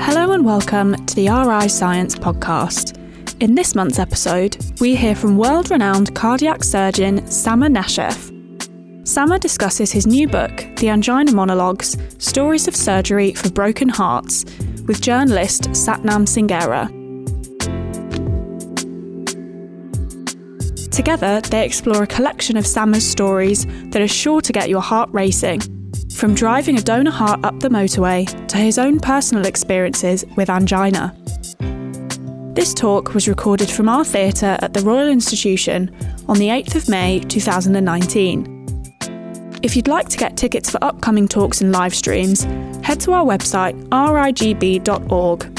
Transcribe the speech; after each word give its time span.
Hello 0.00 0.32
and 0.32 0.44
welcome 0.44 0.94
to 1.06 1.14
the 1.16 1.28
RI 1.28 1.68
Science 1.68 2.14
podcast. 2.14 2.96
In 3.42 3.54
this 3.54 3.74
month's 3.74 3.98
episode, 3.98 4.56
we 4.80 4.94
hear 4.94 5.14
from 5.14 5.36
world 5.36 5.70
renowned 5.70 6.14
cardiac 6.14 6.62
surgeon 6.62 7.26
Samer 7.26 7.68
Nashef. 7.68 8.32
Samer 9.06 9.38
discusses 9.38 9.90
his 9.90 10.06
new 10.06 10.28
book, 10.28 10.64
The 10.76 10.90
Angina 10.90 11.32
Monologues 11.32 11.96
Stories 12.18 12.68
of 12.68 12.76
Surgery 12.76 13.34
for 13.34 13.50
Broken 13.50 13.88
Hearts, 13.88 14.44
with 14.86 15.00
journalist 15.00 15.64
Satnam 15.70 16.26
Sanghera. 16.26 16.88
Together, 20.90 21.40
they 21.42 21.64
explore 21.64 22.04
a 22.04 22.06
collection 22.06 22.56
of 22.56 22.66
Samer's 22.66 23.04
stories 23.04 23.66
that 23.90 24.00
are 24.00 24.08
sure 24.08 24.40
to 24.40 24.52
get 24.52 24.68
your 24.68 24.80
heart 24.80 25.10
racing 25.12 25.60
from 26.18 26.34
driving 26.34 26.76
a 26.76 26.82
donor 26.82 27.12
heart 27.12 27.38
up 27.44 27.60
the 27.60 27.68
motorway 27.68 28.26
to 28.48 28.56
his 28.56 28.76
own 28.76 28.98
personal 28.98 29.46
experiences 29.46 30.24
with 30.36 30.50
angina. 30.50 31.14
This 32.54 32.74
talk 32.74 33.14
was 33.14 33.28
recorded 33.28 33.70
from 33.70 33.88
our 33.88 34.04
theatre 34.04 34.58
at 34.60 34.74
the 34.74 34.80
Royal 34.80 35.06
Institution 35.06 35.94
on 36.26 36.38
the 36.38 36.48
8th 36.48 36.74
of 36.74 36.88
May 36.88 37.20
2019. 37.20 39.60
If 39.62 39.76
you'd 39.76 39.86
like 39.86 40.08
to 40.08 40.18
get 40.18 40.36
tickets 40.36 40.68
for 40.68 40.82
upcoming 40.82 41.28
talks 41.28 41.60
and 41.60 41.70
live 41.70 41.94
streams, 41.94 42.42
head 42.82 42.98
to 43.02 43.12
our 43.12 43.24
website 43.24 43.76
rigb.org. 43.92 45.54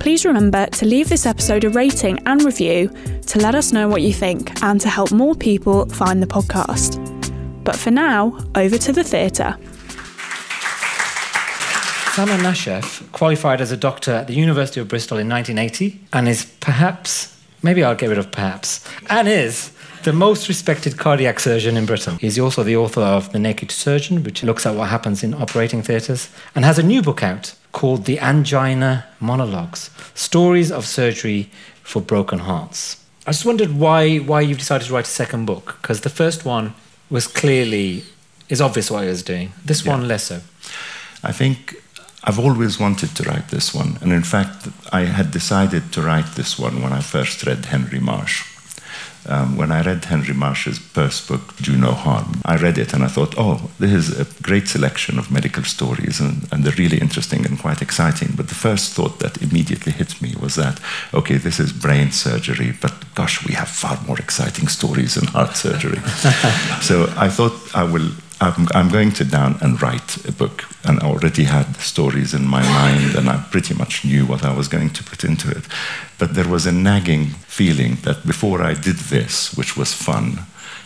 Please 0.00 0.24
remember 0.24 0.64
to 0.64 0.86
leave 0.86 1.10
this 1.10 1.26
episode 1.26 1.64
a 1.64 1.68
rating 1.68 2.26
and 2.26 2.42
review 2.42 2.88
to 3.26 3.38
let 3.38 3.54
us 3.54 3.70
know 3.70 3.86
what 3.86 4.00
you 4.00 4.14
think 4.14 4.62
and 4.62 4.80
to 4.80 4.88
help 4.88 5.12
more 5.12 5.34
people 5.34 5.84
find 5.90 6.22
the 6.22 6.26
podcast. 6.26 6.98
But 7.64 7.76
for 7.76 7.90
now, 7.90 8.38
over 8.54 8.78
to 8.78 8.90
the 8.90 9.04
theatre. 9.04 9.58
Samer 12.14 12.38
Nashef 12.38 13.10
qualified 13.10 13.60
as 13.60 13.72
a 13.72 13.76
doctor 13.76 14.12
at 14.12 14.28
the 14.28 14.34
University 14.34 14.78
of 14.78 14.86
Bristol 14.86 15.18
in 15.18 15.28
1980 15.28 15.98
and 16.12 16.28
is 16.28 16.44
perhaps, 16.60 17.36
maybe 17.60 17.82
I'll 17.82 17.96
get 17.96 18.08
rid 18.08 18.18
of 18.18 18.30
perhaps, 18.30 18.88
and 19.10 19.26
is 19.26 19.72
the 20.04 20.12
most 20.12 20.46
respected 20.46 20.96
cardiac 20.96 21.40
surgeon 21.40 21.76
in 21.76 21.86
Britain. 21.86 22.18
He's 22.20 22.38
also 22.38 22.62
the 22.62 22.76
author 22.76 23.00
of 23.00 23.32
The 23.32 23.40
Naked 23.40 23.72
Surgeon, 23.72 24.22
which 24.22 24.44
looks 24.44 24.64
at 24.64 24.76
what 24.76 24.90
happens 24.90 25.24
in 25.24 25.34
operating 25.34 25.82
theatres, 25.82 26.28
and 26.54 26.64
has 26.64 26.78
a 26.78 26.84
new 26.84 27.02
book 27.02 27.24
out 27.24 27.52
called 27.72 28.04
The 28.04 28.20
Angina 28.20 29.06
Monologues 29.18 29.90
Stories 30.14 30.70
of 30.70 30.86
Surgery 30.86 31.50
for 31.82 32.00
Broken 32.00 32.38
Hearts. 32.38 33.04
I 33.26 33.32
just 33.32 33.44
wondered 33.44 33.72
why, 33.72 34.18
why 34.18 34.40
you've 34.42 34.58
decided 34.58 34.86
to 34.86 34.94
write 34.94 35.08
a 35.08 35.10
second 35.10 35.46
book, 35.46 35.78
because 35.82 36.02
the 36.02 36.10
first 36.10 36.44
one 36.44 36.74
was 37.10 37.26
clearly, 37.26 38.04
is 38.48 38.60
obvious 38.60 38.88
what 38.88 39.02
he 39.02 39.08
was 39.08 39.24
doing. 39.24 39.52
This 39.64 39.84
yeah. 39.84 39.90
one 39.90 40.06
less 40.06 40.22
so. 40.22 40.42
I 41.24 41.32
think 41.32 41.80
I've 42.26 42.38
always 42.38 42.80
wanted 42.80 43.14
to 43.16 43.22
write 43.24 43.48
this 43.48 43.74
one. 43.74 43.98
And 44.00 44.10
in 44.10 44.22
fact, 44.22 44.68
I 44.90 45.02
had 45.02 45.30
decided 45.30 45.92
to 45.92 46.00
write 46.00 46.34
this 46.34 46.58
one 46.58 46.82
when 46.82 46.92
I 46.92 47.00
first 47.00 47.44
read 47.44 47.66
Henry 47.66 48.00
Marsh. 48.00 48.50
Um, 49.26 49.56
when 49.56 49.72
I 49.72 49.82
read 49.82 50.04
Henry 50.04 50.34
Marsh's 50.34 50.78
first 50.78 51.28
book, 51.28 51.56
Do 51.56 51.76
No 51.76 51.92
Harm, 51.92 52.42
I 52.44 52.56
read 52.56 52.76
it 52.76 52.92
and 52.92 53.02
I 53.02 53.08
thought, 53.08 53.34
oh, 53.38 53.70
this 53.78 53.92
is 53.92 54.20
a 54.20 54.42
great 54.42 54.68
selection 54.68 55.18
of 55.18 55.30
medical 55.30 55.64
stories 55.64 56.20
and, 56.20 56.46
and 56.52 56.62
they're 56.62 56.74
really 56.76 56.98
interesting 56.98 57.46
and 57.46 57.58
quite 57.58 57.80
exciting. 57.80 58.32
But 58.36 58.48
the 58.48 58.54
first 58.54 58.92
thought 58.92 59.20
that 59.20 59.40
immediately 59.40 59.92
hit 59.92 60.20
me 60.20 60.34
was 60.40 60.56
that, 60.56 60.78
okay, 61.14 61.38
this 61.38 61.58
is 61.58 61.72
brain 61.72 62.10
surgery, 62.10 62.74
but 62.82 62.92
gosh, 63.14 63.46
we 63.46 63.54
have 63.54 63.68
far 63.68 63.98
more 64.06 64.18
exciting 64.18 64.68
stories 64.68 65.16
in 65.16 65.26
heart 65.28 65.56
surgery. 65.56 66.00
so 66.82 67.10
I 67.16 67.30
thought 67.30 67.54
I 67.74 67.84
will 67.84 68.10
I'm, 68.44 68.68
I'm, 68.74 68.90
going 68.90 69.12
to 69.12 69.24
down 69.24 69.56
and 69.62 69.80
write 69.80 70.24
a 70.26 70.32
book, 70.32 70.64
and 70.84 71.00
I 71.00 71.06
already 71.06 71.44
had 71.44 71.76
stories 71.76 72.34
in 72.34 72.46
my 72.46 72.62
mind, 72.62 73.14
and 73.16 73.28
I 73.28 73.42
pretty 73.50 73.74
much 73.74 74.04
knew 74.04 74.26
what 74.26 74.44
I 74.44 74.54
was 74.54 74.68
going 74.68 74.90
to 74.90 75.02
put 75.02 75.24
into 75.24 75.50
it. 75.50 75.64
But 76.18 76.34
there 76.34 76.48
was 76.48 76.66
a 76.66 76.72
nagging 76.72 77.26
feeling 77.46 77.96
that 78.02 78.26
before 78.26 78.62
I 78.62 78.74
did 78.74 78.96
this, 78.96 79.56
which 79.56 79.76
was 79.76 79.94
fun, 79.94 80.40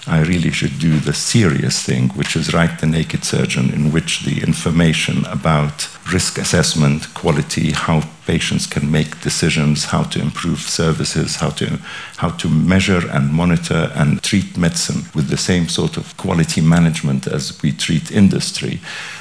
I 0.08 0.22
really 0.22 0.50
should 0.50 0.78
do 0.78 0.98
the 0.98 1.12
serious 1.12 1.82
thing, 1.82 2.08
which 2.10 2.34
is 2.34 2.54
write 2.54 2.80
The 2.80 2.86
Naked 2.86 3.24
Surgeon, 3.24 3.70
in 3.70 3.92
which 3.92 4.24
the 4.24 4.40
information 4.40 5.26
about 5.26 5.88
risk 6.10 6.38
assessment, 6.38 7.12
quality, 7.12 7.72
how 7.72 8.02
patients 8.26 8.66
can 8.66 8.90
make 8.90 9.20
decisions, 9.20 9.84
how 9.84 10.04
to 10.04 10.20
improve 10.20 10.60
services, 10.60 11.36
how 11.36 11.50
to, 11.50 11.78
how 12.16 12.30
to 12.30 12.48
measure 12.48 13.06
and 13.10 13.32
monitor 13.32 13.92
and 13.94 14.22
treat 14.22 14.56
medicine 14.56 15.02
with 15.14 15.28
the 15.28 15.36
same 15.36 15.68
sort 15.68 15.98
of 15.98 16.16
quality 16.16 16.62
management 16.62 17.26
as 17.26 17.62
we 17.62 17.70
treat 17.70 18.10
industry. 18.10 18.80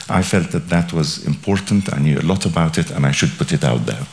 I 0.09 0.21
felt 0.23 0.51
that 0.51 0.69
that 0.69 0.93
was 0.93 1.25
important. 1.25 1.93
I 1.93 1.99
knew 1.99 2.17
a 2.17 2.21
lot 2.21 2.45
about 2.45 2.77
it, 2.77 2.91
and 2.91 3.05
I 3.05 3.11
should 3.11 3.37
put 3.37 3.51
it 3.51 3.65
out 3.65 3.85
there. 3.85 4.07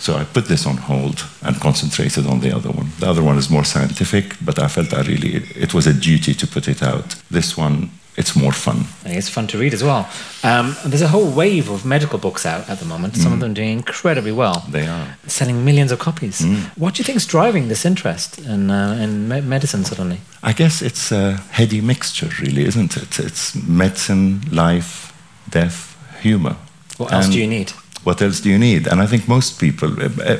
So 0.00 0.16
I 0.16 0.24
put 0.24 0.46
this 0.46 0.66
on 0.66 0.78
hold 0.78 1.26
and 1.42 1.60
concentrated 1.60 2.26
on 2.26 2.40
the 2.40 2.56
other 2.56 2.70
one. 2.70 2.88
The 2.98 3.08
other 3.10 3.22
one 3.22 3.36
is 3.36 3.50
more 3.50 3.64
scientific, 3.64 4.34
but 4.42 4.58
I 4.58 4.66
felt 4.66 4.94
I 4.94 5.02
really, 5.02 5.36
it 5.54 5.74
was 5.74 5.86
a 5.86 5.92
duty 5.92 6.32
to 6.34 6.46
put 6.46 6.68
it 6.68 6.82
out. 6.82 7.16
This 7.30 7.54
one, 7.54 7.90
it's 8.16 8.34
more 8.34 8.52
fun. 8.52 8.86
It's 9.04 9.28
fun 9.28 9.46
to 9.48 9.58
read 9.58 9.74
as 9.74 9.82
well. 9.84 10.08
Um, 10.42 10.74
there's 10.86 11.02
a 11.02 11.08
whole 11.08 11.30
wave 11.30 11.68
of 11.70 11.84
medical 11.84 12.18
books 12.18 12.46
out 12.46 12.68
at 12.70 12.78
the 12.78 12.86
moment. 12.86 13.16
Some 13.16 13.32
mm. 13.32 13.34
of 13.34 13.40
them 13.40 13.54
doing 13.54 13.72
incredibly 13.72 14.32
well. 14.32 14.64
They 14.70 14.86
are 14.86 15.18
selling 15.26 15.64
millions 15.64 15.92
of 15.92 15.98
copies. 15.98 16.40
Mm. 16.40 16.76
What 16.78 16.94
do 16.94 17.00
you 17.00 17.04
think 17.04 17.16
is 17.16 17.26
driving 17.26 17.68
this 17.68 17.84
interest 17.84 18.38
in 18.38 18.70
uh, 18.70 18.98
in 19.00 19.28
me- 19.28 19.42
medicine 19.42 19.84
suddenly? 19.84 20.20
I 20.42 20.52
guess 20.54 20.82
it's 20.82 21.12
a 21.12 21.36
heady 21.50 21.80
mixture, 21.82 22.30
really, 22.40 22.64
isn't 22.64 22.96
it? 22.96 23.18
It's 23.18 23.54
medicine, 23.54 24.40
life, 24.50 25.12
death, 25.50 25.96
humor. 26.22 26.56
What 26.96 27.12
else 27.12 27.28
do 27.28 27.38
you 27.38 27.46
need? 27.46 27.72
What 28.04 28.22
else 28.22 28.40
do 28.40 28.48
you 28.48 28.58
need? 28.58 28.86
And 28.86 29.00
I 29.00 29.06
think 29.06 29.28
most 29.28 29.60
people, 29.60 29.90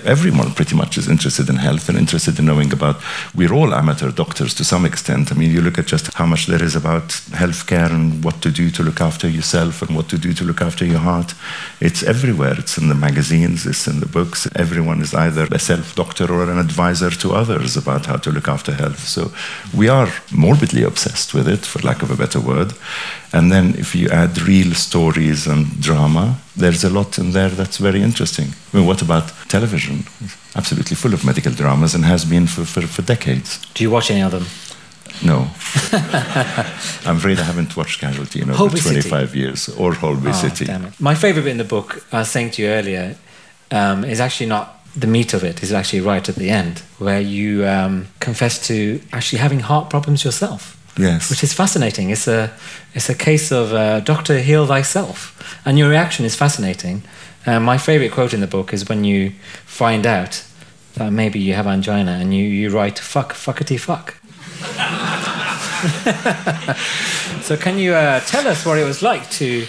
everyone 0.07 0.53
pretty 0.55 0.75
much 0.75 0.97
is 0.97 1.09
interested 1.09 1.49
in 1.49 1.57
health 1.57 1.89
and 1.89 1.99
interested 1.99 2.39
in 2.39 2.47
knowing 2.47 2.73
about, 2.73 2.97
we're 3.35 3.53
all 3.53 3.75
amateur 3.75 4.11
doctors 4.11 4.55
to 4.55 4.65
some 4.65 4.87
extent. 4.87 5.31
I 5.31 5.35
mean, 5.35 5.51
you 5.51 5.61
look 5.61 5.79
at 5.79 5.87
just 5.87 6.13
how 6.15 6.27
much 6.27 6.47
there 6.47 6.63
is 6.63 6.75
about 6.75 7.09
healthcare 7.43 7.91
and 7.91 8.25
what 8.25 8.41
to 8.43 8.51
do 8.51 8.71
to 8.71 8.83
look 8.83 9.01
after 9.01 9.29
yourself 9.29 9.83
and 9.83 9.95
what 9.95 10.09
to 10.09 10.19
do 10.19 10.33
to 10.33 10.45
look 10.45 10.63
after 10.63 10.87
your 10.87 11.01
heart. 11.01 11.35
It's 11.81 12.03
everywhere. 12.03 12.55
It's 12.59 12.79
in 12.79 12.89
the 12.89 12.95
magazines, 12.95 13.67
it's 13.67 13.87
in 13.87 14.01
the 14.01 14.07
books. 14.07 14.49
Everyone 14.57 15.03
is 15.03 15.15
either 15.15 15.47
a 15.51 15.59
self 15.59 15.95
doctor 15.95 16.33
or 16.33 16.51
an 16.51 16.59
advisor 16.59 17.11
to 17.11 17.33
others 17.33 17.77
about 17.77 18.07
how 18.07 18.17
to 18.17 18.31
look 18.31 18.49
after 18.49 18.73
health. 18.73 19.07
So 19.07 19.33
we 19.77 19.89
are 19.89 20.09
morbidly 20.33 20.83
obsessed 20.83 21.35
with 21.35 21.47
it, 21.47 21.67
for 21.67 21.81
lack 21.81 22.03
of 22.03 22.11
a 22.11 22.17
better 22.17 22.41
word. 22.41 22.73
And 23.33 23.51
then 23.53 23.75
if 23.79 23.95
you 23.95 24.09
add 24.09 24.41
real 24.43 24.75
stories 24.75 25.47
and 25.47 25.81
drama, 25.81 26.39
there's 26.57 26.83
a 26.85 26.91
lot 26.91 27.19
in 27.19 27.31
there 27.31 27.49
that's 27.49 27.77
very 27.77 28.03
interesting. 28.03 28.49
I 28.73 28.79
mean, 28.79 28.87
what 28.87 29.03
about 29.03 29.33
television? 29.49 30.05
absolutely 30.57 30.97
full 30.97 31.15
of 31.15 31.25
medical 31.25 31.53
dramas 31.53 31.95
and 31.95 32.05
has 32.05 32.25
been 32.25 32.47
for, 32.47 32.65
for, 32.65 32.83
for 32.83 33.03
decades. 33.03 33.61
Do 33.75 33.85
you 33.85 33.91
watch 33.91 34.11
any 34.11 34.23
of 34.23 34.33
them? 34.33 34.47
No. 35.23 35.39
I'm 37.05 37.17
afraid 37.17 37.39
I 37.39 37.43
haven't 37.43 37.77
watched 37.77 38.01
Casualty 38.01 38.41
in 38.41 38.51
over 38.51 38.59
Holby 38.59 38.81
25 38.81 39.29
City. 39.29 39.39
years, 39.39 39.69
or 39.69 39.93
Holby 39.93 40.29
oh, 40.29 40.33
City. 40.33 40.67
My 40.99 41.15
favorite 41.15 41.43
bit 41.43 41.51
in 41.51 41.59
the 41.59 41.65
book, 41.65 42.05
I 42.13 42.21
was 42.21 42.31
saying 42.31 42.53
to 42.53 42.63
you 42.63 42.69
earlier, 42.69 43.17
um, 43.71 44.05
is 44.05 44.21
actually 44.21 44.47
not 44.47 44.81
the 44.97 45.07
meat 45.07 45.35
of 45.35 45.45
it, 45.45 45.63
is 45.63 45.73
actually 45.73 46.01
right 46.01 46.27
at 46.29 46.37
the 46.37 46.51
end, 46.51 46.79
where 46.99 47.21
you 47.21 47.67
um, 47.67 48.09
confess 48.19 48.67
to 48.69 49.01
actually 49.13 49.39
having 49.39 49.61
heart 49.61 49.91
problems 49.91 50.25
yourself. 50.25 50.77
Yes. 51.01 51.31
Which 51.31 51.43
is 51.43 51.53
fascinating. 51.53 52.11
It's 52.11 52.29
a, 52.29 52.53
it's 52.95 53.09
a 53.09 53.15
case 53.15 53.51
of 53.51 53.73
uh, 53.73 54.01
Doctor, 54.01 54.41
heal 54.41 54.67
thyself. 54.67 55.37
And 55.65 55.79
your 55.79 55.89
reaction 55.89 56.25
is 56.25 56.37
fascinating. 56.37 57.03
Uh, 57.47 57.59
my 57.59 57.79
favorite 57.79 58.13
quote 58.13 58.35
in 58.35 58.41
the 58.41 58.47
book 58.47 58.73
is 58.73 58.89
when 58.89 59.05
you 59.05 59.31
find 59.65 60.07
out 60.07 60.45
that 60.95 61.13
maybe 61.13 61.39
you 61.39 61.55
have 61.55 61.67
angina 61.67 62.13
and 62.13 62.35
you, 62.35 62.45
you 62.45 62.71
write, 62.71 62.99
fuck, 62.99 63.33
fuckety 63.33 63.79
fuck. 63.79 64.17
so, 67.43 67.57
can 67.57 67.79
you 67.79 67.95
uh, 67.95 68.21
tell 68.21 68.47
us 68.47 68.67
what 68.67 68.77
it 68.77 68.85
was 68.85 69.01
like 69.01 69.31
to, 69.31 69.67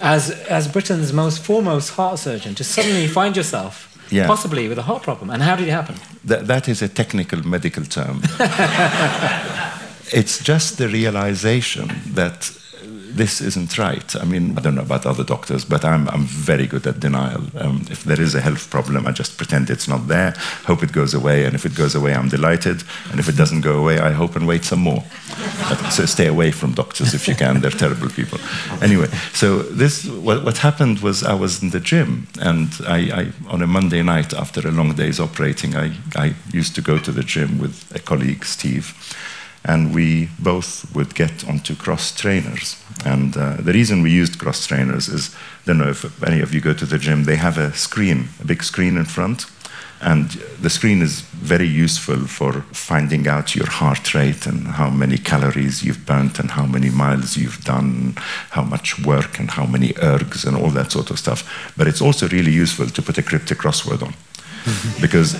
as, 0.00 0.30
as 0.30 0.66
Britain's 0.66 1.12
most 1.12 1.44
foremost 1.44 1.90
heart 1.90 2.18
surgeon, 2.18 2.56
to 2.56 2.64
suddenly 2.64 3.06
find 3.06 3.36
yourself 3.36 3.88
yeah. 4.10 4.26
possibly 4.26 4.68
with 4.68 4.78
a 4.78 4.82
heart 4.82 5.04
problem? 5.04 5.30
And 5.30 5.42
how 5.42 5.54
did 5.54 5.68
it 5.68 5.70
happen? 5.70 5.94
That, 6.24 6.48
that 6.48 6.68
is 6.68 6.82
a 6.82 6.88
technical 6.88 7.46
medical 7.46 7.84
term. 7.84 8.22
it's 10.12 10.42
just 10.42 10.78
the 10.78 10.88
realization 10.88 11.90
that 12.14 12.50
this 13.14 13.40
isn't 13.40 13.76
right. 13.78 14.16
I 14.16 14.24
mean, 14.24 14.56
I 14.56 14.60
don't 14.60 14.74
know 14.74 14.82
about 14.82 15.04
other 15.06 15.24
doctors, 15.24 15.64
but 15.64 15.84
I'm, 15.84 16.08
I'm 16.08 16.24
very 16.24 16.66
good 16.66 16.86
at 16.86 17.00
denial. 17.00 17.42
Um, 17.58 17.84
if 17.90 18.04
there 18.04 18.20
is 18.20 18.34
a 18.34 18.40
health 18.40 18.70
problem, 18.70 19.06
I 19.06 19.12
just 19.12 19.36
pretend 19.36 19.68
it's 19.68 19.86
not 19.86 20.08
there, 20.08 20.34
hope 20.64 20.82
it 20.82 20.92
goes 20.92 21.12
away, 21.12 21.44
and 21.44 21.54
if 21.54 21.66
it 21.66 21.74
goes 21.74 21.94
away, 21.94 22.14
I'm 22.14 22.28
delighted, 22.28 22.82
and 23.10 23.20
if 23.20 23.28
it 23.28 23.36
doesn't 23.36 23.60
go 23.60 23.78
away, 23.78 23.98
I 23.98 24.12
hope 24.12 24.34
and 24.34 24.46
wait 24.46 24.64
some 24.64 24.80
more. 24.80 25.04
so 25.90 26.06
stay 26.06 26.26
away 26.26 26.50
from 26.52 26.72
doctors 26.72 27.12
if 27.12 27.28
you 27.28 27.34
can, 27.34 27.60
they're 27.60 27.70
terrible 27.70 28.08
people. 28.08 28.38
Anyway, 28.80 29.08
so 29.34 29.58
this, 29.58 30.06
what, 30.06 30.42
what 30.44 30.58
happened 30.58 31.00
was 31.00 31.22
I 31.22 31.34
was 31.34 31.62
in 31.62 31.70
the 31.70 31.80
gym, 31.80 32.28
and 32.40 32.68
I, 32.86 32.98
I, 33.20 33.32
on 33.48 33.60
a 33.60 33.66
Monday 33.66 34.02
night 34.02 34.32
after 34.32 34.66
a 34.66 34.70
long 34.70 34.94
day's 34.94 35.20
operating, 35.20 35.76
I, 35.76 35.92
I 36.16 36.34
used 36.52 36.74
to 36.76 36.80
go 36.80 36.98
to 36.98 37.12
the 37.12 37.22
gym 37.22 37.58
with 37.58 37.94
a 37.94 37.98
colleague, 37.98 38.44
Steve 38.44 38.94
and 39.64 39.94
we 39.94 40.28
both 40.38 40.92
would 40.94 41.14
get 41.14 41.48
onto 41.48 41.74
cross 41.74 42.14
trainers. 42.14 42.82
And 43.04 43.36
uh, 43.36 43.56
the 43.56 43.72
reason 43.72 44.02
we 44.02 44.10
used 44.10 44.38
cross 44.38 44.66
trainers 44.66 45.08
is, 45.08 45.34
I 45.34 45.66
don't 45.66 45.78
know 45.78 45.90
if 45.90 46.22
any 46.22 46.40
of 46.40 46.52
you 46.52 46.60
go 46.60 46.74
to 46.74 46.86
the 46.86 46.98
gym, 46.98 47.24
they 47.24 47.36
have 47.36 47.58
a 47.58 47.72
screen, 47.72 48.28
a 48.40 48.46
big 48.46 48.62
screen 48.62 48.96
in 48.96 49.04
front. 49.04 49.46
And 50.00 50.30
the 50.60 50.68
screen 50.68 51.00
is 51.00 51.20
very 51.20 51.68
useful 51.68 52.26
for 52.26 52.62
finding 52.72 53.28
out 53.28 53.54
your 53.54 53.70
heart 53.70 54.14
rate 54.14 54.46
and 54.46 54.66
how 54.66 54.90
many 54.90 55.16
calories 55.16 55.84
you've 55.84 56.04
burnt 56.04 56.40
and 56.40 56.50
how 56.50 56.66
many 56.66 56.90
miles 56.90 57.36
you've 57.36 57.62
done, 57.62 58.16
how 58.50 58.64
much 58.64 58.98
work 59.04 59.38
and 59.38 59.52
how 59.52 59.64
many 59.64 59.90
ergs 59.90 60.44
and 60.44 60.56
all 60.56 60.70
that 60.70 60.90
sort 60.90 61.10
of 61.10 61.20
stuff. 61.20 61.72
But 61.76 61.86
it's 61.86 62.00
also 62.00 62.26
really 62.28 62.50
useful 62.50 62.86
to 62.86 63.02
put 63.02 63.16
a 63.16 63.22
cryptic 63.22 63.58
crossword 63.58 64.02
on. 64.02 64.14
because 65.00 65.34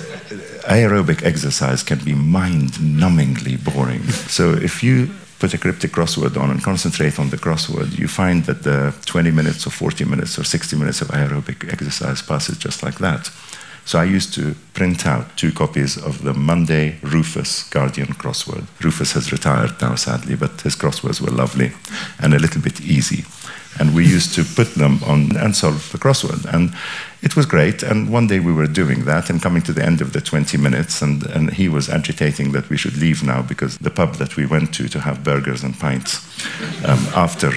aerobic 0.67 1.23
exercise 1.23 1.83
can 1.83 1.99
be 1.99 2.13
mind 2.13 2.71
numbingly 2.73 3.57
boring. 3.63 4.03
So 4.29 4.53
if 4.53 4.83
you 4.83 5.09
put 5.39 5.53
a 5.53 5.57
cryptic 5.57 5.91
crossword 5.91 6.37
on 6.37 6.49
and 6.49 6.63
concentrate 6.63 7.19
on 7.19 7.29
the 7.29 7.37
crossword, 7.37 7.99
you 7.99 8.07
find 8.07 8.45
that 8.45 8.63
the 8.63 8.93
20 9.05 9.31
minutes 9.31 9.67
or 9.67 9.71
40 9.71 10.05
minutes 10.05 10.39
or 10.39 10.43
60 10.43 10.77
minutes 10.77 11.01
of 11.01 11.09
aerobic 11.09 11.71
exercise 11.71 12.21
passes 12.21 12.57
just 12.57 12.81
like 12.81 12.97
that. 12.99 13.29
So 13.85 13.99
I 13.99 14.05
used 14.05 14.33
to 14.35 14.55
print 14.73 15.05
out 15.05 15.35
two 15.35 15.51
copies 15.51 15.97
of 15.97 16.23
the 16.23 16.33
Monday 16.33 16.97
Rufus 17.01 17.63
Guardian 17.69 18.13
crossword. 18.13 18.65
Rufus 18.81 19.11
has 19.11 19.31
retired 19.31 19.81
now, 19.81 19.95
sadly, 19.95 20.35
but 20.35 20.61
his 20.61 20.75
crosswords 20.75 21.19
were 21.19 21.35
lovely 21.35 21.73
and 22.19 22.33
a 22.33 22.39
little 22.39 22.61
bit 22.61 22.79
easy. 22.79 23.25
And 23.79 23.95
we 23.95 24.05
used 24.05 24.35
to 24.35 24.43
put 24.43 24.75
them 24.75 24.99
on 25.03 25.35
and 25.37 25.55
solve 25.55 25.91
the 25.91 25.97
crossword. 25.97 26.45
And 26.53 26.73
it 27.21 27.35
was 27.35 27.45
great. 27.45 27.83
And 27.83 28.11
one 28.11 28.27
day 28.27 28.39
we 28.39 28.53
were 28.53 28.67
doing 28.67 29.05
that 29.05 29.29
and 29.29 29.41
coming 29.41 29.61
to 29.63 29.73
the 29.73 29.83
end 29.83 30.01
of 30.01 30.13
the 30.13 30.21
20 30.21 30.57
minutes, 30.57 31.01
and, 31.01 31.23
and 31.27 31.53
he 31.53 31.69
was 31.69 31.89
agitating 31.89 32.51
that 32.51 32.69
we 32.69 32.77
should 32.77 32.97
leave 32.97 33.23
now 33.23 33.41
because 33.41 33.77
the 33.77 33.89
pub 33.89 34.15
that 34.15 34.35
we 34.35 34.45
went 34.45 34.73
to 34.75 34.87
to 34.89 34.99
have 34.99 35.23
burgers 35.23 35.63
and 35.63 35.79
pints 35.79 36.19
um, 36.85 37.07
after 37.15 37.51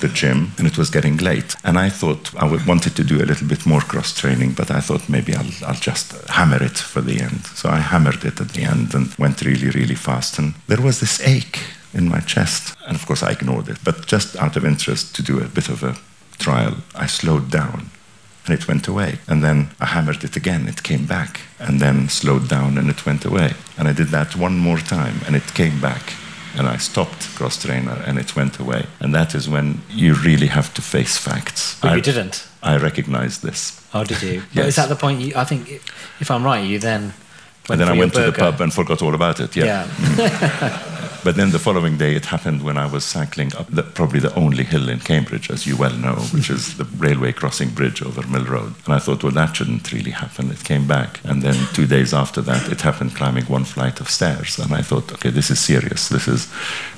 the 0.00 0.08
gym 0.08 0.52
and 0.58 0.66
it 0.66 0.76
was 0.76 0.90
getting 0.90 1.16
late. 1.16 1.54
And 1.64 1.78
I 1.78 1.88
thought 1.88 2.34
I 2.36 2.44
wanted 2.66 2.96
to 2.96 3.04
do 3.04 3.16
a 3.22 3.26
little 3.26 3.46
bit 3.46 3.64
more 3.66 3.80
cross 3.80 4.12
training, 4.14 4.52
but 4.52 4.70
I 4.70 4.80
thought 4.80 5.08
maybe 5.08 5.34
I'll, 5.34 5.50
I'll 5.66 5.74
just 5.74 6.12
hammer 6.28 6.62
it 6.62 6.78
for 6.78 7.00
the 7.00 7.20
end. 7.20 7.46
So 7.46 7.68
I 7.70 7.78
hammered 7.78 8.24
it 8.24 8.40
at 8.40 8.50
the 8.50 8.62
end 8.62 8.94
and 8.94 9.14
went 9.14 9.40
really, 9.42 9.70
really 9.70 9.94
fast. 9.94 10.38
And 10.38 10.54
there 10.66 10.80
was 10.80 11.00
this 11.00 11.20
ache 11.26 11.60
in 11.96 12.08
my 12.08 12.20
chest. 12.20 12.76
And 12.86 12.94
of 12.96 13.06
course, 13.06 13.22
I 13.22 13.32
ignored 13.32 13.68
it. 13.68 13.78
But 13.82 14.06
just 14.06 14.36
out 14.36 14.56
of 14.56 14.64
interest 14.64 15.14
to 15.16 15.22
do 15.22 15.40
a 15.40 15.48
bit 15.48 15.68
of 15.68 15.82
a 15.82 15.96
trial, 16.38 16.74
I 16.94 17.06
slowed 17.06 17.50
down 17.50 17.90
and 18.46 18.54
it 18.58 18.68
went 18.68 18.86
away. 18.88 19.18
And 19.26 19.42
then 19.42 19.70
I 19.80 19.86
hammered 19.86 20.22
it 20.22 20.36
again, 20.36 20.68
it 20.68 20.82
came 20.82 21.06
back, 21.06 21.40
and 21.58 21.80
then 21.80 22.08
slowed 22.08 22.48
down 22.48 22.78
and 22.78 22.88
it 22.90 23.06
went 23.06 23.24
away. 23.24 23.54
And 23.78 23.88
I 23.88 23.92
did 23.92 24.08
that 24.08 24.36
one 24.36 24.58
more 24.58 24.78
time 24.78 25.16
and 25.26 25.34
it 25.34 25.54
came 25.54 25.80
back 25.80 26.12
and 26.58 26.68
I 26.68 26.78
stopped 26.78 27.34
cross 27.34 27.62
trainer 27.62 28.02
and 28.06 28.18
it 28.18 28.36
went 28.36 28.58
away. 28.58 28.86
And 29.00 29.14
that 29.14 29.34
is 29.34 29.48
when 29.48 29.80
you 29.90 30.14
really 30.14 30.46
have 30.48 30.72
to 30.74 30.82
face 30.82 31.18
facts. 31.18 31.78
But 31.80 31.92
I, 31.92 31.96
you 31.96 32.02
didn't. 32.02 32.46
I 32.62 32.76
recognized 32.76 33.42
this. 33.42 33.80
Oh, 33.92 34.04
did 34.04 34.22
you? 34.22 34.42
But 34.54 34.56
Yes. 34.56 34.68
Is 34.68 34.76
that 34.76 34.88
the 34.88 34.96
point? 34.96 35.20
You, 35.20 35.32
I 35.36 35.44
think, 35.44 35.68
if 36.20 36.30
I'm 36.30 36.44
right, 36.44 36.64
you 36.64 36.78
then 36.78 37.02
went 37.68 37.70
and 37.70 37.80
then 37.80 37.88
I 37.88 37.98
went 37.98 38.14
to 38.14 38.22
the 38.22 38.32
pub 38.32 38.60
and 38.60 38.72
forgot 38.72 39.02
all 39.02 39.14
about 39.14 39.40
it. 39.40 39.56
Yeah. 39.56 39.64
Yeah. 39.64 39.86
Mm. 39.86 41.12
But 41.26 41.34
then 41.34 41.50
the 41.50 41.58
following 41.58 41.96
day, 41.96 42.14
it 42.14 42.26
happened 42.26 42.62
when 42.62 42.78
I 42.78 42.86
was 42.86 43.04
cycling 43.04 43.52
up 43.56 43.66
the, 43.68 43.82
probably 43.82 44.20
the 44.20 44.32
only 44.36 44.62
hill 44.62 44.88
in 44.88 45.00
Cambridge, 45.00 45.50
as 45.50 45.66
you 45.66 45.76
well 45.76 45.92
know, 45.92 46.14
which 46.32 46.48
is 46.48 46.76
the 46.76 46.84
railway 46.84 47.32
crossing 47.32 47.70
bridge 47.70 48.00
over 48.00 48.24
Mill 48.28 48.44
Road. 48.44 48.74
And 48.84 48.94
I 48.94 49.00
thought, 49.00 49.24
well, 49.24 49.32
that 49.32 49.56
shouldn't 49.56 49.90
really 49.90 50.12
happen. 50.12 50.52
It 50.52 50.62
came 50.62 50.86
back. 50.86 51.18
And 51.24 51.42
then 51.42 51.56
two 51.74 51.84
days 51.88 52.14
after 52.14 52.40
that, 52.42 52.70
it 52.70 52.82
happened 52.82 53.16
climbing 53.16 53.46
one 53.46 53.64
flight 53.64 53.98
of 53.98 54.08
stairs. 54.08 54.56
And 54.60 54.72
I 54.72 54.82
thought, 54.82 55.12
okay, 55.14 55.30
this 55.30 55.50
is 55.50 55.58
serious. 55.58 56.10
This 56.10 56.28
is, 56.28 56.46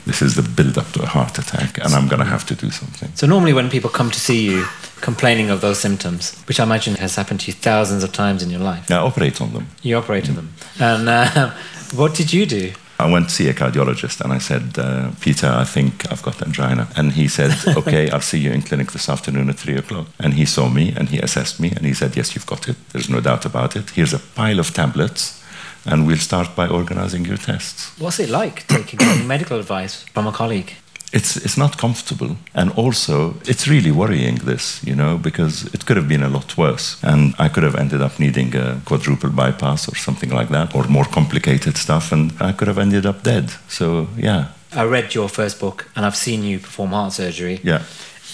this 0.04 0.20
is 0.20 0.34
the 0.34 0.42
build 0.42 0.76
up 0.76 0.92
to 0.92 1.02
a 1.04 1.06
heart 1.06 1.38
attack, 1.38 1.78
and 1.78 1.94
I'm 1.94 2.06
going 2.06 2.20
to 2.20 2.26
have 2.26 2.44
to 2.48 2.54
do 2.54 2.70
something. 2.70 3.08
So 3.14 3.26
normally 3.26 3.54
when 3.54 3.70
people 3.70 3.88
come 3.88 4.10
to 4.10 4.20
see 4.20 4.44
you 4.44 4.66
complaining 5.00 5.48
of 5.48 5.62
those 5.62 5.78
symptoms, 5.78 6.38
which 6.46 6.60
I 6.60 6.64
imagine 6.64 6.96
has 6.96 7.16
happened 7.16 7.40
to 7.40 7.46
you 7.46 7.54
thousands 7.54 8.04
of 8.04 8.12
times 8.12 8.42
in 8.42 8.50
your 8.50 8.60
life, 8.60 8.90
Now, 8.90 9.06
operate 9.06 9.40
on 9.40 9.54
them. 9.54 9.68
you 9.80 9.96
operated 9.96 10.34
them. 10.34 10.52
And 10.78 11.08
uh, 11.08 11.50
what 11.94 12.14
did 12.14 12.30
you 12.34 12.44
do? 12.44 12.72
I 13.00 13.10
went 13.10 13.28
to 13.28 13.34
see 13.34 13.48
a 13.48 13.54
cardiologist 13.54 14.20
and 14.20 14.32
I 14.32 14.38
said, 14.38 14.76
uh, 14.76 15.10
Peter, 15.20 15.46
I 15.46 15.64
think 15.64 16.10
I've 16.10 16.22
got 16.22 16.42
angina. 16.42 16.88
And 16.96 17.12
he 17.12 17.28
said, 17.28 17.52
okay, 17.76 18.10
I'll 18.10 18.20
see 18.20 18.38
you 18.38 18.50
in 18.50 18.62
clinic 18.62 18.90
this 18.90 19.08
afternoon 19.08 19.48
at 19.48 19.56
three 19.56 19.76
o'clock. 19.76 20.08
And 20.18 20.34
he 20.34 20.44
saw 20.44 20.68
me 20.68 20.92
and 20.96 21.08
he 21.08 21.20
assessed 21.20 21.60
me 21.60 21.70
and 21.70 21.86
he 21.86 21.94
said, 21.94 22.16
yes, 22.16 22.34
you've 22.34 22.46
got 22.46 22.68
it. 22.68 22.76
There's 22.90 23.08
no 23.08 23.20
doubt 23.20 23.44
about 23.46 23.76
it. 23.76 23.90
Here's 23.90 24.12
a 24.12 24.18
pile 24.18 24.58
of 24.58 24.74
tablets 24.74 25.40
and 25.86 26.06
we'll 26.06 26.18
start 26.18 26.56
by 26.56 26.66
organizing 26.66 27.24
your 27.24 27.36
tests. 27.36 27.92
What's 28.00 28.18
it 28.18 28.30
like 28.30 28.66
taking 28.66 28.98
medical 29.26 29.58
advice 29.58 30.02
from 30.02 30.26
a 30.26 30.32
colleague? 30.32 30.74
It's, 31.10 31.36
it's 31.36 31.56
not 31.56 31.78
comfortable. 31.78 32.36
And 32.54 32.70
also, 32.72 33.34
it's 33.46 33.66
really 33.66 33.90
worrying, 33.90 34.36
this, 34.44 34.80
you 34.84 34.94
know, 34.94 35.16
because 35.16 35.64
it 35.72 35.86
could 35.86 35.96
have 35.96 36.06
been 36.08 36.22
a 36.22 36.28
lot 36.28 36.56
worse. 36.58 36.98
And 37.02 37.34
I 37.38 37.48
could 37.48 37.62
have 37.62 37.74
ended 37.76 38.02
up 38.02 38.18
needing 38.18 38.54
a 38.54 38.80
quadruple 38.84 39.30
bypass 39.30 39.88
or 39.88 39.96
something 39.96 40.28
like 40.30 40.48
that, 40.50 40.74
or 40.74 40.84
more 40.88 41.06
complicated 41.06 41.76
stuff, 41.78 42.12
and 42.12 42.32
I 42.40 42.52
could 42.52 42.68
have 42.68 42.78
ended 42.78 43.06
up 43.06 43.22
dead. 43.22 43.50
So, 43.68 44.08
yeah, 44.18 44.48
I 44.76 44.84
read 44.84 45.14
your 45.14 45.28
first 45.30 45.58
book 45.60 45.86
and 45.96 46.04
I've 46.04 46.16
seen 46.16 46.42
you 46.44 46.58
perform 46.58 46.90
heart 46.90 47.12
surgery. 47.14 47.60
yeah. 47.64 47.82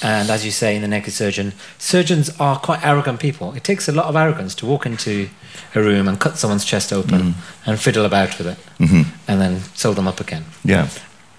And 0.03 0.29
as 0.29 0.45
you 0.45 0.51
say 0.51 0.75
in 0.75 0.83
The 0.83 0.89
Naked 0.89 1.13
Surgeon, 1.13 1.53
surgeons 1.79 2.29
are 2.41 2.59
quite 2.59 2.85
arrogant 2.85 3.21
people. 3.21 3.55
It 3.55 3.63
takes 3.63 3.89
a 3.89 3.93
lot 3.93 4.07
of 4.07 4.17
arrogance 4.17 4.53
to 4.57 4.67
walk 4.67 4.85
into 4.87 5.29
a 5.75 5.81
room 5.81 6.09
and 6.09 6.19
cut 6.19 6.37
someone's 6.37 6.65
chest 6.65 6.93
open 6.93 7.37
and 7.65 7.79
fiddle 7.79 8.05
about 8.05 8.37
with 8.37 8.49
it 8.49 8.59
Mhm. 8.81 9.07
and 9.29 9.41
then 9.41 9.63
sew 9.77 9.95
them 9.95 10.09
up 10.09 10.21
again. 10.21 10.45
Yeah, 10.65 10.89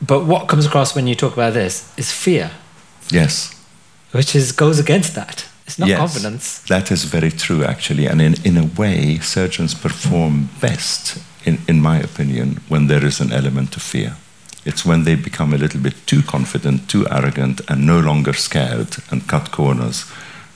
But 0.02 0.26
what 0.26 0.48
comes 0.48 0.66
across 0.66 0.96
when 0.96 1.08
you 1.08 1.16
talk 1.16 1.34
about 1.34 1.54
this 1.54 1.92
is 1.98 2.12
fear, 2.12 2.52
yes. 3.10 3.54
which 4.12 4.36
is 4.36 4.52
goes 4.52 4.80
against 4.80 5.16
that. 5.16 5.46
It's 5.66 5.80
not 5.80 5.90
yes. 5.90 5.98
confidence. 5.98 6.60
That 6.68 6.92
is 6.92 7.06
very 7.06 7.32
true, 7.32 7.64
actually. 7.64 8.06
And 8.06 8.22
in, 8.22 8.36
in 8.46 8.58
a 8.58 8.66
way, 8.66 9.18
surgeons 9.20 9.74
perform 9.74 10.50
best, 10.62 11.18
in, 11.44 11.58
in 11.68 11.82
my 11.82 11.98
opinion, 12.00 12.60
when 12.68 12.88
there 12.88 13.04
is 13.04 13.20
an 13.20 13.34
element 13.34 13.76
of 13.76 13.82
fear. 13.82 14.16
It's 14.64 14.86
when 14.86 15.04
they 15.04 15.16
become 15.16 15.54
a 15.54 15.58
little 15.58 15.80
bit 15.80 15.96
too 16.06 16.22
confident, 16.22 16.88
too 16.88 17.08
arrogant, 17.10 17.62
and 17.68 17.86
no 17.86 18.00
longer 18.00 18.34
scared 18.34 18.98
and 19.10 19.28
cut 19.28 19.52
corners 19.52 20.06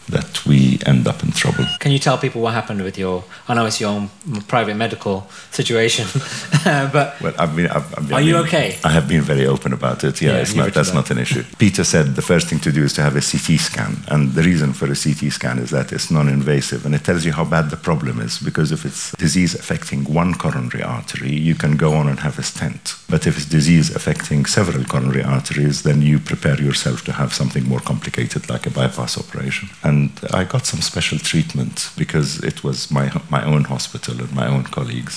that 0.10 0.46
we 0.46 0.80
end 0.86 1.08
up 1.08 1.24
in 1.24 1.32
trouble. 1.32 1.66
Can 1.80 1.92
you 1.92 2.00
tell 2.00 2.18
people 2.18 2.42
what 2.42 2.54
happened 2.54 2.82
with 2.82 2.98
your? 2.98 3.24
I 3.48 3.54
know 3.54 3.66
it's 3.66 3.80
your 3.80 3.90
own 3.92 4.10
private 4.48 4.76
medical 4.76 5.28
situation, 5.52 6.06
but 6.64 7.20
Well, 7.22 7.34
I've 7.38 7.56
been, 7.56 7.68
I've, 7.68 7.98
I've 7.98 8.08
been, 8.08 8.14
Are 8.18 8.22
you 8.22 8.38
okay? 8.38 8.78
I 8.84 8.90
have 8.92 9.08
been 9.08 9.22
very 9.22 9.46
open 9.46 9.74
about 9.74 10.04
it. 10.04 10.22
Yeah, 10.22 10.32
Yeah, 10.34 10.42
it's 10.42 10.56
not, 10.56 10.74
that's 10.74 10.90
that. 10.90 10.96
not 10.96 11.12
an 11.12 11.18
issue. 11.20 11.44
Peter 11.58 11.84
said 11.84 12.16
the 12.16 12.22
first 12.22 12.48
thing 12.48 12.60
to 12.60 12.72
do 12.72 12.84
is 12.84 12.94
to 12.94 13.02
have 13.02 13.16
a 13.16 13.22
CT 13.22 13.60
scan. 13.60 13.94
And 14.08 14.22
the 14.34 14.44
reason 14.44 14.74
for 14.74 14.86
a 14.86 14.96
CT 15.04 15.32
scan 15.32 15.60
is 15.60 15.70
that 15.72 15.92
it's 15.92 16.10
non 16.12 16.28
invasive 16.30 16.86
and 16.86 16.94
it 16.96 17.04
tells 17.04 17.26
you 17.26 17.34
how 17.34 17.46
bad 17.46 17.70
the 17.70 17.78
problem 17.78 18.20
is. 18.20 18.40
Because 18.40 18.72
if 18.72 18.86
it's 18.86 19.12
disease 19.14 19.54
affecting 19.56 20.02
one 20.22 20.34
coronary 20.34 20.84
artery, 20.84 21.34
you 21.34 21.56
can 21.56 21.74
go 21.78 21.94
on 21.94 22.08
and 22.10 22.20
have 22.20 22.38
a 22.40 22.44
stent. 22.44 22.96
But 23.10 23.28
if 23.28 23.34
it's 23.38 23.46
disease 23.46 23.88
affecting 23.96 24.46
several 24.46 24.84
coronary 24.86 25.24
arteries, 25.24 25.84
then 25.84 26.02
you 26.02 26.20
prepare 26.20 26.60
yourself 26.62 27.04
to 27.06 27.12
have 27.12 27.34
something 27.34 27.68
more 27.68 27.80
complicated 27.92 28.50
like 28.50 28.66
a 28.66 28.72
bypass 28.72 29.18
operation. 29.18 29.70
And 29.84 29.99
I 30.34 30.44
got 30.44 30.66
some 30.66 30.82
special 30.82 31.20
treatment 31.20 31.92
because 31.98 32.30
it 32.44 32.64
was 32.64 32.90
my, 32.92 33.06
my 33.30 33.44
own 33.52 33.64
hospital 33.66 34.16
and 34.24 34.32
my 34.34 34.48
own 34.48 34.64
colleagues. 34.64 35.16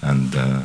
And 0.00 0.34
uh, 0.34 0.64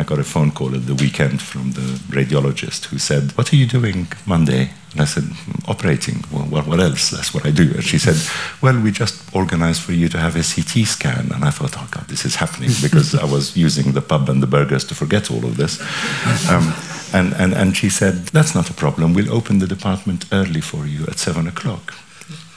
I 0.00 0.02
got 0.02 0.18
a 0.18 0.24
phone 0.24 0.50
call 0.50 0.74
at 0.74 0.86
the 0.86 0.94
weekend 0.94 1.42
from 1.42 1.72
the 1.72 1.88
radiologist 2.08 2.86
who 2.86 2.98
said, 2.98 3.32
What 3.36 3.52
are 3.52 3.56
you 3.56 3.66
doing 3.66 4.06
Monday? 4.24 4.70
And 4.92 5.00
I 5.02 5.04
said, 5.04 5.24
Operating. 5.68 6.24
Well, 6.32 6.44
what, 6.44 6.66
what 6.66 6.80
else? 6.80 7.10
That's 7.10 7.34
what 7.34 7.44
I 7.44 7.50
do. 7.50 7.64
And 7.74 7.84
she 7.84 7.98
said, 7.98 8.16
Well, 8.62 8.80
we 8.80 8.92
just 8.92 9.14
organized 9.34 9.82
for 9.82 9.92
you 9.92 10.08
to 10.08 10.18
have 10.18 10.36
a 10.36 10.42
CT 10.42 10.86
scan. 10.86 11.30
And 11.34 11.44
I 11.44 11.50
thought, 11.50 11.74
Oh, 11.76 11.86
God, 11.90 12.08
this 12.08 12.24
is 12.24 12.36
happening 12.36 12.70
because 12.82 13.14
I 13.14 13.26
was 13.26 13.56
using 13.58 13.92
the 13.92 14.00
pub 14.00 14.30
and 14.30 14.42
the 14.42 14.46
burgers 14.46 14.84
to 14.84 14.94
forget 14.94 15.30
all 15.30 15.44
of 15.44 15.58
this. 15.58 15.78
Um, 16.50 16.72
and, 17.12 17.34
and, 17.34 17.52
and 17.52 17.76
she 17.76 17.90
said, 17.90 18.14
That's 18.36 18.54
not 18.54 18.70
a 18.70 18.74
problem. 18.74 19.12
We'll 19.12 19.34
open 19.34 19.58
the 19.58 19.66
department 19.66 20.24
early 20.32 20.62
for 20.62 20.86
you 20.86 21.04
at 21.08 21.18
seven 21.18 21.46
o'clock. 21.46 21.92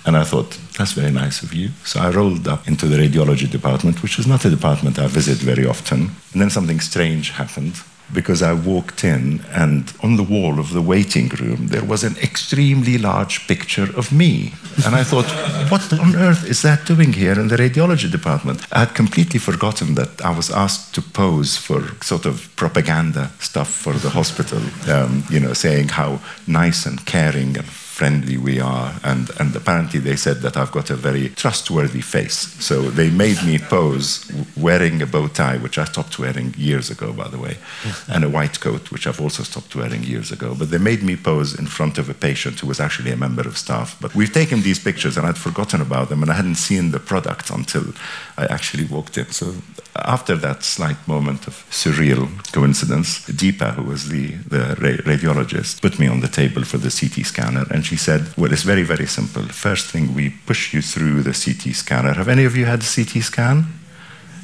And 0.06 0.18
I 0.18 0.24
thought, 0.24 0.60
that's 0.78 0.92
very 0.94 1.12
nice 1.12 1.44
of 1.44 1.54
you. 1.54 1.70
So 1.86 2.00
I 2.00 2.10
rolled 2.10 2.48
up 2.48 2.68
into 2.68 2.88
the 2.88 2.98
radiology 2.98 3.50
department, 3.50 4.04
which 4.04 4.20
is 4.20 4.28
not 4.28 4.46
a 4.46 4.50
department 4.50 5.00
I 5.00 5.08
visit 5.08 5.38
very 5.38 5.66
often. 5.66 6.12
And 6.34 6.42
then 6.42 6.50
something 6.50 6.80
strange 6.82 7.32
happened 7.32 7.76
because 8.12 8.42
I 8.44 8.54
walked 8.54 9.04
in, 9.04 9.44
and 9.52 9.92
on 10.04 10.18
the 10.18 10.24
wall 10.24 10.60
of 10.60 10.72
the 10.74 10.82
waiting 10.82 11.30
room, 11.30 11.68
there 11.68 11.84
was 11.84 12.04
an 12.04 12.16
extremely 12.18 12.98
large 12.98 13.48
picture 13.48 13.90
of 13.96 14.12
me. 14.12 14.54
And 14.86 14.96
I 14.96 15.04
thought, 15.04 15.26
what 15.72 15.92
on 15.94 16.16
earth 16.16 16.46
is 16.48 16.62
that 16.62 16.86
doing 16.86 17.14
here 17.14 17.40
in 17.40 17.48
the 17.48 17.56
radiology 17.56 18.12
department? 18.12 18.66
I 18.72 18.80
had 18.80 18.94
completely 18.94 19.40
forgotten 19.40 19.96
that 19.96 20.22
I 20.22 20.36
was 20.36 20.52
asked 20.52 20.94
to 20.96 21.02
pose 21.02 21.58
for 21.58 21.82
sort 22.04 22.26
of 22.26 22.54
propaganda 22.56 23.32
stuff 23.40 23.70
for 23.70 23.94
the 23.94 24.10
hospital, 24.10 24.62
um, 24.90 25.24
you 25.30 25.40
know, 25.40 25.54
saying 25.54 25.90
how 25.90 26.20
nice 26.46 26.86
and 26.86 27.04
caring 27.06 27.58
and 27.58 27.68
friendly 27.94 28.38
we 28.38 28.60
are. 28.60 28.96
And, 29.04 29.30
and 29.40 29.56
apparently 29.56 30.00
they 30.00 30.16
said 30.16 30.38
that 30.38 30.58
I've 30.58 30.72
got 30.72 30.90
a 30.90 30.96
very 30.96 31.30
trustworthy 31.30 32.02
face. 32.02 32.40
So 32.60 32.82
they 32.82 33.12
made 33.12 33.44
me 33.44 33.60
pose 33.60 34.26
wearing 34.58 35.00
a 35.04 35.06
bow 35.06 35.28
tie, 35.28 35.58
which 35.58 35.78
I 35.78 35.86
stopped 35.86 36.18
wearing 36.18 36.56
years 36.58 36.90
ago, 36.90 37.14
by 37.14 37.28
the 37.28 37.38
way, 37.38 37.58
and 38.08 38.24
a 38.24 38.30
white 38.30 38.60
coat, 38.60 38.92
which 38.92 39.06
I've 39.06 39.22
also 39.22 39.44
stopped 39.44 39.76
wearing 39.76 40.04
years 40.04 40.32
ago. 40.32 40.56
But 40.58 40.72
they 40.72 40.80
made 40.80 41.04
me 41.04 41.16
pose 41.16 41.54
in 41.54 41.68
front 41.68 42.00
of 42.00 42.10
a 42.10 42.16
patient 42.16 42.62
who 42.62 42.68
was 42.68 42.80
actually 42.80 43.12
a 43.12 43.16
member 43.16 43.48
of 43.48 43.60
staff. 43.60 43.96
But 44.02 44.16
we've 44.16 44.34
taken 44.34 44.64
these 44.64 44.80
pictures 44.80 45.16
and 45.16 45.28
I'd 45.28 45.38
forgotten 45.38 45.80
about 45.80 46.10
them 46.10 46.24
and 46.24 46.32
I 46.32 46.36
hadn't 46.36 46.56
seen 46.56 46.90
the 46.90 47.00
product 47.00 47.52
until 47.52 47.94
I 48.38 48.48
actually 48.48 48.86
walked 48.86 49.20
in. 49.20 49.30
So 49.30 49.54
after 49.96 50.36
that 50.38 50.64
slight 50.64 51.08
moment 51.08 51.48
of 51.48 51.66
surreal 51.70 52.28
coincidence, 52.52 53.20
Deepa, 53.30 53.76
who 53.76 53.84
was 53.84 54.10
the, 54.10 54.28
the 54.48 54.76
radiologist, 55.06 55.82
put 55.82 56.00
me 56.00 56.08
on 56.08 56.22
the 56.22 56.28
table 56.28 56.64
for 56.64 56.78
the 56.78 56.90
CT 56.90 57.26
scanner 57.26 57.66
and 57.70 57.86
she 57.86 57.96
said, 57.96 58.22
Well, 58.36 58.52
it's 58.52 58.64
very, 58.64 58.84
very 58.84 59.06
simple. 59.06 59.44
First 59.44 59.92
thing, 59.92 60.16
we 60.16 60.32
push 60.46 60.74
you 60.74 60.82
through 60.82 61.22
the 61.22 61.34
CT 61.34 61.76
scanner. 61.76 62.14
Have 62.14 62.28
any 62.28 62.46
of 62.46 62.56
you 62.56 62.66
had 62.66 62.82
a 62.82 62.86
CT 62.86 63.24
scan? 63.24 63.66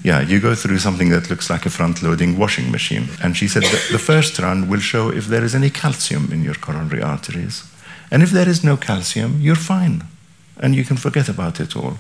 Yeah, 0.03 0.21
you 0.21 0.39
go 0.39 0.55
through 0.55 0.79
something 0.79 1.09
that 1.09 1.29
looks 1.29 1.49
like 1.49 1.65
a 1.65 1.69
front 1.69 2.01
loading 2.01 2.37
washing 2.37 2.71
machine. 2.71 3.09
And 3.21 3.35
she 3.35 3.47
said, 3.47 3.63
The 3.63 3.99
first 3.99 4.39
run 4.39 4.69
will 4.69 4.79
show 4.79 5.09
if 5.09 5.25
there 5.25 5.43
is 5.43 5.55
any 5.55 5.69
calcium 5.69 6.31
in 6.31 6.43
your 6.43 6.55
coronary 6.55 7.01
arteries. 7.01 7.63
And 8.11 8.23
if 8.23 8.31
there 8.31 8.47
is 8.47 8.63
no 8.63 8.77
calcium, 8.77 9.41
you're 9.41 9.55
fine. 9.55 10.03
And 10.57 10.75
you 10.75 10.85
can 10.85 10.97
forget 10.97 11.27
about 11.27 11.59
it 11.59 11.75
all. 11.75 11.97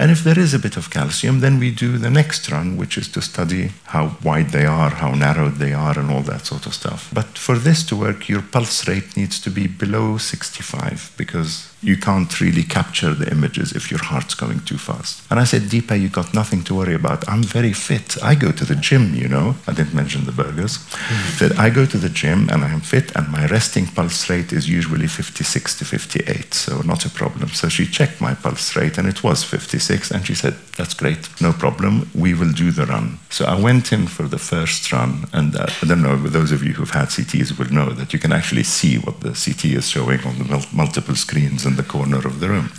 And 0.00 0.12
if 0.12 0.22
there 0.22 0.38
is 0.38 0.54
a 0.54 0.60
bit 0.60 0.76
of 0.76 0.90
calcium, 0.90 1.40
then 1.40 1.58
we 1.58 1.72
do 1.72 1.98
the 1.98 2.08
next 2.08 2.48
run, 2.52 2.76
which 2.76 2.96
is 2.96 3.08
to 3.08 3.20
study 3.20 3.72
how 3.86 4.16
wide 4.22 4.50
they 4.50 4.64
are, 4.64 4.90
how 4.90 5.10
narrowed 5.10 5.56
they 5.56 5.72
are, 5.72 5.98
and 5.98 6.08
all 6.08 6.22
that 6.22 6.46
sort 6.46 6.66
of 6.66 6.74
stuff. 6.74 7.10
But 7.12 7.36
for 7.36 7.58
this 7.58 7.82
to 7.86 7.96
work, 7.96 8.28
your 8.28 8.42
pulse 8.42 8.86
rate 8.86 9.16
needs 9.16 9.40
to 9.40 9.50
be 9.50 9.66
below 9.66 10.16
65 10.16 11.12
because 11.16 11.67
you 11.82 11.96
can't 11.96 12.40
really 12.40 12.64
capture 12.64 13.14
the 13.14 13.30
images 13.30 13.72
if 13.72 13.90
your 13.90 14.02
heart's 14.02 14.34
going 14.34 14.60
too 14.60 14.78
fast. 14.78 15.22
And 15.30 15.38
I 15.38 15.44
said, 15.44 15.62
Deepa, 15.62 16.00
you've 16.00 16.12
got 16.12 16.34
nothing 16.34 16.64
to 16.64 16.74
worry 16.74 16.94
about. 16.94 17.28
I'm 17.28 17.42
very 17.42 17.72
fit. 17.72 18.16
I 18.22 18.34
go 18.34 18.50
to 18.50 18.64
the 18.64 18.74
gym, 18.74 19.14
you 19.14 19.28
know. 19.28 19.54
I 19.66 19.72
didn't 19.72 19.94
mention 19.94 20.24
the 20.24 20.32
burgers. 20.32 20.78
Mm-hmm. 20.78 21.38
Said, 21.38 21.52
I 21.52 21.70
go 21.70 21.86
to 21.86 21.96
the 21.96 22.08
gym 22.08 22.48
and 22.50 22.64
I'm 22.64 22.80
fit, 22.80 23.14
and 23.14 23.28
my 23.28 23.46
resting 23.46 23.86
pulse 23.86 24.28
rate 24.28 24.52
is 24.52 24.68
usually 24.68 25.06
56 25.06 25.78
to 25.78 25.84
58, 25.84 26.52
so 26.52 26.80
not 26.82 27.04
a 27.04 27.10
problem. 27.10 27.48
So 27.50 27.68
she 27.68 27.86
checked 27.86 28.20
my 28.20 28.34
pulse 28.34 28.74
rate, 28.74 28.98
and 28.98 29.06
it 29.06 29.22
was 29.22 29.44
56, 29.44 30.10
and 30.10 30.26
she 30.26 30.34
said, 30.34 30.54
That's 30.76 30.94
great, 30.94 31.28
no 31.40 31.52
problem. 31.52 32.10
We 32.14 32.34
will 32.34 32.52
do 32.52 32.72
the 32.72 32.86
run. 32.86 33.18
So 33.30 33.44
I 33.44 33.60
went 33.60 33.92
in 33.92 34.06
for 34.06 34.24
the 34.24 34.38
first 34.38 34.90
run, 34.92 35.26
and 35.32 35.54
uh, 35.54 35.66
I 35.82 35.86
don't 35.86 36.02
know, 36.02 36.16
those 36.16 36.50
of 36.50 36.64
you 36.64 36.72
who've 36.72 36.90
had 36.90 37.08
CTs 37.08 37.58
will 37.58 37.72
know 37.72 37.90
that 37.90 38.12
you 38.12 38.18
can 38.18 38.32
actually 38.32 38.64
see 38.64 38.96
what 38.96 39.20
the 39.20 39.30
CT 39.30 39.76
is 39.76 39.88
showing 39.88 40.20
on 40.24 40.38
the 40.38 40.66
multiple 40.72 41.14
screens 41.14 41.64
in 41.68 41.76
the 41.76 41.82
corner 41.82 42.18
of 42.26 42.40
the 42.40 42.48
room. 42.48 42.70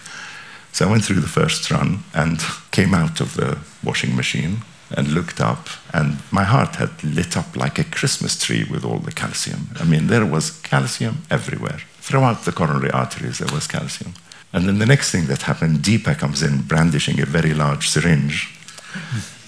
So 0.71 0.87
I 0.87 0.91
went 0.91 1.05
through 1.05 1.21
the 1.21 1.27
first 1.27 1.71
run 1.71 2.03
and 2.13 2.41
came 2.71 2.93
out 2.93 3.21
of 3.21 3.35
the 3.35 3.57
washing 3.83 4.15
machine 4.15 4.63
and 4.91 5.09
looked 5.09 5.39
up, 5.39 5.67
and 5.93 6.17
my 6.31 6.43
heart 6.43 6.75
had 6.75 7.03
lit 7.03 7.37
up 7.37 7.55
like 7.55 7.77
a 7.79 7.83
Christmas 7.83 8.37
tree 8.37 8.65
with 8.69 8.83
all 8.83 8.99
the 8.99 9.11
calcium. 9.11 9.69
I 9.79 9.83
mean, 9.83 10.07
there 10.07 10.25
was 10.25 10.59
calcium 10.61 11.23
everywhere. 11.29 11.79
Throughout 12.01 12.45
the 12.45 12.51
coronary 12.51 12.91
arteries, 12.91 13.37
there 13.37 13.53
was 13.53 13.67
calcium. 13.67 14.13
And 14.51 14.67
then 14.67 14.79
the 14.79 14.85
next 14.85 15.11
thing 15.11 15.27
that 15.27 15.43
happened, 15.43 15.79
Deepa 15.79 16.17
comes 16.17 16.41
in 16.41 16.63
brandishing 16.63 17.19
a 17.19 17.25
very 17.25 17.53
large 17.53 17.87
syringe. 17.87 18.49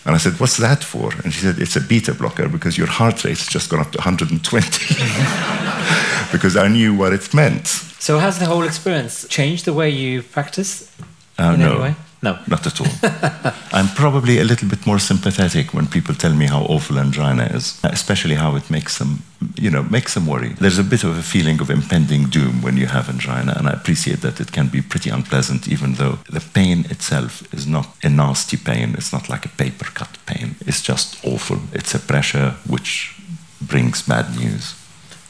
And 0.06 0.16
I 0.16 0.18
said, 0.18 0.40
What's 0.40 0.58
that 0.58 0.84
for? 0.84 1.12
And 1.24 1.34
she 1.34 1.42
said, 1.42 1.60
It's 1.60 1.76
a 1.76 1.82
beta 1.82 2.14
blocker 2.14 2.50
because 2.50 2.78
your 2.78 2.88
heart 2.88 3.24
rate 3.24 3.38
has 3.38 3.48
just 3.48 3.70
gone 3.70 3.80
up 3.80 3.92
to 3.92 3.98
120. 3.98 4.42
because 6.32 6.58
I 6.58 6.68
knew 6.68 6.96
what 6.96 7.14
it 7.14 7.34
meant. 7.34 7.68
So, 7.68 8.18
has 8.18 8.40
the 8.40 8.46
whole 8.46 8.64
experience 8.64 9.28
changed 9.28 9.66
the 9.66 9.74
way 9.74 9.90
you 9.90 10.24
practice? 10.24 10.92
Uh, 11.38 11.56
no. 11.56 11.96
No. 12.24 12.38
Not 12.48 12.68
at 12.68 12.80
all. 12.80 13.54
I'm 13.74 13.88
probably 13.96 14.40
a 14.40 14.44
little 14.44 14.70
bit 14.70 14.86
more 14.86 15.00
sympathetic 15.00 15.74
when 15.74 15.88
people 15.88 16.14
tell 16.14 16.34
me 16.34 16.46
how 16.46 16.62
awful 16.64 17.00
angina 17.00 17.46
is, 17.46 17.80
especially 17.84 18.36
how 18.36 18.56
it 18.56 18.70
makes 18.70 19.00
them, 19.00 19.24
you 19.56 19.72
know, 19.72 19.82
makes 19.82 20.14
them 20.14 20.28
worry. 20.28 20.50
There's 20.50 20.78
a 20.78 20.84
bit 20.84 21.04
of 21.04 21.18
a 21.18 21.24
feeling 21.24 21.60
of 21.62 21.72
impending 21.72 22.30
doom 22.30 22.62
when 22.62 22.78
you 22.78 22.86
have 22.86 23.10
angina, 23.10 23.56
and 23.58 23.68
I 23.68 23.72
appreciate 23.72 24.22
that 24.22 24.40
it 24.40 24.52
can 24.52 24.68
be 24.68 24.82
pretty 24.82 25.10
unpleasant, 25.10 25.68
even 25.68 25.94
though 25.94 26.20
the 26.30 26.42
pain 26.54 26.86
itself 26.92 27.42
is 27.54 27.66
not 27.66 27.88
a 28.04 28.10
nasty 28.10 28.58
pain. 28.58 28.94
It's 28.94 29.12
not 29.12 29.28
like 29.28 29.46
a 29.46 29.50
paper 29.50 29.86
cut 29.86 30.18
pain. 30.28 30.56
It's 30.68 30.84
just 30.84 31.26
awful. 31.26 31.58
It's 31.74 31.96
a 31.96 32.00
pressure 32.00 32.56
which 32.68 33.16
brings 33.60 34.04
bad 34.04 34.36
news. 34.36 34.76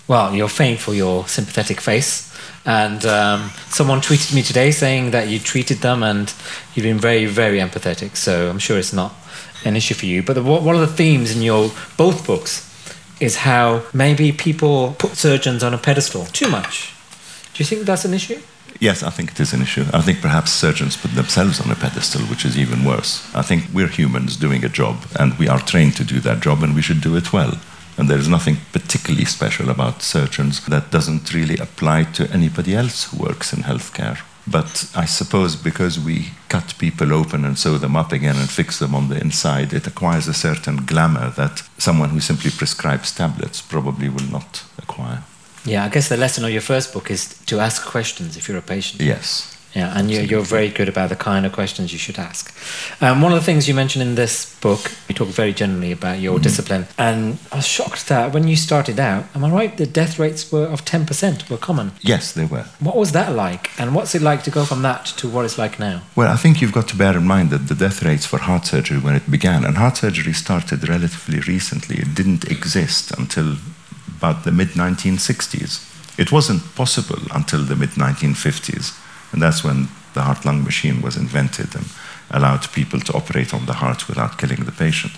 Well, 0.10 0.36
you're 0.36 0.50
famed 0.50 0.80
for 0.80 0.94
your 0.94 1.26
sympathetic 1.28 1.80
face. 1.80 2.31
And 2.66 3.06
um, 3.06 3.50
someone 3.70 4.02
tweeted 4.02 4.36
me 4.36 4.44
today 4.44 4.72
saying 4.72 5.12
that 5.12 5.28
you 5.28 5.40
treated 5.40 5.80
them 5.80 6.04
and 6.04 6.34
you've 6.76 6.84
been 6.84 7.00
very, 7.00 7.26
very 7.26 7.60
empathetic. 7.60 8.16
So 8.16 8.50
I'm 8.50 8.60
sure 8.60 8.78
it's 8.78 8.94
not 8.94 9.14
an 9.66 9.76
issue 9.76 9.96
for 9.96 10.06
you. 10.06 10.22
But 10.24 10.34
the, 10.34 10.44
one 10.44 10.76
of 10.76 10.82
the 10.82 10.88
themes 10.88 11.36
in 11.36 11.42
your 11.42 11.72
both 11.98 12.26
books 12.26 12.68
is 13.20 13.38
how 13.38 13.84
maybe 13.94 14.32
people 14.32 14.96
put 14.98 15.16
surgeons 15.16 15.64
on 15.64 15.74
a 15.74 15.78
pedestal 15.78 16.26
too 16.26 16.50
much. 16.50 16.94
Do 17.54 17.64
you 17.64 17.66
think 17.66 17.86
that's 17.86 18.06
an 18.06 18.14
issue? 18.14 18.42
Yes, 18.80 19.04
I 19.04 19.12
think 19.12 19.32
it 19.32 19.40
is 19.40 19.54
an 19.54 19.62
issue. 19.62 19.86
I 19.94 20.02
think 20.02 20.22
perhaps 20.22 20.52
surgeons 20.52 20.98
put 20.98 21.14
themselves 21.14 21.62
on 21.62 21.70
a 21.70 21.76
pedestal, 21.76 22.22
which 22.22 22.46
is 22.46 22.58
even 22.58 22.84
worse. 22.84 23.30
I 23.36 23.44
think 23.44 23.66
we're 23.72 23.88
humans 23.88 24.38
doing 24.38 24.66
a 24.66 24.70
job, 24.70 25.06
and 25.20 25.38
we 25.38 25.48
are 25.48 25.60
trained 25.60 25.96
to 25.98 26.04
do 26.04 26.20
that 26.22 26.40
job, 26.40 26.64
and 26.64 26.74
we 26.74 26.82
should 26.82 27.02
do 27.02 27.16
it 27.16 27.32
well. 27.32 27.60
And 28.02 28.10
there's 28.10 28.28
nothing 28.28 28.58
particularly 28.74 29.26
special 29.26 29.70
about 29.70 30.02
surgeons 30.02 30.66
that 30.66 30.90
doesn't 30.90 31.36
really 31.36 31.58
apply 31.58 32.06
to 32.14 32.28
anybody 32.32 32.74
else 32.74 33.04
who 33.04 33.24
works 33.24 33.54
in 33.54 33.62
healthcare. 33.62 34.18
But 34.48 34.90
I 34.96 35.06
suppose 35.06 35.56
because 35.56 36.00
we 36.00 36.32
cut 36.50 36.74
people 36.80 37.14
open 37.14 37.46
and 37.46 37.60
sew 37.60 37.78
them 37.78 37.96
up 37.96 38.12
again 38.12 38.38
and 38.38 38.50
fix 38.50 38.80
them 38.80 38.96
on 38.96 39.10
the 39.10 39.22
inside, 39.22 39.72
it 39.72 39.86
acquires 39.86 40.28
a 40.28 40.34
certain 40.34 40.78
glamour 40.78 41.30
that 41.38 41.62
someone 41.78 42.10
who 42.10 42.20
simply 42.20 42.50
prescribes 42.50 43.14
tablets 43.14 43.62
probably 43.62 44.10
will 44.10 44.32
not 44.32 44.64
acquire. 44.80 45.22
Yeah, 45.64 45.86
I 45.86 45.90
guess 45.90 46.10
the 46.10 46.18
lesson 46.18 46.44
of 46.44 46.50
your 46.50 46.62
first 46.62 46.94
book 46.94 47.12
is 47.12 47.36
to 47.46 47.60
ask 47.60 47.86
questions 47.86 48.36
if 48.36 48.48
you're 48.48 48.58
a 48.58 48.64
patient. 48.64 49.04
Yes. 49.04 49.51
Yeah, 49.74 49.98
and 49.98 50.12
you're, 50.12 50.24
you're 50.24 50.42
very 50.42 50.70
good 50.70 50.90
about 50.90 51.10
the 51.10 51.16
kind 51.16 51.46
of 51.46 51.54
questions 51.54 51.94
you 51.94 52.00
should 52.00 52.20
ask. 52.20 52.54
Um, 53.02 53.22
one 53.22 53.32
of 53.32 53.40
the 53.40 53.46
things 53.46 53.68
you 53.68 53.74
mentioned 53.74 54.02
in 54.02 54.16
this 54.16 54.60
book, 54.60 54.92
you 55.08 55.16
talk 55.16 55.30
very 55.30 55.54
generally 55.54 55.92
about 55.92 56.20
your 56.20 56.36
mm-hmm. 56.36 56.44
discipline, 56.44 56.88
and 56.98 57.40
I 57.52 57.58
was 57.58 57.68
shocked 57.68 58.10
that 58.10 58.34
when 58.34 58.48
you 58.48 58.56
started 58.56 59.00
out, 59.00 59.26
am 59.34 59.46
I 59.46 59.50
right, 59.50 59.78
the 59.78 59.86
death 59.86 60.20
rates 60.20 60.52
were 60.52 60.66
of 60.66 60.84
10% 60.84 61.50
were 61.50 61.58
common? 61.58 61.94
Yes, 62.02 62.34
they 62.34 62.46
were. 62.46 62.66
What 62.80 62.98
was 62.98 63.14
that 63.14 63.34
like, 63.34 63.72
and 63.80 63.96
what's 63.96 64.14
it 64.14 64.22
like 64.22 64.44
to 64.44 64.52
go 64.52 64.66
from 64.66 64.82
that 64.82 65.06
to 65.18 65.30
what 65.30 65.46
it's 65.46 65.58
like 65.58 65.80
now? 65.80 66.02
Well, 66.16 66.32
I 66.32 66.36
think 66.36 66.62
you've 66.62 66.74
got 66.74 66.90
to 66.90 66.98
bear 66.98 67.16
in 67.16 67.26
mind 67.26 67.52
that 67.52 67.68
the 67.70 67.76
death 67.76 68.04
rates 68.04 68.26
for 68.26 68.40
heart 68.40 68.66
surgery 68.66 69.00
when 69.00 69.16
it 69.16 69.32
began, 69.32 69.64
and 69.64 69.78
heart 69.78 69.98
surgery 69.98 70.34
started 70.34 70.88
relatively 70.90 71.40
recently, 71.40 71.98
it 71.98 72.14
didn't 72.14 72.46
exist 72.52 73.12
until 73.18 73.56
about 74.18 74.44
the 74.44 74.52
mid 74.52 74.70
1960s. 74.70 75.88
It 76.20 76.32
wasn't 76.32 76.76
possible 76.76 77.20
until 77.34 77.64
the 77.64 77.76
mid 77.76 77.92
1950s 77.92 79.01
and 79.32 79.42
that's 79.42 79.64
when 79.64 79.88
the 80.14 80.22
heart 80.22 80.46
lung 80.46 80.64
machine 80.64 81.02
was 81.02 81.16
invented 81.16 81.76
and 81.76 81.86
allowed 82.32 82.72
people 82.72 83.00
to 83.00 83.14
operate 83.14 83.54
on 83.54 83.66
the 83.66 83.74
heart 83.74 84.08
without 84.08 84.38
killing 84.38 84.66
the 84.66 84.72
patient. 84.72 85.14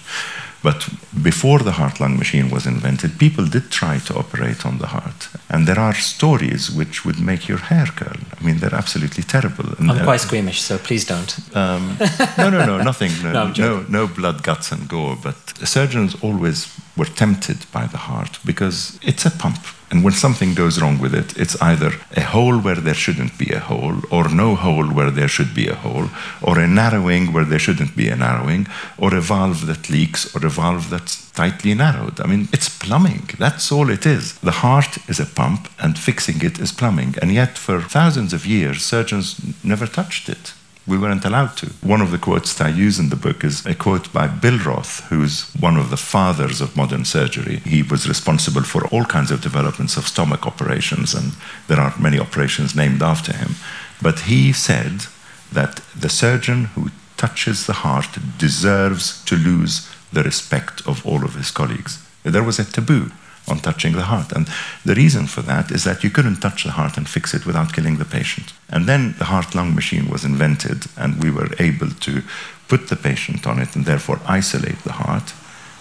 But 0.63 0.88
before 1.22 1.60
the 1.60 1.74
heart 1.74 2.00
lung 2.00 2.17
machine 2.17 2.50
was 2.50 2.65
invented, 2.65 3.20
people 3.20 3.46
did 3.46 3.70
try 3.70 3.98
to 4.00 4.15
operate 4.15 4.65
on 4.65 4.77
the 4.77 4.88
heart. 4.88 5.27
And 5.50 5.67
there 5.67 5.77
are 5.77 5.93
stories 5.93 6.72
which 6.72 7.03
would 7.03 7.20
make 7.20 7.50
your 7.50 7.58
hair 7.58 7.86
curl. 7.88 8.15
I 8.39 8.43
mean, 8.43 8.60
they're 8.60 8.74
absolutely 8.74 9.24
terrible. 9.24 9.65
And 9.77 9.91
I'm 9.91 10.05
quite 10.05 10.22
squeamish, 10.22 10.62
so 10.62 10.77
please 10.77 11.05
don't. 11.05 11.38
Um, 11.53 11.98
no, 12.38 12.50
no, 12.50 12.65
no, 12.65 12.82
nothing. 12.82 13.12
No, 13.22 13.32
no, 13.34 13.51
no, 13.51 13.86
no 13.89 14.08
blood, 14.08 14.41
guts, 14.43 14.72
and 14.72 14.88
gore. 14.88 15.17
But 15.22 15.36
surgeons 15.65 16.15
always 16.22 16.74
were 16.96 17.12
tempted 17.13 17.65
by 17.74 17.86
the 17.86 17.98
heart 17.98 18.39
because 18.46 18.98
it's 19.01 19.25
a 19.25 19.32
pump. 19.32 19.60
And 19.90 20.04
when 20.04 20.13
something 20.13 20.54
goes 20.56 20.82
wrong 20.82 21.00
with 21.00 21.13
it, 21.13 21.38
it's 21.38 21.62
either 21.62 21.92
a 22.16 22.22
hole 22.22 22.58
where 22.60 22.75
there 22.75 22.94
shouldn't 22.94 23.38
be 23.38 23.52
a 23.52 23.60
hole, 23.60 24.02
or 24.10 24.28
no 24.30 24.56
hole 24.56 24.88
where 24.88 25.12
there 25.12 25.28
should 25.28 25.54
be 25.54 25.68
a 25.68 25.75
hole, 25.75 26.10
or 26.42 26.60
a 26.60 26.68
narrowing 26.68 27.32
where 27.32 27.46
there 27.46 27.60
shouldn't 27.60 27.96
be 27.96 28.10
a 28.10 28.16
narrowing, 28.16 28.68
or 28.98 29.13
a 29.13 29.22
valve 29.22 29.68
that 29.68 29.90
leaks, 29.90 30.36
or 30.36 30.46
a 30.46 30.50
valve 30.50 30.90
that's 30.90 31.30
tightly 31.32 31.74
narrowed. 31.74 32.20
I 32.20 32.28
mean, 32.28 32.48
it's 32.52 32.70
plumbing. 32.70 33.30
That's 33.38 33.72
all 33.72 33.90
it 33.90 34.06
is. 34.06 34.34
The 34.40 34.60
heart 34.63 34.98
is 35.08 35.20
a 35.20 35.25
pump, 35.25 35.70
and 35.80 35.98
fixing 35.98 36.42
it 36.42 36.60
is 36.60 36.72
plumbing. 36.72 37.16
And 37.22 37.32
yet, 37.32 37.58
for 37.58 37.82
thousands 37.82 38.34
of 38.34 38.46
years, 38.46 38.84
surgeons 38.84 39.40
never 39.63 39.88
touched 39.88 40.30
it. 40.30 40.54
We 40.86 40.98
weren't 40.98 41.24
allowed 41.24 41.56
to. 41.58 41.68
One 41.82 42.02
of 42.02 42.12
the 42.12 42.18
quotes 42.18 42.54
that 42.54 42.68
I 42.68 42.70
use 42.70 43.00
in 43.00 43.10
the 43.10 43.16
book 43.16 43.44
is 43.44 43.66
a 43.66 43.74
quote 43.74 44.12
by 44.12 44.28
Billroth, 44.28 45.02
who's 45.08 45.50
one 45.58 45.78
of 45.78 45.90
the 45.90 45.98
fathers 45.98 46.60
of 46.60 46.75
modern 46.75 47.06
surgery. 47.06 47.58
He 47.58 47.82
was 47.82 48.08
responsible 48.08 48.63
for 48.63 48.86
all 48.88 49.06
kinds 49.06 49.32
of 49.32 49.42
developments 49.42 49.96
of 49.96 50.08
stomach 50.08 50.46
operations, 50.46 51.13
and 51.13 51.34
there 51.68 51.80
are 51.80 51.94
many 51.98 52.20
operations 52.20 52.75
named 52.75 53.02
after 53.02 53.32
him. 53.32 53.56
But 54.02 54.22
he 54.22 54.52
said 54.52 55.06
that 55.54 55.78
the 55.98 56.10
surgeon 56.10 56.66
who 56.75 56.90
touches 57.16 57.66
the 57.66 57.74
heart 57.74 58.18
deserves 58.38 59.24
to 59.24 59.38
lose 59.38 59.90
the 60.12 60.24
respect 60.24 60.86
of 60.86 61.06
all 61.06 61.24
of 61.24 61.36
his 61.36 61.50
colleagues. 61.50 62.06
There 62.24 62.44
was 62.44 62.60
a 62.60 62.66
taboo 62.66 63.12
on 63.48 63.60
touching 63.60 63.94
the 63.94 64.04
heart. 64.04 64.32
And 64.32 64.48
the 64.86 64.96
reason 64.96 65.28
for 65.28 65.42
that 65.44 65.72
is 65.72 65.84
that 65.84 66.04
you 66.04 66.10
couldn't 66.10 66.42
touch 66.42 66.64
the 66.64 66.72
heart 66.72 66.98
and 66.98 67.08
fix 67.08 67.34
it 67.34 67.46
without 67.46 67.74
killing 67.74 67.98
the 67.98 68.06
patient. 68.06 68.54
And 68.70 68.86
then 68.86 69.16
the 69.18 69.26
heart 69.26 69.56
lung 69.56 69.76
machine 69.76 70.10
was 70.10 70.26
invented, 70.26 70.86
and 70.98 71.24
we 71.24 71.32
were 71.32 71.50
able 71.60 71.90
to 71.90 72.22
put 72.68 72.88
the 72.88 72.96
patient 72.96 73.46
on 73.46 73.60
it 73.60 73.76
and 73.76 73.86
therefore 73.86 74.20
isolate 74.26 74.80
the 74.84 74.94
heart. 74.94 75.34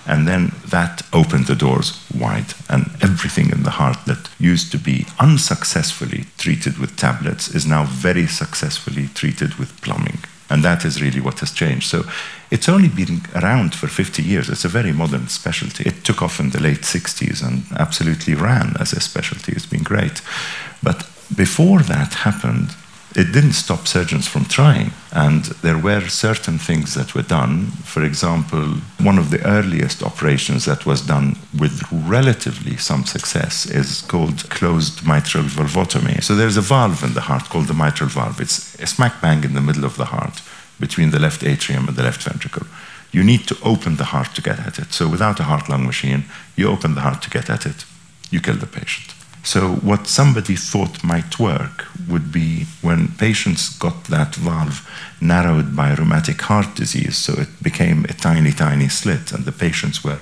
And 0.04 0.26
then 0.26 0.52
that 0.66 1.02
opened 1.12 1.47
the 1.47 1.54
doors 1.54 2.04
wide, 2.12 2.54
and 2.69 2.90
everything 3.00 3.50
in 3.50 3.62
the 3.62 3.71
heart 3.71 3.99
that 4.07 4.28
used 4.40 4.73
to 4.73 4.78
be 4.78 5.07
unsuccessfully 5.21 6.25
treated 6.38 6.78
with 6.78 6.97
tablets 6.97 7.54
is 7.54 7.66
now 7.66 7.85
very 7.85 8.26
successfully 8.26 9.09
treated 9.14 9.54
with 9.54 9.81
plumbing. 9.81 10.19
And 10.52 10.62
that 10.62 10.85
is 10.85 11.00
really 11.00 11.21
what 11.21 11.40
has 11.40 11.50
changed. 11.50 11.88
So 11.88 12.04
it's 12.50 12.68
only 12.68 12.88
been 12.88 13.23
around 13.35 13.75
for 13.75 13.88
50 13.88 14.23
years. 14.23 14.50
It's 14.50 14.66
a 14.66 14.68
very 14.68 14.92
modern 14.92 15.28
specialty. 15.28 15.85
It 15.85 16.04
took 16.04 16.21
off 16.21 16.38
in 16.40 16.50
the 16.50 16.61
late 16.61 16.82
60s 16.82 17.42
and 17.42 17.64
absolutely 17.80 18.35
ran 18.35 18.76
as 18.78 18.92
a 18.92 19.00
specialty. 19.00 19.52
It's 19.52 19.64
been 19.64 19.82
great. 19.82 20.21
But 20.82 21.09
before 21.35 21.80
that 21.80 22.12
happened, 22.12 22.76
it 23.14 23.33
didn't 23.33 23.52
stop 23.52 23.87
surgeons 23.87 24.26
from 24.26 24.45
trying. 24.47 24.92
And 25.12 25.45
there 25.62 25.78
were 25.78 26.09
certain 26.09 26.59
things 26.59 26.95
that 26.95 27.14
were 27.14 27.23
done. 27.23 27.66
For 27.85 28.02
example, 28.02 28.76
one 29.00 29.19
of 29.19 29.31
the 29.31 29.45
earliest 29.47 30.02
operations 30.02 30.64
that 30.64 30.87
was 30.87 31.02
done 31.02 31.37
with 31.59 31.83
relatively 31.92 32.76
some 32.76 33.04
success 33.04 33.66
is 33.66 34.02
called 34.02 34.49
closed 34.50 35.07
mitral 35.07 35.45
valvotomy. 35.45 36.23
So 36.23 36.35
there's 36.35 36.57
a 36.57 36.62
valve 36.62 37.02
in 37.02 37.14
the 37.14 37.23
heart 37.23 37.50
called 37.50 37.69
the 37.69 37.75
mitral 37.75 38.09
valve. 38.09 38.40
It's 38.40 38.75
a 38.81 38.87
smack 38.87 39.21
bang 39.21 39.45
in 39.45 39.54
the 39.54 39.61
middle 39.61 39.85
of 39.85 39.97
the 39.97 40.07
heart 40.07 40.40
between 40.81 41.11
the 41.11 41.19
left 41.19 41.45
atrium 41.45 41.88
and 41.88 41.97
the 41.97 42.02
left 42.02 42.23
ventricle. 42.23 42.66
You 43.12 43.23
need 43.23 43.47
to 43.49 43.57
open 43.62 43.97
the 43.97 44.04
heart 44.04 44.35
to 44.35 44.42
get 44.42 44.59
at 44.59 44.78
it. 44.78 44.92
So 44.92 45.07
without 45.07 45.38
a 45.38 45.45
heart 45.45 45.69
lung 45.69 45.85
machine, 45.85 46.25
you 46.57 46.69
open 46.69 46.95
the 46.95 47.02
heart 47.02 47.21
to 47.23 47.31
get 47.31 47.50
at 47.50 47.66
it, 47.66 47.85
you 48.31 48.40
kill 48.40 48.57
the 48.57 48.66
patient. 48.66 49.12
So, 49.44 49.75
what 49.75 50.06
somebody 50.06 50.54
thought 50.54 51.02
might 51.02 51.38
work 51.38 51.87
would 52.08 52.30
be 52.30 52.66
when 52.80 53.08
patients 53.08 53.76
got 53.76 54.04
that 54.04 54.37
valve 54.37 54.88
narrowed 55.20 55.75
by 55.75 55.94
rheumatic 55.94 56.40
heart 56.42 56.75
disease, 56.76 57.16
so 57.16 57.32
it 57.34 57.62
became 57.62 58.04
a 58.04 58.12
tiny, 58.12 58.52
tiny 58.52 58.88
slit, 58.88 59.32
and 59.32 59.44
the 59.44 59.52
patients 59.52 60.04
were 60.04 60.20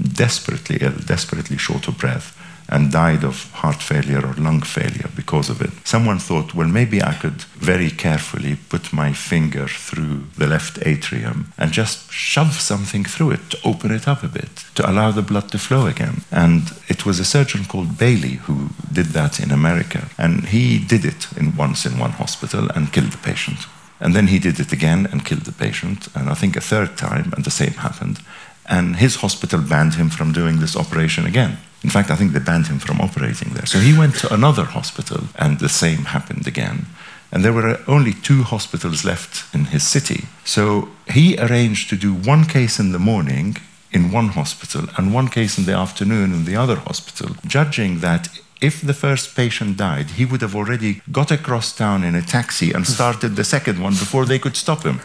desperately 0.00 0.78
ill, 0.80 0.98
desperately 1.06 1.56
short 1.56 1.88
of 1.88 1.98
breath 1.98 2.37
and 2.68 2.92
died 2.92 3.24
of 3.24 3.50
heart 3.52 3.82
failure 3.82 4.24
or 4.24 4.34
lung 4.34 4.60
failure 4.60 5.08
because 5.16 5.48
of 5.48 5.62
it. 5.62 5.70
Someone 5.84 6.18
thought, 6.18 6.54
well, 6.54 6.68
maybe 6.68 7.02
I 7.02 7.14
could 7.14 7.42
very 7.56 7.90
carefully 7.90 8.58
put 8.68 8.92
my 8.92 9.12
finger 9.12 9.66
through 9.66 10.24
the 10.36 10.46
left 10.46 10.78
atrium 10.86 11.52
and 11.56 11.72
just 11.72 12.12
shove 12.12 12.54
something 12.54 13.04
through 13.04 13.32
it 13.32 13.50
to 13.50 13.58
open 13.64 13.90
it 13.90 14.06
up 14.06 14.22
a 14.22 14.28
bit, 14.28 14.64
to 14.74 14.88
allow 14.88 15.10
the 15.10 15.22
blood 15.22 15.50
to 15.52 15.58
flow 15.58 15.86
again. 15.86 16.22
And 16.30 16.72
it 16.88 17.06
was 17.06 17.18
a 17.18 17.24
surgeon 17.24 17.64
called 17.64 17.98
Bailey 17.98 18.34
who 18.46 18.68
did 18.92 19.06
that 19.06 19.40
in 19.40 19.50
America. 19.50 20.08
And 20.18 20.46
he 20.46 20.78
did 20.78 21.04
it 21.04 21.26
in 21.36 21.56
once 21.56 21.86
in 21.86 21.98
one 21.98 22.12
hospital 22.12 22.68
and 22.74 22.92
killed 22.92 23.12
the 23.12 23.18
patient. 23.18 23.60
And 24.00 24.14
then 24.14 24.28
he 24.28 24.38
did 24.38 24.60
it 24.60 24.72
again 24.72 25.08
and 25.10 25.24
killed 25.24 25.42
the 25.42 25.52
patient. 25.52 26.08
And 26.14 26.28
I 26.28 26.34
think 26.34 26.56
a 26.56 26.60
third 26.60 26.96
time, 26.96 27.32
and 27.34 27.44
the 27.44 27.50
same 27.50 27.72
happened. 27.72 28.20
And 28.66 28.96
his 28.96 29.16
hospital 29.16 29.60
banned 29.60 29.94
him 29.94 30.10
from 30.10 30.32
doing 30.32 30.60
this 30.60 30.76
operation 30.76 31.24
again. 31.24 31.58
In 31.84 31.90
fact, 31.90 32.10
I 32.10 32.16
think 32.16 32.32
they 32.32 32.40
banned 32.40 32.66
him 32.66 32.78
from 32.78 33.00
operating 33.00 33.50
there. 33.54 33.66
So 33.66 33.78
he 33.78 33.96
went 33.96 34.16
to 34.16 34.34
another 34.34 34.64
hospital, 34.64 35.24
and 35.36 35.58
the 35.58 35.68
same 35.68 36.04
happened 36.06 36.46
again. 36.46 36.86
And 37.30 37.44
there 37.44 37.52
were 37.52 37.80
only 37.86 38.14
two 38.14 38.42
hospitals 38.42 39.04
left 39.04 39.54
in 39.54 39.66
his 39.66 39.86
city. 39.86 40.26
So 40.44 40.88
he 41.10 41.38
arranged 41.38 41.88
to 41.90 41.96
do 41.96 42.14
one 42.14 42.44
case 42.44 42.80
in 42.80 42.92
the 42.92 42.98
morning 42.98 43.58
in 43.90 44.12
one 44.12 44.28
hospital 44.28 44.86
and 44.96 45.14
one 45.14 45.28
case 45.28 45.58
in 45.58 45.64
the 45.64 45.72
afternoon 45.72 46.32
in 46.32 46.44
the 46.44 46.56
other 46.56 46.76
hospital, 46.76 47.36
judging 47.46 48.00
that 48.00 48.28
if 48.60 48.80
the 48.80 48.94
first 48.94 49.36
patient 49.36 49.76
died, 49.76 50.10
he 50.10 50.24
would 50.24 50.42
have 50.42 50.56
already 50.56 51.00
got 51.12 51.30
across 51.30 51.72
town 51.72 52.02
in 52.04 52.14
a 52.14 52.22
taxi 52.22 52.72
and 52.72 52.86
started 52.86 53.36
the 53.36 53.44
second 53.44 53.80
one 53.80 53.92
before 53.92 54.26
they 54.26 54.38
could 54.38 54.56
stop 54.56 54.82
him. 54.82 55.00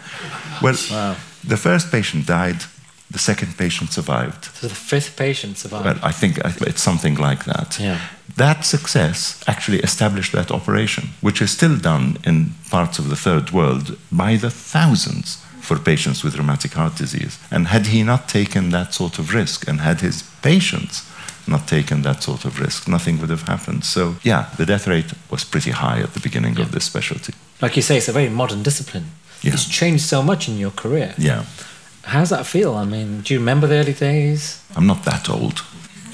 Well, 0.62 0.76
wow. 0.90 1.16
the 1.44 1.58
first 1.58 1.92
patient 1.92 2.26
died, 2.26 2.64
the 3.14 3.20
second 3.20 3.58
patient 3.58 3.94
survived. 3.94 4.46
So 4.46 4.68
the 4.68 4.76
fifth 4.76 5.16
patient 5.16 5.58
survived. 5.58 5.86
Well, 5.86 6.00
I 6.04 6.12
think 6.12 6.38
it's 6.62 6.82
something 6.82 7.16
like 7.16 7.46
that. 7.46 7.80
Yeah. 7.80 8.00
That 8.36 8.66
success 8.66 9.44
actually 9.48 9.80
established 9.80 10.32
that 10.32 10.52
operation, 10.52 11.10
which 11.22 11.42
is 11.42 11.52
still 11.52 11.78
done 11.78 12.18
in 12.26 12.52
parts 12.70 13.00
of 13.00 13.10
the 13.10 13.16
third 13.16 13.52
world 13.52 13.98
by 14.12 14.36
the 14.36 14.50
thousands 14.50 15.38
for 15.62 15.80
patients 15.80 16.24
with 16.24 16.36
rheumatic 16.36 16.74
heart 16.74 16.98
disease. 16.98 17.38
And 17.52 17.68
had 17.68 17.88
he 17.88 18.04
not 18.04 18.28
taken 18.28 18.72
that 18.72 18.94
sort 18.94 19.20
of 19.20 19.34
risk, 19.34 19.68
and 19.68 19.80
had 19.80 20.02
his 20.02 20.24
patients 20.42 21.04
not 21.48 21.68
taken 21.68 22.02
that 22.02 22.24
sort 22.24 22.46
of 22.46 22.60
risk, 22.60 22.88
nothing 22.88 23.20
would 23.20 23.30
have 23.30 23.44
happened. 23.44 23.86
So, 23.86 24.16
yeah, 24.24 24.50
the 24.58 24.66
death 24.66 24.88
rate 24.88 25.14
was 25.30 25.44
pretty 25.44 25.72
high 25.72 26.02
at 26.02 26.14
the 26.14 26.20
beginning 26.20 26.56
yeah. 26.56 26.64
of 26.64 26.72
this 26.72 26.86
specialty. 26.86 27.34
Like 27.62 27.76
you 27.76 27.82
say, 27.82 27.98
it's 27.98 28.10
a 28.10 28.14
very 28.14 28.30
modern 28.30 28.64
discipline. 28.64 29.06
Yeah. 29.42 29.54
It's 29.54 29.68
changed 29.70 30.04
so 30.04 30.24
much 30.24 30.50
in 30.50 30.58
your 30.58 30.72
career. 30.72 31.14
Yeah. 31.18 31.46
How's 32.04 32.30
that 32.30 32.46
feel? 32.46 32.76
I 32.76 32.86
mean, 32.86 33.22
do 33.22 33.34
you 33.34 33.40
remember 33.40 33.68
the 33.68 33.76
early 33.76 33.94
days? 33.94 34.62
I'm 34.76 34.88
not 34.88 35.04
that 35.06 35.30
old. 35.30 35.64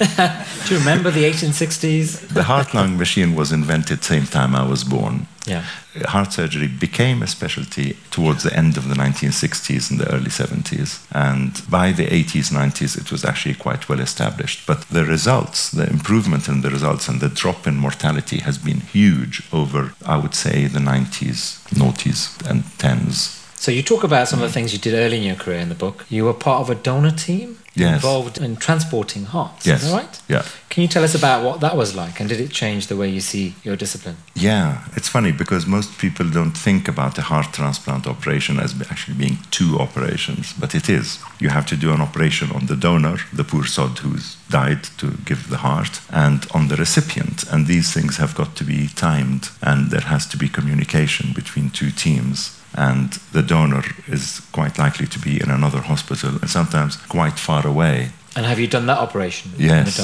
do 0.00 0.74
you 0.74 0.78
remember 0.78 1.10
the 1.10 1.24
1860s? 1.24 2.28
the 2.28 2.44
heart 2.44 2.72
lung 2.72 2.96
machine 2.96 3.34
was 3.34 3.52
invented 3.52 4.02
same 4.02 4.24
time 4.24 4.54
I 4.54 4.66
was 4.66 4.82
born. 4.82 5.26
Yeah. 5.46 5.64
Heart 6.06 6.32
surgery 6.32 6.68
became 6.68 7.22
a 7.22 7.26
specialty 7.26 7.98
towards 8.10 8.44
the 8.44 8.56
end 8.56 8.76
of 8.78 8.88
the 8.88 8.94
1960s 8.94 9.90
and 9.90 10.00
the 10.00 10.10
early 10.14 10.30
70s. 10.30 11.04
And 11.12 11.60
by 11.68 11.92
the 11.92 12.06
80s, 12.06 12.50
90s, 12.50 12.96
it 12.98 13.10
was 13.10 13.24
actually 13.24 13.56
quite 13.56 13.88
well 13.88 14.00
established. 14.00 14.66
But 14.66 14.82
the 14.88 15.04
results, 15.04 15.70
the 15.70 15.88
improvement 15.90 16.48
in 16.48 16.62
the 16.62 16.70
results 16.70 17.08
and 17.08 17.20
the 17.20 17.28
drop 17.28 17.66
in 17.66 17.76
mortality 17.76 18.38
has 18.38 18.56
been 18.56 18.80
huge 18.80 19.42
over, 19.52 19.92
I 20.06 20.16
would 20.16 20.34
say, 20.34 20.66
the 20.66 20.78
90s, 20.78 21.60
noughties, 21.74 22.48
and 22.48 22.62
10s. 22.78 23.39
So 23.60 23.70
you 23.70 23.82
talk 23.82 24.04
about 24.04 24.26
some 24.26 24.40
of 24.40 24.48
the 24.48 24.50
mm. 24.52 24.54
things 24.54 24.72
you 24.72 24.78
did 24.78 24.94
early 24.94 25.18
in 25.18 25.22
your 25.22 25.36
career 25.36 25.58
in 25.58 25.68
the 25.68 25.74
book. 25.74 26.06
You 26.08 26.24
were 26.24 26.32
part 26.32 26.62
of 26.62 26.70
a 26.70 26.74
donor 26.74 27.10
team 27.10 27.58
yes. 27.74 27.96
involved 27.96 28.38
in 28.38 28.56
transporting 28.56 29.26
hearts. 29.26 29.66
Yes. 29.66 29.82
Is 29.82 29.90
that 29.90 29.96
right? 29.98 30.22
Yeah. 30.28 30.44
Can 30.70 30.80
you 30.80 30.88
tell 30.88 31.04
us 31.04 31.14
about 31.14 31.44
what 31.44 31.60
that 31.60 31.76
was 31.76 31.94
like 31.94 32.20
and 32.20 32.28
did 32.30 32.40
it 32.40 32.50
change 32.50 32.86
the 32.86 32.96
way 32.96 33.10
you 33.10 33.20
see 33.20 33.54
your 33.62 33.76
discipline? 33.76 34.16
Yeah, 34.34 34.88
it's 34.96 35.08
funny 35.08 35.30
because 35.30 35.66
most 35.66 35.98
people 35.98 36.30
don't 36.30 36.56
think 36.56 36.88
about 36.88 37.18
a 37.18 37.22
heart 37.22 37.52
transplant 37.52 38.06
operation 38.06 38.58
as 38.58 38.74
actually 38.90 39.18
being 39.18 39.36
two 39.50 39.78
operations, 39.78 40.54
but 40.54 40.74
it 40.74 40.88
is. 40.88 41.18
You 41.38 41.50
have 41.50 41.66
to 41.66 41.76
do 41.76 41.92
an 41.92 42.00
operation 42.00 42.50
on 42.52 42.64
the 42.64 42.76
donor, 42.76 43.18
the 43.30 43.44
poor 43.44 43.66
sod 43.66 43.98
who's 43.98 44.36
died 44.48 44.84
to 44.96 45.18
give 45.26 45.50
the 45.50 45.58
heart, 45.58 46.00
and 46.08 46.46
on 46.54 46.68
the 46.68 46.76
recipient. 46.76 47.44
And 47.52 47.66
these 47.66 47.92
things 47.92 48.16
have 48.16 48.34
got 48.34 48.56
to 48.56 48.64
be 48.64 48.88
timed, 48.88 49.50
and 49.60 49.90
there 49.90 50.08
has 50.08 50.26
to 50.28 50.38
be 50.38 50.48
communication 50.48 51.34
between 51.34 51.68
two 51.68 51.90
teams 51.90 52.56
and 52.74 53.12
the 53.32 53.42
donor 53.42 53.84
is 54.06 54.40
quite 54.52 54.78
likely 54.78 55.06
to 55.06 55.18
be 55.18 55.40
in 55.40 55.50
another 55.50 55.80
hospital 55.80 56.30
and 56.40 56.50
sometimes 56.50 56.96
quite 56.96 57.38
far 57.38 57.66
away. 57.66 58.10
And 58.36 58.46
have 58.46 58.60
you 58.60 58.68
done 58.68 58.86
that 58.86 58.98
operation? 58.98 59.50
Yes, 59.58 59.96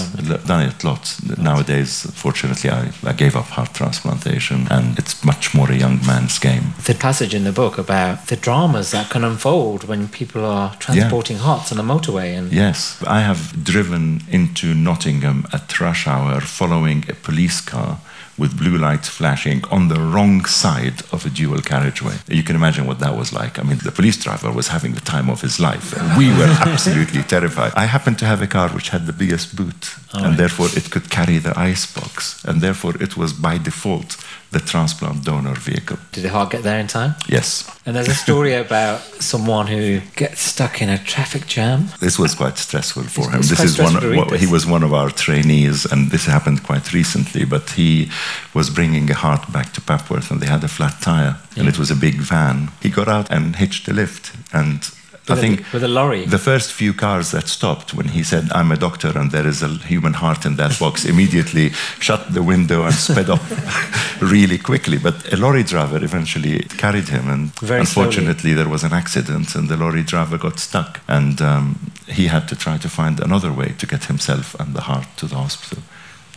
done 0.46 0.62
it 0.62 0.82
lots. 0.82 1.22
Nowadays, 1.38 2.10
fortunately, 2.12 2.70
I, 2.70 2.90
I 3.04 3.12
gave 3.12 3.36
up 3.36 3.44
heart 3.44 3.72
transplantation 3.72 4.66
and 4.68 4.98
it's 4.98 5.24
much 5.24 5.54
more 5.54 5.70
a 5.70 5.76
young 5.76 6.04
man's 6.04 6.36
game. 6.40 6.74
The 6.84 6.94
passage 6.94 7.34
in 7.34 7.44
the 7.44 7.52
book 7.52 7.78
about 7.78 8.26
the 8.26 8.34
dramas 8.34 8.90
that 8.90 9.10
can 9.10 9.22
unfold 9.22 9.84
when 9.84 10.08
people 10.08 10.44
are 10.44 10.74
transporting 10.76 11.36
yeah. 11.36 11.42
hearts 11.42 11.70
on 11.70 11.78
a 11.78 11.84
motorway. 11.84 12.36
And 12.36 12.52
yes, 12.52 13.00
I 13.06 13.20
have 13.20 13.62
driven 13.62 14.22
into 14.28 14.74
Nottingham 14.74 15.46
at 15.52 15.80
rush 15.80 16.08
hour 16.08 16.40
following 16.40 17.04
a 17.08 17.14
police 17.14 17.60
car 17.60 18.00
with 18.38 18.56
blue 18.58 18.76
lights 18.76 19.08
flashing 19.08 19.64
on 19.70 19.88
the 19.88 20.00
wrong 20.00 20.44
side 20.44 21.00
of 21.12 21.24
a 21.24 21.30
dual 21.30 21.60
carriageway. 21.60 22.16
You 22.28 22.42
can 22.42 22.56
imagine 22.56 22.86
what 22.86 22.98
that 23.00 23.16
was 23.16 23.32
like. 23.32 23.58
I 23.58 23.62
mean, 23.62 23.78
the 23.78 23.92
police 23.92 24.22
driver 24.22 24.50
was 24.52 24.68
having 24.68 24.92
the 24.92 25.00
time 25.00 25.30
of 25.30 25.40
his 25.40 25.58
life, 25.58 25.96
and 25.96 26.18
we 26.18 26.28
were 26.28 26.52
absolutely 26.66 27.22
terrified. 27.22 27.72
I 27.74 27.86
happened 27.86 28.18
to 28.20 28.26
have 28.26 28.42
a 28.42 28.46
car 28.46 28.68
which 28.70 28.90
had 28.90 29.06
the 29.06 29.12
biggest 29.12 29.56
boot, 29.56 29.94
oh, 30.14 30.18
and 30.18 30.26
right. 30.26 30.36
therefore 30.36 30.68
it 30.74 30.90
could 30.90 31.10
carry 31.10 31.38
the 31.38 31.58
ice 31.58 31.86
box, 31.92 32.44
and 32.44 32.60
therefore 32.60 32.94
it 33.00 33.16
was 33.16 33.32
by 33.32 33.58
default 33.58 34.16
the 34.50 34.60
transplant 34.60 35.24
donor 35.24 35.54
vehicle. 35.54 35.98
Did 36.12 36.24
the 36.24 36.30
heart 36.30 36.50
get 36.50 36.62
there 36.62 36.78
in 36.78 36.86
time? 36.86 37.14
Yes. 37.28 37.68
And 37.84 37.94
there's 37.94 38.08
a 38.08 38.14
story 38.14 38.54
about 38.54 39.00
someone 39.20 39.66
who 39.66 40.00
gets 40.14 40.40
stuck 40.40 40.80
in 40.82 40.88
a 40.88 40.98
traffic 40.98 41.46
jam. 41.46 41.88
This 42.00 42.18
was 42.18 42.34
quite 42.34 42.58
stressful 42.58 43.04
for 43.04 43.30
him. 43.30 43.42
This 43.42 43.60
is 43.60 43.78
one. 43.78 43.96
Of, 43.96 44.40
he 44.40 44.46
was 44.46 44.66
one 44.66 44.82
of 44.82 44.92
our 44.92 45.10
trainees, 45.10 45.84
and 45.84 46.10
this 46.10 46.26
happened 46.26 46.62
quite 46.62 46.92
recently. 46.92 47.44
But 47.44 47.70
he 47.70 48.10
was 48.54 48.70
bringing 48.70 49.10
a 49.10 49.14
heart 49.14 49.52
back 49.52 49.72
to 49.74 49.80
Papworth, 49.80 50.30
and 50.30 50.40
they 50.40 50.46
had 50.46 50.64
a 50.64 50.68
flat 50.68 51.00
tire, 51.00 51.36
yeah. 51.54 51.60
and 51.60 51.68
it 51.68 51.78
was 51.78 51.90
a 51.90 51.96
big 51.96 52.16
van. 52.16 52.70
He 52.80 52.88
got 52.90 53.08
out 53.08 53.30
and 53.30 53.56
hitched 53.56 53.88
a 53.88 53.92
lift, 53.92 54.32
and 54.52 54.90
I 55.28 55.34
think 55.36 55.72
with 55.72 55.82
a 55.82 55.88
lorry. 55.88 56.24
The 56.24 56.38
first 56.38 56.72
few 56.72 56.94
cars 56.94 57.30
that 57.30 57.48
stopped 57.48 57.94
when 57.94 58.08
he 58.08 58.22
said, 58.22 58.48
"I'm 58.52 58.70
a 58.72 58.76
doctor 58.76 59.18
and 59.18 59.30
there 59.30 59.46
is 59.46 59.62
a 59.62 59.68
human 59.68 60.14
heart 60.14 60.46
in 60.46 60.56
that 60.56 60.78
box," 60.78 61.04
immediately 61.12 61.70
shut 62.00 62.32
the 62.32 62.42
window 62.42 62.84
and 62.84 62.94
sped 62.94 63.30
off 63.30 64.20
really 64.22 64.58
quickly. 64.58 64.98
But 64.98 65.32
a 65.32 65.36
lorry 65.36 65.62
driver 65.64 66.02
eventually 66.04 66.60
carried 66.78 67.08
him, 67.08 67.28
and 67.28 67.52
Very 67.60 67.80
unfortunately 67.80 68.54
there 68.54 68.68
was 68.68 68.84
an 68.84 68.92
accident, 68.92 69.54
and 69.54 69.68
the 69.68 69.76
lorry 69.76 70.02
driver 70.02 70.38
got 70.38 70.58
stuck, 70.58 71.00
and 71.08 71.40
um, 71.40 71.92
he 72.06 72.28
had 72.28 72.46
to 72.48 72.56
try 72.56 72.78
to 72.78 72.88
find 72.88 73.20
another 73.20 73.52
way 73.52 73.74
to 73.78 73.86
get 73.86 74.04
himself 74.04 74.54
and 74.60 74.74
the 74.74 74.82
heart 74.82 75.06
to 75.16 75.26
the 75.26 75.36
hospital. 75.36 75.82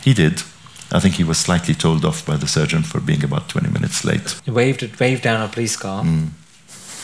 He 0.02 0.14
did. 0.14 0.42
I 0.92 0.98
think 0.98 1.14
he 1.14 1.24
was 1.24 1.38
slightly 1.38 1.74
told 1.74 2.04
off 2.04 2.26
by 2.26 2.36
the 2.36 2.48
surgeon 2.48 2.82
for 2.82 3.00
being 3.00 3.22
about 3.22 3.48
20 3.48 3.70
minutes 3.70 4.04
late. 4.04 4.40
He 4.44 4.50
waved, 4.50 4.82
waved 4.98 5.22
down 5.22 5.40
a 5.40 5.48
police 5.48 5.76
car 5.76 6.04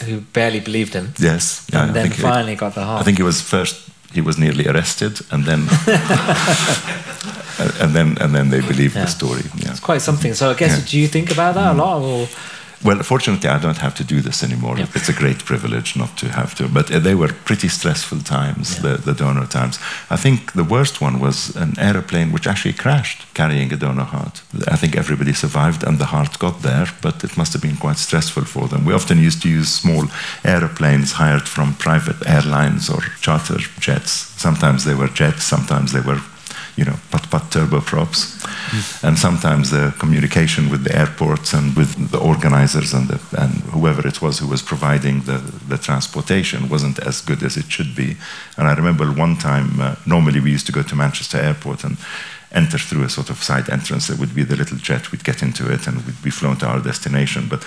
who 0.04 0.20
barely 0.32 0.60
believed 0.60 0.92
him. 0.94 1.12
Yes, 1.18 1.66
yeah, 1.72 1.82
and 1.82 1.90
I 1.90 1.94
then 1.94 2.06
he- 2.12 2.22
finally 2.22 2.54
got 2.56 2.74
the 2.74 2.84
heart. 2.84 3.00
I 3.00 3.04
think 3.04 3.18
he 3.18 3.24
was 3.24 3.40
first. 3.40 3.74
He 4.12 4.20
was 4.22 4.36
nearly 4.38 4.66
arrested, 4.68 5.20
and 5.30 5.44
then, 5.44 5.60
and 7.80 7.94
then, 7.94 8.16
and 8.20 8.34
then 8.34 8.50
they 8.50 8.60
believed 8.60 8.94
Yeah. 8.94 9.04
the 9.04 9.10
story. 9.10 9.42
Yeah. 9.56 9.70
it's 9.70 9.80
quite 9.80 10.00
something. 10.02 10.34
So 10.34 10.50
I 10.50 10.54
guess, 10.54 10.90
do 10.90 10.98
you 10.98 11.08
think 11.08 11.30
about 11.30 11.54
that 11.54 11.74
a 11.74 11.78
lot? 11.78 12.02
Or 12.02 12.28
Well, 12.84 13.02
fortunately, 13.02 13.48
I 13.48 13.58
don't 13.58 13.78
have 13.78 13.94
to 13.94 14.04
do 14.04 14.20
this 14.20 14.42
anymore. 14.42 14.76
It's 14.94 15.08
a 15.08 15.12
great 15.12 15.44
privilege 15.44 15.96
not 15.96 16.16
to 16.18 16.28
have 16.28 16.54
to. 16.56 16.68
But 16.68 16.90
uh, 16.90 16.98
they 17.00 17.14
were 17.14 17.32
pretty 17.44 17.68
stressful 17.68 18.20
times, 18.20 18.76
Yeah. 18.76 18.82
the, 18.82 18.98
the 18.98 19.14
donor 19.14 19.46
times. 19.46 19.78
I 20.10 20.16
think 20.16 20.52
the 20.52 20.64
worst 20.64 21.00
one 21.00 21.18
was 21.18 21.56
an 21.56 21.74
aeroplane 21.78 22.32
which 22.32 22.46
actually 22.46 22.74
crashed 22.74 23.26
carrying 23.34 23.72
a 23.72 23.76
donor 23.76 24.04
heart. 24.04 24.42
I 24.68 24.76
think 24.76 24.94
everybody 24.96 25.32
survived 25.32 25.82
and 25.84 25.98
the 25.98 26.06
heart 26.06 26.38
got 26.38 26.62
there, 26.62 26.86
but 27.00 27.24
it 27.24 27.36
must 27.36 27.52
have 27.54 27.62
been 27.62 27.76
quite 27.76 27.98
stressful 27.98 28.44
for 28.44 28.68
them. 28.68 28.84
We 28.84 28.94
often 28.94 29.18
used 29.18 29.42
to 29.42 29.48
use 29.48 29.68
small 29.72 30.04
aeroplanes 30.44 31.12
hired 31.12 31.48
from 31.48 31.74
private 31.74 32.26
airlines 32.26 32.90
or 32.90 33.00
charter 33.20 33.58
jets. 33.80 34.10
Sometimes 34.36 34.84
they 34.84 34.94
were 34.94 35.08
jets, 35.08 35.44
sometimes 35.44 35.92
they 35.92 36.00
were 36.00 36.20
you 36.76 36.84
know, 36.84 36.96
putt-putt 37.10 37.42
turboprops. 37.50 38.36
And 39.02 39.18
sometimes 39.18 39.70
the 39.70 39.94
communication 39.98 40.68
with 40.70 40.84
the 40.84 40.96
airports 40.96 41.54
and 41.54 41.74
with 41.74 42.10
the 42.10 42.18
organizers 42.18 42.92
and, 42.92 43.08
the, 43.08 43.18
and 43.42 43.52
whoever 43.72 44.06
it 44.06 44.20
was 44.20 44.38
who 44.38 44.46
was 44.46 44.62
providing 44.62 45.22
the, 45.22 45.38
the 45.68 45.78
transportation 45.78 46.68
wasn't 46.68 46.98
as 46.98 47.20
good 47.20 47.42
as 47.42 47.56
it 47.56 47.70
should 47.70 47.94
be. 47.94 48.16
And 48.58 48.68
I 48.68 48.74
remember 48.74 49.06
one 49.06 49.36
time, 49.36 49.80
uh, 49.80 49.96
normally 50.04 50.40
we 50.40 50.50
used 50.50 50.66
to 50.66 50.72
go 50.72 50.82
to 50.82 50.94
Manchester 50.94 51.38
Airport 51.38 51.84
and 51.84 51.96
enter 52.52 52.78
through 52.78 53.04
a 53.04 53.08
sort 53.08 53.30
of 53.30 53.42
side 53.42 53.70
entrance. 53.70 54.06
There 54.06 54.16
would 54.16 54.34
be 54.34 54.44
the 54.44 54.56
little 54.56 54.78
jet, 54.78 55.12
we'd 55.12 55.24
get 55.24 55.42
into 55.42 55.72
it 55.72 55.86
and 55.86 56.04
we'd 56.04 56.22
be 56.22 56.30
flown 56.30 56.56
to 56.58 56.66
our 56.66 56.80
destination. 56.80 57.48
But 57.48 57.64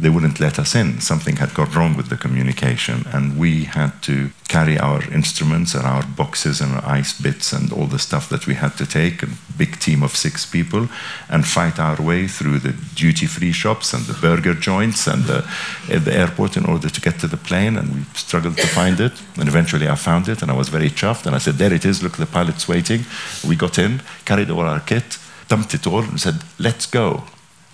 they 0.00 0.08
wouldn't 0.08 0.38
let 0.38 0.58
us 0.58 0.74
in. 0.74 1.00
Something 1.00 1.36
had 1.36 1.54
got 1.54 1.74
wrong 1.74 1.96
with 1.96 2.08
the 2.08 2.16
communication, 2.16 3.04
and 3.12 3.36
we 3.36 3.64
had 3.64 4.00
to 4.02 4.30
carry 4.46 4.78
our 4.78 5.02
instruments 5.12 5.74
and 5.74 5.84
our 5.84 6.04
boxes 6.04 6.60
and 6.60 6.72
our 6.72 6.84
ice 6.84 7.20
bits 7.20 7.52
and 7.52 7.72
all 7.72 7.86
the 7.86 7.98
stuff 7.98 8.28
that 8.28 8.46
we 8.46 8.54
had 8.54 8.76
to 8.78 8.86
take, 8.86 9.22
a 9.22 9.28
big 9.56 9.78
team 9.80 10.02
of 10.02 10.14
six 10.14 10.46
people, 10.46 10.88
and 11.28 11.46
fight 11.46 11.80
our 11.80 12.00
way 12.00 12.28
through 12.28 12.60
the 12.60 12.74
duty 12.94 13.26
free 13.26 13.50
shops 13.50 13.92
and 13.92 14.04
the 14.06 14.14
burger 14.20 14.54
joints 14.54 15.06
and 15.08 15.24
the, 15.24 15.44
the 15.88 16.14
airport 16.14 16.56
in 16.56 16.64
order 16.64 16.88
to 16.88 17.00
get 17.00 17.18
to 17.18 17.26
the 17.26 17.36
plane. 17.36 17.76
And 17.76 17.94
we 17.94 18.02
struggled 18.14 18.56
to 18.58 18.66
find 18.68 19.00
it. 19.00 19.12
And 19.36 19.48
eventually 19.48 19.88
I 19.88 19.96
found 19.96 20.28
it, 20.28 20.42
and 20.42 20.50
I 20.50 20.54
was 20.54 20.68
very 20.68 20.90
chuffed. 20.90 21.26
And 21.26 21.34
I 21.34 21.38
said, 21.38 21.54
There 21.54 21.72
it 21.72 21.84
is, 21.84 22.02
look, 22.02 22.16
the 22.16 22.26
pilot's 22.26 22.68
waiting. 22.68 23.04
We 23.46 23.56
got 23.56 23.78
in, 23.78 24.02
carried 24.24 24.50
all 24.50 24.60
our 24.60 24.80
kit, 24.80 25.18
dumped 25.48 25.74
it 25.74 25.86
all, 25.88 26.04
and 26.04 26.20
said, 26.20 26.36
Let's 26.58 26.86
go. 26.86 27.24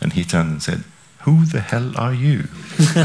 And 0.00 0.14
he 0.14 0.24
turned 0.24 0.50
and 0.50 0.62
said, 0.62 0.84
who 1.24 1.46
the 1.46 1.60
hell 1.60 1.96
are 1.96 2.12
you? 2.12 2.48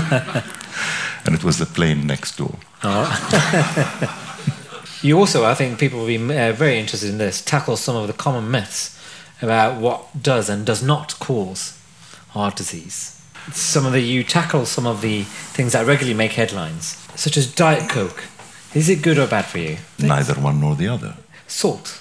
and 1.25 1.35
it 1.35 1.43
was 1.43 1.57
the 1.57 1.65
plane 1.65 2.05
next 2.05 2.37
door. 2.37 2.55
you 5.01 5.17
also, 5.17 5.45
I 5.45 5.53
think 5.53 5.79
people 5.79 5.99
will 5.99 6.07
be 6.07 6.17
uh, 6.17 6.51
very 6.51 6.79
interested 6.79 7.09
in 7.09 7.17
this, 7.17 7.41
tackle 7.41 7.77
some 7.77 7.95
of 7.95 8.07
the 8.07 8.13
common 8.13 8.51
myths 8.51 8.99
about 9.41 9.79
what 9.79 10.21
does 10.21 10.49
and 10.49 10.65
does 10.65 10.83
not 10.83 11.17
cause 11.19 11.79
heart 12.31 12.57
disease. 12.57 13.21
Some 13.53 13.85
of 13.85 13.93
the, 13.93 14.01
you 14.01 14.25
tackle 14.25 14.65
some 14.65 14.85
of 14.85 14.99
the 14.99 15.23
things 15.23 15.71
that 15.71 15.85
regularly 15.85 16.17
make 16.17 16.33
headlines, 16.33 16.97
such 17.15 17.37
as 17.37 17.49
Diet 17.49 17.89
Coke. 17.89 18.25
Is 18.73 18.89
it 18.89 19.01
good 19.01 19.17
or 19.17 19.27
bad 19.27 19.45
for 19.45 19.59
you? 19.59 19.77
Neither 19.97 20.33
one 20.33 20.59
nor 20.59 20.75
the 20.75 20.89
other. 20.89 21.15
Salt. 21.47 21.98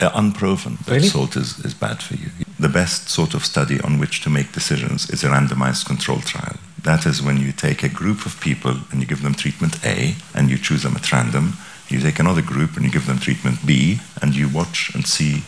Unproven 0.00 0.78
that 0.86 0.94
Really? 0.94 1.08
salt 1.08 1.36
is, 1.36 1.58
is 1.64 1.74
bad 1.74 2.02
for 2.02 2.14
you. 2.14 2.30
The 2.58 2.68
best 2.68 3.08
sort 3.08 3.34
of 3.34 3.44
study 3.44 3.80
on 3.80 3.98
which 3.98 4.20
to 4.22 4.30
make 4.30 4.52
decisions 4.52 5.08
is 5.10 5.22
a 5.24 5.28
randomized 5.28 5.86
control 5.86 6.20
trial. 6.20 6.56
That 6.82 7.06
is 7.06 7.22
when 7.22 7.36
you 7.38 7.52
take 7.52 7.82
a 7.82 7.88
group 7.88 8.26
of 8.26 8.40
people 8.40 8.76
and 8.90 9.00
you 9.00 9.06
give 9.06 9.22
them 9.22 9.34
treatment 9.34 9.84
A 9.84 10.14
and 10.34 10.50
you 10.50 10.58
choose 10.58 10.82
them 10.82 10.96
at 10.96 11.12
random. 11.12 11.54
You 11.88 12.00
take 12.00 12.18
another 12.18 12.42
group 12.42 12.76
and 12.76 12.84
you 12.84 12.90
give 12.90 13.06
them 13.06 13.18
treatment 13.18 13.64
B 13.66 14.00
and 14.22 14.34
you 14.34 14.48
watch 14.48 14.90
and 14.94 15.06
see 15.06 15.42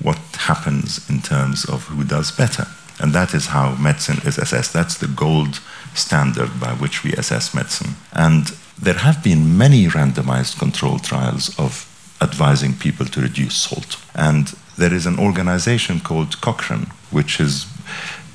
what 0.00 0.18
happens 0.36 1.08
in 1.08 1.20
terms 1.20 1.64
of 1.64 1.86
who 1.88 2.04
does 2.04 2.30
better. 2.30 2.66
And 3.00 3.12
that 3.14 3.34
is 3.34 3.46
how 3.46 3.74
medicine 3.76 4.18
is 4.26 4.38
assessed. 4.38 4.72
That's 4.72 4.98
the 4.98 5.08
gold 5.08 5.60
standard 5.94 6.60
by 6.60 6.72
which 6.74 7.02
we 7.04 7.12
assess 7.14 7.54
medicine. 7.54 7.94
And 8.12 8.46
there 8.80 8.94
have 8.98 9.22
been 9.22 9.56
many 9.56 9.86
randomized 9.86 10.58
control 10.58 10.98
trials 10.98 11.58
of 11.58 11.86
advising 12.22 12.74
people 12.74 13.06
to 13.06 13.20
reduce 13.20 13.56
salt. 13.56 13.96
And 14.14 14.54
there 14.78 14.94
is 14.94 15.06
an 15.06 15.18
organization 15.18 16.00
called 16.00 16.40
Cochrane, 16.40 16.86
which 17.10 17.40
is 17.40 17.66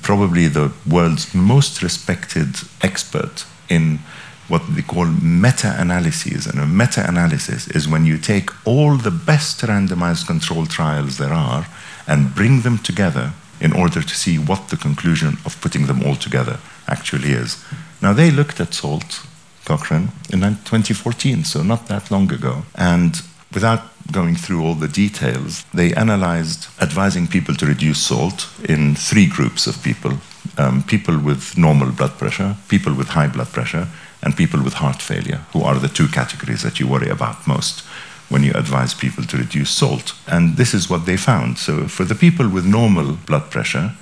probably 0.02 0.46
the 0.46 0.72
world's 0.88 1.34
most 1.34 1.82
respected 1.82 2.48
expert 2.82 3.44
in 3.68 3.98
what 4.48 4.62
they 4.74 4.82
call 4.82 5.06
meta 5.06 5.74
analyses. 5.78 6.46
And 6.46 6.58
a 6.58 6.66
meta 6.66 7.06
analysis 7.06 7.68
is 7.68 7.88
when 7.88 8.06
you 8.06 8.18
take 8.18 8.50
all 8.66 8.96
the 8.96 9.10
best 9.10 9.60
randomized 9.60 10.26
control 10.26 10.66
trials 10.66 11.18
there 11.18 11.32
are 11.32 11.66
and 12.06 12.34
bring 12.34 12.62
them 12.62 12.78
together 12.78 13.32
in 13.60 13.72
order 13.72 14.02
to 14.02 14.14
see 14.14 14.38
what 14.38 14.68
the 14.68 14.76
conclusion 14.76 15.36
of 15.44 15.60
putting 15.60 15.86
them 15.86 16.02
all 16.04 16.16
together 16.16 16.58
actually 16.86 17.32
is. 17.32 17.62
Now, 18.00 18.12
they 18.12 18.30
looked 18.30 18.60
at 18.60 18.72
salt, 18.72 19.26
Cochrane, 19.64 20.08
in 20.30 20.40
2014, 20.40 21.44
so 21.44 21.62
not 21.62 21.88
that 21.88 22.10
long 22.10 22.32
ago. 22.32 22.62
And 22.74 23.20
without 23.52 23.82
going 24.12 24.36
through 24.36 24.64
all 24.64 24.74
the 24.74 24.88
details, 24.88 25.64
they 25.74 25.92
analyzed 25.94 26.68
advising 26.80 27.26
people 27.26 27.54
to 27.54 27.66
reduce 27.66 27.98
salt 27.98 28.48
in 28.68 28.94
three 28.94 29.26
groups 29.26 29.66
of 29.66 29.82
people 29.82 30.12
um, 30.56 30.82
people 30.82 31.18
with 31.18 31.56
normal 31.58 31.90
blood 31.92 32.18
pressure, 32.18 32.56
people 32.68 32.94
with 32.94 33.08
high 33.08 33.28
blood 33.28 33.48
pressure, 33.48 33.88
and 34.22 34.36
people 34.36 34.62
with 34.62 34.74
heart 34.74 35.02
failure, 35.02 35.40
who 35.52 35.62
are 35.62 35.78
the 35.78 35.88
two 35.88 36.08
categories 36.08 36.62
that 36.62 36.80
you 36.80 36.88
worry 36.88 37.08
about 37.08 37.46
most 37.46 37.80
when 38.28 38.42
you 38.42 38.52
advise 38.54 38.92
people 38.94 39.24
to 39.24 39.36
reduce 39.36 39.70
salt. 39.70 40.12
And 40.26 40.56
this 40.56 40.74
is 40.74 40.90
what 40.90 41.06
they 41.06 41.16
found. 41.16 41.58
So, 41.58 41.88
for 41.88 42.04
the 42.04 42.14
people 42.14 42.48
with 42.48 42.66
normal 42.66 43.16
blood 43.26 43.50
pressure, 43.50 43.92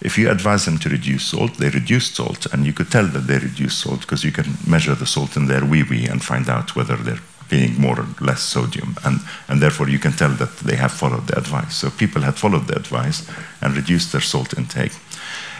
if 0.00 0.18
you 0.18 0.30
advise 0.30 0.66
them 0.66 0.78
to 0.78 0.90
reduce 0.90 1.26
salt, 1.26 1.54
they 1.54 1.70
reduce 1.70 2.14
salt, 2.14 2.46
and 2.52 2.66
you 2.66 2.72
could 2.72 2.90
tell 2.90 3.06
that 3.06 3.26
they 3.26 3.38
reduce 3.38 3.76
salt 3.76 4.00
because 4.00 4.24
you 4.24 4.32
can 4.32 4.58
measure 4.66 4.94
the 4.94 5.06
salt 5.06 5.36
in 5.36 5.46
their 5.46 5.64
wee 5.64 5.82
wee 5.82 6.06
and 6.06 6.22
find 6.22 6.48
out 6.48 6.76
whether 6.76 6.96
they're 6.96 7.22
being 7.48 7.80
more 7.80 8.00
or 8.00 8.06
less 8.20 8.42
sodium, 8.42 8.96
and, 9.04 9.20
and 9.48 9.60
therefore 9.60 9.88
you 9.88 9.98
can 9.98 10.12
tell 10.12 10.30
that 10.30 10.56
they 10.58 10.76
have 10.76 10.92
followed 10.92 11.26
the 11.26 11.38
advice. 11.38 11.76
So 11.76 11.90
people 11.90 12.22
had 12.22 12.36
followed 12.36 12.66
the 12.66 12.76
advice 12.76 13.28
and 13.60 13.76
reduced 13.76 14.12
their 14.12 14.20
salt 14.20 14.56
intake. 14.58 14.92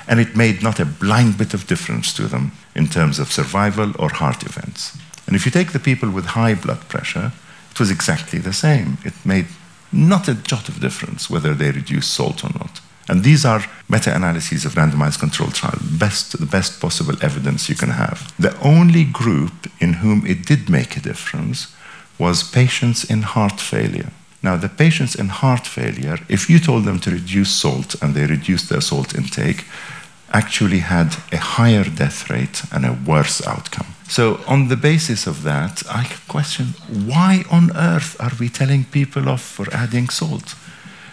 And 0.09 0.21
it 0.21 0.37
made 0.37 0.63
not 0.63 0.81
a 0.81 0.85
blind 0.85 1.37
bit 1.39 1.55
of 1.55 1.67
difference 1.67 2.13
to 2.15 2.29
them 2.29 2.53
in 2.75 2.87
terms 2.89 3.19
of 3.19 3.33
survival 3.33 3.93
or 3.99 4.09
heart 4.09 4.45
events. 4.45 4.97
And 5.27 5.35
if 5.35 5.45
you 5.45 5.51
take 5.51 5.73
the 5.73 5.81
people 5.81 6.11
with 6.11 6.27
high 6.27 6.55
blood 6.55 6.89
pressure, 6.89 7.33
it 7.71 7.81
was 7.81 7.91
exactly 7.91 8.39
the 8.39 8.53
same. 8.53 8.99
It 9.05 9.15
made 9.25 9.47
not 9.93 10.29
a 10.29 10.35
jot 10.35 10.69
of 10.69 10.81
difference 10.81 11.29
whether 11.29 11.55
they 11.55 11.71
reduced 11.71 12.13
salt 12.13 12.45
or 12.45 12.51
not. 12.51 12.81
And 13.09 13.23
these 13.23 13.45
are 13.45 13.65
meta-analyses 13.89 14.65
of 14.65 14.75
randomized 14.75 15.21
controlled 15.21 15.55
trial, 15.55 15.79
best, 15.99 16.39
the 16.39 16.47
best 16.47 16.81
possible 16.81 17.15
evidence 17.23 17.69
you 17.69 17.77
can 17.77 17.91
have. 17.91 18.33
The 18.37 18.59
only 18.61 19.05
group 19.05 19.71
in 19.81 19.95
whom 19.95 20.27
it 20.27 20.45
did 20.45 20.69
make 20.69 20.97
a 20.97 21.01
difference 21.01 21.73
was 22.19 22.43
patients 22.43 23.05
in 23.05 23.23
heart 23.23 23.61
failure. 23.61 24.11
Now, 24.43 24.57
the 24.57 24.69
patients 24.69 25.15
in 25.15 25.29
heart 25.29 25.67
failure, 25.67 26.19
if 26.29 26.49
you 26.49 26.59
told 26.59 26.85
them 26.85 27.01
to 27.01 27.11
reduce 27.11 27.51
salt 27.51 27.97
and 28.01 28.15
they 28.15 28.27
reduced 28.27 28.69
their 28.69 28.81
salt 28.81 29.15
intake, 29.15 29.65
actually 30.33 30.81
had 30.81 31.17
a 31.33 31.39
higher 31.39 31.85
death 31.85 32.31
rate 32.31 32.63
and 32.73 32.85
a 32.85 32.93
worse 32.93 33.47
outcome. 33.47 33.87
So, 34.09 34.41
on 34.47 34.69
the 34.69 34.77
basis 34.77 35.27
of 35.27 35.43
that, 35.43 35.83
I 35.91 36.05
question 36.29 36.67
why 37.11 37.45
on 37.51 37.77
earth 37.77 38.17
are 38.21 38.33
we 38.39 38.49
telling 38.49 38.85
people 38.85 39.29
off 39.29 39.43
for 39.43 39.67
adding 39.73 40.09
salt? 40.09 40.55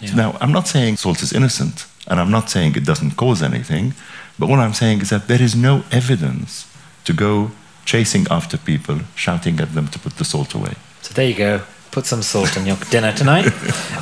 Yeah. 0.02 0.16
Now, 0.16 0.38
I'm 0.42 0.52
not 0.52 0.68
saying 0.68 0.98
salt 0.98 1.24
is 1.24 1.34
innocent, 1.34 1.86
and 2.08 2.20
I'm 2.20 2.32
not 2.32 2.50
saying 2.50 2.76
it 2.76 2.86
doesn't 2.86 3.16
cause 3.16 3.42
anything, 3.42 3.94
but 4.38 4.50
what 4.50 4.60
I'm 4.60 4.74
saying 4.74 5.02
is 5.02 5.10
that 5.10 5.28
there 5.28 5.42
is 5.42 5.56
no 5.56 5.84
evidence 5.92 6.68
to 7.06 7.13
go 7.13 7.52
chasing 7.86 8.26
after 8.30 8.58
people, 8.58 9.00
shouting 9.16 9.60
at 9.60 9.74
them 9.74 9.88
to 9.88 10.00
put 10.00 10.13
the 10.18 10.26
salt 10.26 10.54
away. 10.54 10.76
So 11.04 11.13
there 11.13 11.28
you 11.28 11.36
go. 11.36 11.62
Put 11.92 12.06
some 12.06 12.24
salt 12.24 12.58
on 12.58 12.66
your 12.66 12.78
dinner 12.89 13.12
tonight. 13.13 13.46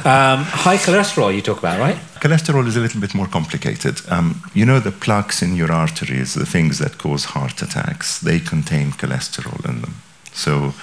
Um, 0.06 0.46
high 0.46 0.78
cholesterol, 0.78 1.36
you 1.36 1.42
talk 1.42 1.60
about, 1.60 1.80
right? 1.80 1.98
Cholesterol 2.22 2.66
is 2.68 2.78
a 2.78 2.80
little 2.80 3.02
bit 3.02 3.14
more 3.14 3.28
complicated. 3.28 4.00
Um, 4.08 4.42
you 4.54 4.66
know, 4.66 4.80
the 4.80 4.92
plaques 4.92 5.42
in 5.42 5.56
your 5.56 5.72
arteries, 5.72 6.36
the 6.36 6.46
things 6.46 6.78
that 6.78 6.98
cause 6.98 7.26
heart 7.26 7.62
attacks, 7.62 8.20
they 8.20 8.40
contain 8.40 8.92
cholesterol 8.92 9.68
in 9.68 9.82
them. 9.82 9.96
So 10.32 10.74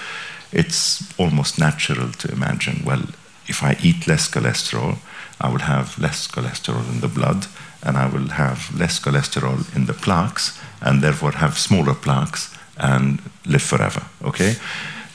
it's 0.51 1.01
almost 1.17 1.57
natural 1.57 2.11
to 2.11 2.31
imagine, 2.31 2.83
well, 2.85 3.03
if 3.47 3.63
I 3.63 3.77
eat 3.81 4.05
less 4.05 4.29
cholesterol, 4.29 4.97
I 5.41 5.49
will 5.49 5.59
have 5.59 5.97
less 5.97 6.27
cholesterol 6.27 6.87
in 6.93 6.99
the 6.99 7.07
blood, 7.07 7.47
and 7.81 7.97
I 7.97 8.07
will 8.07 8.29
have 8.29 8.77
less 8.77 8.99
cholesterol 8.99 9.73
in 9.75 9.85
the 9.85 9.93
plaques, 9.93 10.59
and 10.81 11.01
therefore 11.01 11.31
have 11.31 11.57
smaller 11.57 11.95
plaques 11.95 12.53
and 12.77 13.21
live 13.45 13.63
forever. 13.63 14.03
Okay? 14.21 14.55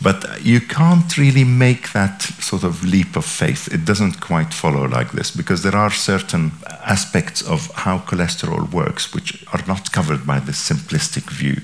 But 0.05 0.45
you 0.45 0.61
can't 0.61 1.17
really 1.17 1.45
make 1.45 1.93
that 1.93 2.21
sort 2.23 2.63
of 2.63 2.85
leap 2.85 3.17
of 3.17 3.25
faith. 3.25 3.73
It 3.73 3.87
doesn't 3.87 4.21
quite 4.21 4.53
follow 4.53 4.87
like 4.87 5.13
this 5.13 5.31
because 5.31 5.63
there 5.63 5.75
are 5.75 5.91
certain 5.91 6.53
aspects 6.85 7.41
of 7.41 7.71
how 7.75 8.01
cholesterol 8.01 8.71
works 8.71 9.15
which 9.15 9.47
are 9.55 9.65
not 9.67 9.93
covered 9.93 10.27
by 10.27 10.41
this 10.41 10.71
simplistic 10.71 11.31
view. 11.31 11.63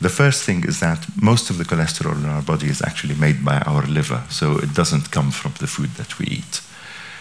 The 0.00 0.08
first 0.08 0.44
thing 0.44 0.64
is 0.64 0.80
that 0.80 1.06
most 1.20 1.50
of 1.50 1.58
the 1.58 1.64
cholesterol 1.64 2.16
in 2.16 2.30
our 2.30 2.42
body 2.42 2.68
is 2.68 2.80
actually 2.80 3.14
made 3.14 3.44
by 3.44 3.58
our 3.66 3.82
liver, 3.86 4.24
so 4.30 4.58
it 4.58 4.72
doesn't 4.72 5.10
come 5.10 5.30
from 5.30 5.52
the 5.58 5.66
food 5.66 5.90
that 5.96 6.18
we 6.18 6.26
eat. 6.26 6.62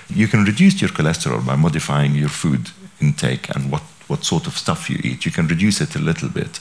You 0.10 0.28
can 0.28 0.46
reduce 0.46 0.82
your 0.82 0.92
cholesterol 0.92 1.46
by 1.46 1.56
modifying 1.58 2.16
your 2.16 2.30
food 2.30 2.72
intake 3.02 3.54
and 3.56 3.72
what, 3.72 3.84
what 4.08 4.24
sort 4.24 4.48
of 4.48 4.58
stuff 4.58 4.90
you 4.90 5.00
eat. 5.04 5.26
You 5.26 5.32
can 5.32 5.48
reduce 5.48 5.82
it 5.82 5.96
a 5.96 6.00
little 6.00 6.30
bit, 6.30 6.60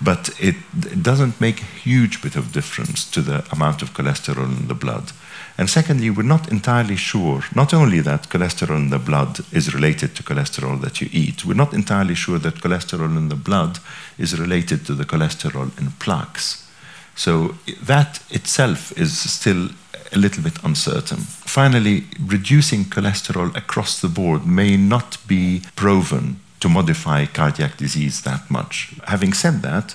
but 0.00 0.30
it, 0.40 0.56
it 0.74 1.02
doesn't 1.02 1.40
make 1.40 1.62
a 1.62 1.64
huge 1.64 2.20
bit 2.20 2.36
of 2.36 2.52
difference 2.52 3.04
to 3.10 3.22
the 3.22 3.46
amount 3.50 3.82
of 3.82 3.94
cholesterol 3.94 4.58
in 4.58 4.68
the 4.68 4.74
blood. 4.74 5.12
And 5.58 5.70
secondly, 5.70 6.10
we're 6.10 6.22
not 6.22 6.52
entirely 6.52 6.96
sure, 6.96 7.42
not 7.54 7.72
only 7.72 8.00
that 8.00 8.28
cholesterol 8.28 8.76
in 8.76 8.90
the 8.90 8.98
blood 8.98 9.40
is 9.52 9.74
related 9.74 10.14
to 10.16 10.22
cholesterol 10.22 10.80
that 10.82 11.00
you 11.00 11.08
eat, 11.12 11.46
we're 11.46 11.54
not 11.54 11.72
entirely 11.72 12.14
sure 12.14 12.38
that 12.38 12.56
cholesterol 12.56 13.16
in 13.16 13.28
the 13.28 13.36
blood 13.36 13.78
is 14.18 14.38
related 14.38 14.84
to 14.86 14.94
the 14.94 15.04
cholesterol 15.04 15.76
in 15.78 15.92
plaques. 15.92 16.68
So 17.14 17.54
that 17.82 18.22
itself 18.30 18.92
is 18.98 19.18
still 19.18 19.70
a 20.12 20.18
little 20.18 20.42
bit 20.42 20.62
uncertain. 20.62 21.18
Finally, 21.18 22.04
reducing 22.20 22.84
cholesterol 22.84 23.56
across 23.56 24.00
the 24.00 24.08
board 24.08 24.46
may 24.46 24.76
not 24.76 25.16
be 25.26 25.62
proven 25.74 26.40
to 26.60 26.68
modify 26.68 27.26
cardiac 27.26 27.76
disease 27.76 28.22
that 28.22 28.50
much. 28.50 28.94
Having 29.04 29.34
said 29.34 29.62
that, 29.62 29.94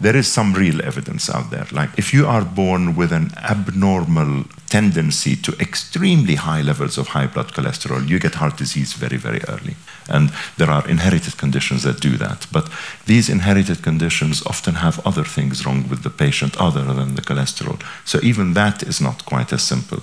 there 0.00 0.16
is 0.16 0.32
some 0.32 0.54
real 0.54 0.82
evidence 0.82 1.28
out 1.28 1.50
there. 1.50 1.66
Like 1.70 1.90
if 1.98 2.14
you 2.14 2.26
are 2.26 2.44
born 2.44 2.96
with 2.96 3.12
an 3.12 3.32
abnormal 3.36 4.44
tendency 4.68 5.36
to 5.36 5.52
extremely 5.60 6.36
high 6.36 6.62
levels 6.62 6.96
of 6.96 7.08
high 7.08 7.26
blood 7.26 7.52
cholesterol, 7.52 8.08
you 8.08 8.18
get 8.18 8.36
heart 8.36 8.56
disease 8.56 8.94
very, 8.94 9.18
very 9.18 9.42
early. 9.46 9.76
And 10.08 10.32
there 10.56 10.70
are 10.70 10.88
inherited 10.88 11.36
conditions 11.36 11.82
that 11.82 12.00
do 12.00 12.16
that. 12.16 12.46
But 12.50 12.70
these 13.04 13.28
inherited 13.28 13.82
conditions 13.82 14.42
often 14.46 14.76
have 14.76 15.06
other 15.06 15.24
things 15.24 15.66
wrong 15.66 15.86
with 15.88 16.02
the 16.02 16.10
patient 16.10 16.56
other 16.56 16.84
than 16.84 17.14
the 17.14 17.22
cholesterol. 17.22 17.82
So 18.06 18.18
even 18.22 18.54
that 18.54 18.82
is 18.82 19.00
not 19.00 19.26
quite 19.26 19.52
as 19.52 19.62
simple. 19.62 20.00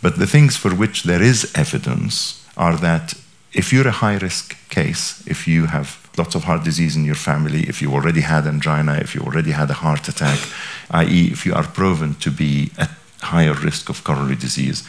But 0.00 0.18
the 0.18 0.28
things 0.28 0.56
for 0.56 0.74
which 0.74 1.02
there 1.02 1.22
is 1.22 1.50
evidence 1.56 2.44
are 2.56 2.76
that 2.76 3.14
if 3.54 3.72
you're 3.72 3.88
a 3.88 3.92
high 3.92 4.18
risk 4.18 4.56
case, 4.68 5.22
if 5.26 5.46
you 5.46 5.66
have 5.66 5.98
lots 6.18 6.34
of 6.34 6.44
heart 6.44 6.64
disease 6.64 6.96
in 6.96 7.04
your 7.04 7.14
family, 7.14 7.62
if 7.68 7.80
you 7.80 7.92
already 7.92 8.20
had 8.20 8.46
angina, 8.46 8.94
if 9.00 9.14
you 9.14 9.20
already 9.22 9.52
had 9.52 9.70
a 9.70 9.74
heart 9.74 10.08
attack, 10.08 10.38
i.e., 10.90 11.28
if 11.32 11.46
you 11.46 11.54
are 11.54 11.66
proven 11.66 12.14
to 12.16 12.30
be 12.30 12.70
at 12.78 12.90
higher 13.22 13.54
risk 13.54 13.88
of 13.88 14.04
coronary 14.04 14.36
disease, 14.36 14.86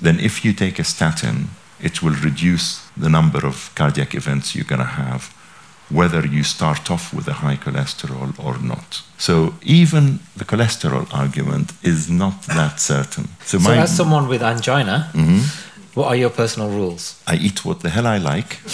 then 0.00 0.18
if 0.20 0.44
you 0.44 0.52
take 0.52 0.78
a 0.78 0.84
statin, 0.84 1.48
it 1.80 2.02
will 2.02 2.14
reduce 2.22 2.86
the 2.96 3.08
number 3.08 3.46
of 3.46 3.70
cardiac 3.74 4.14
events 4.14 4.54
you're 4.54 4.64
going 4.64 4.80
to 4.80 4.84
have, 4.84 5.34
whether 5.90 6.26
you 6.26 6.42
start 6.42 6.90
off 6.90 7.12
with 7.12 7.28
a 7.28 7.34
high 7.34 7.56
cholesterol 7.56 8.32
or 8.42 8.58
not. 8.58 9.02
So 9.18 9.54
even 9.62 10.20
the 10.36 10.44
cholesterol 10.44 11.06
argument 11.12 11.72
is 11.82 12.10
not 12.10 12.42
that 12.44 12.80
certain. 12.80 13.28
So, 13.44 13.58
so 13.58 13.70
as 13.72 13.94
someone 13.94 14.28
with 14.28 14.42
angina, 14.42 15.10
mm-hmm. 15.12 15.73
What 15.94 16.08
are 16.08 16.16
your 16.16 16.30
personal 16.30 16.68
rules? 16.68 17.22
I 17.26 17.36
eat 17.36 17.64
what 17.64 17.80
the 17.80 17.90
hell 17.90 18.06
I 18.06 18.18
like. 18.18 18.60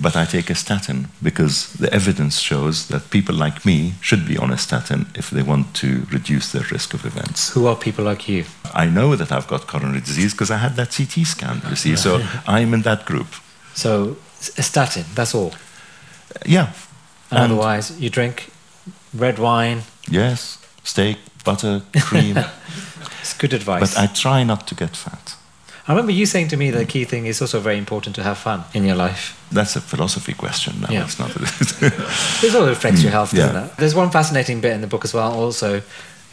but 0.00 0.16
I 0.16 0.24
take 0.24 0.48
a 0.50 0.54
statin 0.54 1.08
because 1.22 1.72
the 1.74 1.92
evidence 1.92 2.38
shows 2.38 2.88
that 2.88 3.10
people 3.10 3.34
like 3.34 3.66
me 3.66 3.94
should 4.00 4.26
be 4.26 4.38
on 4.38 4.50
a 4.50 4.58
statin 4.58 5.06
if 5.14 5.30
they 5.30 5.42
want 5.42 5.74
to 5.76 6.06
reduce 6.12 6.52
their 6.52 6.62
risk 6.70 6.94
of 6.94 7.04
events. 7.04 7.50
Who 7.50 7.66
are 7.66 7.76
people 7.76 8.04
like 8.04 8.28
you? 8.28 8.44
I 8.72 8.86
know 8.86 9.16
that 9.16 9.32
I've 9.32 9.48
got 9.48 9.66
coronary 9.66 10.00
disease 10.00 10.32
because 10.32 10.50
I 10.50 10.58
had 10.58 10.76
that 10.76 10.94
CT 10.96 11.26
scan, 11.26 11.62
you 11.68 11.76
see, 11.76 11.96
so 11.96 12.20
I'm 12.46 12.74
in 12.74 12.82
that 12.82 13.04
group. 13.06 13.28
So, 13.74 14.16
a 14.56 14.62
statin, 14.62 15.04
that's 15.14 15.34
all? 15.34 15.52
Uh, 16.34 16.40
yeah. 16.46 16.72
And 17.30 17.40
and 17.40 17.52
otherwise, 17.52 18.00
you 18.00 18.08
drink 18.08 18.50
red 19.12 19.38
wine? 19.38 19.82
Yes, 20.08 20.58
steak, 20.84 21.18
butter, 21.44 21.82
cream. 22.00 22.36
it's 23.20 23.36
good 23.36 23.52
advice. 23.52 23.94
But 23.94 23.98
I 23.98 24.06
try 24.06 24.44
not 24.44 24.66
to 24.68 24.74
get 24.74 24.96
fat. 24.96 25.37
I 25.88 25.92
remember 25.92 26.12
you 26.12 26.26
saying 26.26 26.48
to 26.48 26.56
me 26.58 26.70
that 26.70 26.78
the 26.78 26.84
key 26.84 27.04
thing 27.06 27.24
is 27.24 27.40
also 27.40 27.60
very 27.60 27.78
important 27.78 28.14
to 28.16 28.22
have 28.22 28.36
fun 28.36 28.64
in 28.74 28.84
your 28.84 28.94
life. 28.94 29.42
That's 29.50 29.74
a 29.74 29.80
philosophy 29.80 30.34
question. 30.34 30.82
No, 30.82 30.88
yeah. 30.90 31.04
it's 31.04 31.18
not. 31.18 31.30
it 32.44 32.54
all 32.54 32.68
affects 32.68 33.02
your 33.02 33.10
health, 33.10 33.30
doesn't 33.34 33.56
it? 33.56 33.76
There's 33.78 33.94
one 33.94 34.10
fascinating 34.10 34.60
bit 34.60 34.72
in 34.72 34.82
the 34.82 34.86
book 34.86 35.06
as 35.06 35.14
well, 35.14 35.32
also 35.32 35.80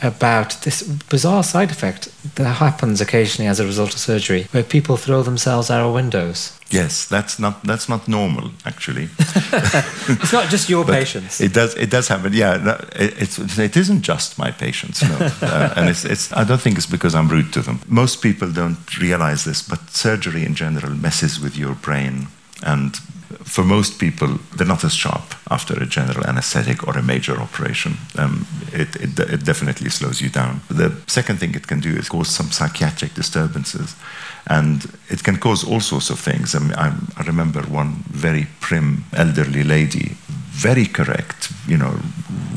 about 0.02 0.62
this 0.64 0.84
bizarre 0.84 1.44
side 1.44 1.72
effect 1.72 2.10
that 2.36 2.56
happens 2.56 3.02
occasionally 3.02 3.48
as 3.48 3.60
a 3.60 3.66
result 3.66 3.94
of 3.94 4.00
surgery, 4.00 4.48
where 4.52 4.64
people 4.64 4.98
throw 4.98 5.24
themselves 5.24 5.72
out 5.72 5.86
of 5.86 5.94
windows. 5.94 6.60
Yes, 6.70 7.06
that's 7.08 7.40
not 7.40 7.64
that's 7.64 7.88
not 7.88 8.08
normal 8.08 8.52
actually. 8.66 9.04
it's 9.20 10.34
not 10.34 10.50
just 10.50 10.70
your 10.70 10.84
patients. 10.84 11.40
It 11.40 11.54
does 11.54 11.76
it 11.76 11.90
does 11.90 12.08
happen. 12.08 12.34
Yeah, 12.34 12.82
it's 12.96 13.40
it 13.58 13.78
isn't 13.78 14.02
just 14.02 14.38
my 14.38 14.52
patients. 14.52 15.02
No, 15.02 15.16
uh, 15.42 15.74
and 15.78 15.90
it's, 15.90 16.04
it's 16.04 16.34
I 16.34 16.44
don't 16.44 16.62
think 16.62 16.78
it's 16.78 16.88
because 16.88 17.16
I'm 17.16 17.30
rude 17.30 17.54
to 17.54 17.62
them. 17.62 17.80
Most 17.88 18.22
people 18.22 18.52
don't 18.52 18.98
realize 19.00 19.46
this, 19.46 19.62
but 19.62 19.90
surgery 19.90 20.44
in 20.44 20.56
general 20.56 20.94
messes 20.96 21.40
with 21.40 21.56
your 21.56 21.76
brain 21.76 22.28
and 22.64 22.96
for 23.46 23.64
most 23.64 24.00
people, 24.00 24.40
they're 24.56 24.68
not 24.68 24.84
as 24.84 24.94
sharp 24.94 25.36
after 25.52 25.76
a 25.82 25.86
general 25.86 26.26
anesthetic 26.26 26.88
or 26.88 26.98
a 26.98 27.04
major 27.04 27.40
operation. 27.40 27.94
Um, 28.18 28.48
it, 28.74 28.96
it, 28.96 29.20
it, 29.20 29.46
definitely 29.46 29.92
slows 29.92 30.20
you 30.20 30.30
down. 30.30 30.62
The 30.68 30.98
second 31.08 31.40
thing 31.40 31.54
it 31.54 31.68
can 31.68 31.80
do 31.80 31.90
is 31.90 32.10
cause 32.10 32.28
some 32.28 32.52
psychiatric 32.52 33.14
disturbances. 33.14 33.96
And 34.48 34.92
it 35.10 35.24
can 35.24 35.38
cause 35.38 35.64
all 35.64 35.80
sorts 35.80 36.10
of 36.10 36.20
things. 36.20 36.56
I, 36.56 36.60
mean, 36.60 36.74
I, 36.74 36.98
I 37.18 37.24
remember 37.24 37.62
one 37.62 38.04
very 38.10 38.48
prim 38.62 39.06
elderly 39.14 39.64
lady, 39.64 40.18
very 40.50 40.88
correct, 40.88 41.54
you 41.68 41.78
know, 41.78 42.00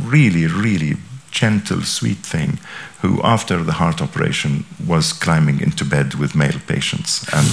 really, 0.05 0.47
really 0.47 0.97
gentle, 1.31 1.83
sweet 1.83 2.19
thing, 2.19 2.59
who 3.03 3.21
after 3.23 3.63
the 3.63 3.73
heart 3.73 4.01
operation 4.01 4.65
was 4.87 5.13
climbing 5.13 5.61
into 5.61 5.85
bed 5.85 6.15
with 6.15 6.35
male 6.35 6.61
patients. 6.67 7.27
And 7.33 7.47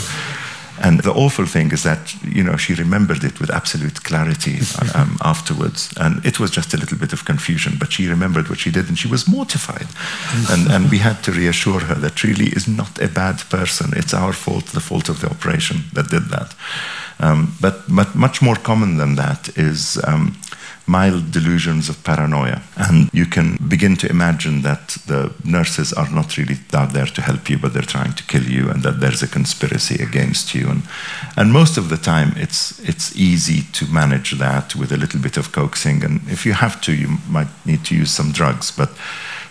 and 0.81 0.99
the 1.01 1.13
awful 1.13 1.45
thing 1.45 1.71
is 1.71 1.83
that, 1.83 2.13
you 2.23 2.43
know, 2.43 2.57
she 2.57 2.73
remembered 2.73 3.23
it 3.23 3.39
with 3.39 3.49
absolute 3.49 4.03
clarity 4.03 4.59
um, 4.95 5.17
afterwards. 5.21 5.93
And 5.97 6.25
it 6.25 6.39
was 6.39 6.51
just 6.51 6.73
a 6.73 6.77
little 6.77 6.97
bit 6.97 7.13
of 7.13 7.25
confusion, 7.25 7.77
but 7.79 7.91
she 7.93 8.07
remembered 8.07 8.49
what 8.49 8.59
she 8.59 8.71
did 8.71 8.89
and 8.89 8.97
she 8.97 9.07
was 9.07 9.27
mortified. 9.27 9.87
and, 10.49 10.69
and 10.71 10.91
we 10.91 10.97
had 10.97 11.23
to 11.23 11.31
reassure 11.31 11.79
her 11.81 11.95
that 11.95 12.23
really 12.23 12.47
is 12.47 12.67
not 12.67 12.99
a 13.01 13.07
bad 13.07 13.37
person. 13.49 13.93
It's 13.95 14.13
our 14.13 14.33
fault, 14.33 14.67
the 14.67 14.79
fault 14.79 15.09
of 15.09 15.21
the 15.21 15.29
operation 15.29 15.83
that 15.93 16.09
did 16.09 16.25
that. 16.29 16.53
Um, 17.19 17.55
but, 17.61 17.83
but 17.87 18.15
much 18.15 18.41
more 18.41 18.55
common 18.55 18.97
than 18.97 19.15
that 19.15 19.57
is 19.57 19.97
um, 20.05 20.35
mild 20.87 21.31
delusions 21.31 21.89
of 21.89 22.03
paranoia. 22.03 22.61
And 22.75 23.09
you 23.13 23.25
can 23.25 23.57
begin 23.67 23.95
to 23.97 24.09
imagine 24.09 24.61
that 24.61 24.89
the 25.07 25.33
nurses 25.43 25.93
are 25.93 26.09
not 26.09 26.37
really 26.37 26.57
out 26.73 26.93
there 26.93 27.07
to 27.07 27.21
help 27.21 27.49
you, 27.49 27.57
but 27.57 27.73
they're 27.73 27.81
trying 27.81 28.13
to 28.13 28.23
kill 28.23 28.43
you, 28.43 28.69
and 28.69 28.83
that 28.83 28.99
there's 28.99 29.23
a 29.23 29.27
conspiracy 29.27 30.03
against 30.03 30.53
you. 30.53 30.69
And, 30.69 30.83
and 31.35 31.51
most 31.51 31.77
of 31.77 31.89
the 31.89 31.97
time, 31.97 32.33
it's, 32.35 32.79
it's 32.79 33.15
easy 33.15 33.63
to 33.73 33.85
manage 33.91 34.31
that 34.33 34.75
with 34.75 34.91
a 34.91 34.97
little 34.97 35.19
bit 35.19 35.37
of 35.37 35.51
coaxing. 35.51 36.03
And 36.03 36.21
if 36.29 36.45
you 36.45 36.53
have 36.53 36.79
to, 36.81 36.93
you 36.93 37.17
might 37.29 37.49
need 37.65 37.83
to 37.85 37.95
use 37.95 38.11
some 38.11 38.31
drugs, 38.31 38.71
but 38.71 38.89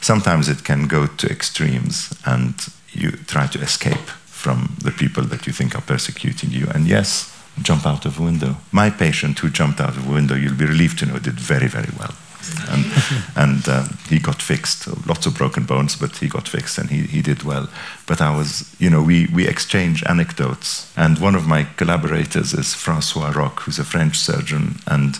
sometimes 0.00 0.48
it 0.48 0.64
can 0.64 0.86
go 0.86 1.06
to 1.06 1.28
extremes, 1.28 2.14
and 2.24 2.54
you 2.92 3.10
try 3.26 3.46
to 3.48 3.60
escape 3.60 4.08
from 4.26 4.76
the 4.82 4.92
people 4.92 5.24
that 5.24 5.46
you 5.46 5.52
think 5.52 5.74
are 5.74 5.80
persecuting 5.80 6.50
you. 6.50 6.68
And 6.74 6.86
yes, 6.86 7.33
jump 7.62 7.86
out 7.86 8.04
of 8.04 8.18
a 8.18 8.22
window. 8.22 8.56
My 8.72 8.90
patient 8.90 9.38
who 9.38 9.50
jumped 9.50 9.80
out 9.80 9.96
of 9.96 10.08
a 10.08 10.12
window, 10.12 10.34
you'll 10.34 10.54
be 10.54 10.66
relieved 10.66 10.98
to 10.98 11.06
know, 11.06 11.18
did 11.18 11.38
very, 11.38 11.68
very 11.68 11.90
well. 11.98 12.14
And, 12.68 12.84
and 13.36 13.68
uh, 13.68 13.84
he 14.08 14.18
got 14.18 14.42
fixed. 14.42 14.86
Lots 15.06 15.26
of 15.26 15.36
broken 15.36 15.64
bones, 15.64 15.96
but 15.96 16.16
he 16.16 16.28
got 16.28 16.48
fixed 16.48 16.78
and 16.78 16.90
he, 16.90 17.02
he 17.02 17.22
did 17.22 17.42
well. 17.42 17.68
But 18.06 18.20
I 18.20 18.36
was, 18.36 18.74
you 18.78 18.90
know, 18.90 19.02
we, 19.02 19.26
we 19.26 19.46
exchange 19.46 20.02
anecdotes. 20.04 20.92
And 20.96 21.18
one 21.18 21.34
of 21.34 21.46
my 21.46 21.64
collaborators 21.76 22.52
is 22.52 22.74
Francois 22.74 23.32
Roques, 23.32 23.60
who's 23.60 23.78
a 23.78 23.84
French 23.84 24.18
surgeon. 24.18 24.76
And 24.86 25.18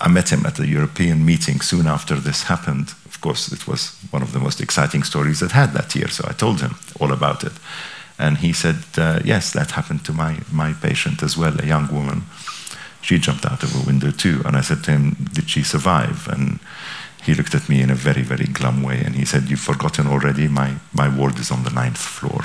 I 0.00 0.08
met 0.08 0.32
him 0.32 0.46
at 0.46 0.58
a 0.58 0.66
European 0.66 1.24
meeting 1.24 1.60
soon 1.60 1.86
after 1.86 2.16
this 2.16 2.44
happened. 2.44 2.94
Of 3.06 3.20
course, 3.20 3.52
it 3.52 3.66
was 3.66 3.96
one 4.10 4.22
of 4.22 4.32
the 4.32 4.40
most 4.40 4.60
exciting 4.60 5.02
stories 5.02 5.40
that 5.40 5.52
had 5.52 5.72
that 5.72 5.94
year, 5.94 6.08
so 6.08 6.24
I 6.28 6.32
told 6.32 6.60
him 6.60 6.76
all 7.00 7.12
about 7.12 7.44
it. 7.44 7.52
And 8.18 8.38
he 8.38 8.52
said, 8.52 8.76
uh, 8.96 9.20
Yes, 9.24 9.52
that 9.52 9.72
happened 9.72 10.04
to 10.04 10.12
my, 10.12 10.40
my 10.52 10.72
patient 10.72 11.22
as 11.22 11.36
well, 11.36 11.58
a 11.60 11.66
young 11.66 11.88
woman. 11.92 12.22
She 13.00 13.18
jumped 13.18 13.44
out 13.44 13.62
of 13.62 13.74
a 13.74 13.86
window 13.86 14.10
too. 14.10 14.42
And 14.44 14.56
I 14.56 14.60
said 14.60 14.84
to 14.84 14.92
him, 14.92 15.16
Did 15.32 15.50
she 15.50 15.62
survive? 15.62 16.28
And 16.28 16.60
he 17.24 17.34
looked 17.34 17.54
at 17.54 17.68
me 17.68 17.80
in 17.80 17.90
a 17.90 17.94
very, 17.94 18.22
very 18.22 18.46
glum 18.46 18.82
way 18.82 19.00
and 19.00 19.14
he 19.14 19.24
said, 19.24 19.50
You've 19.50 19.60
forgotten 19.60 20.06
already, 20.06 20.48
my, 20.48 20.76
my 20.92 21.08
ward 21.14 21.38
is 21.38 21.50
on 21.50 21.64
the 21.64 21.70
ninth 21.70 21.98
floor. 21.98 22.44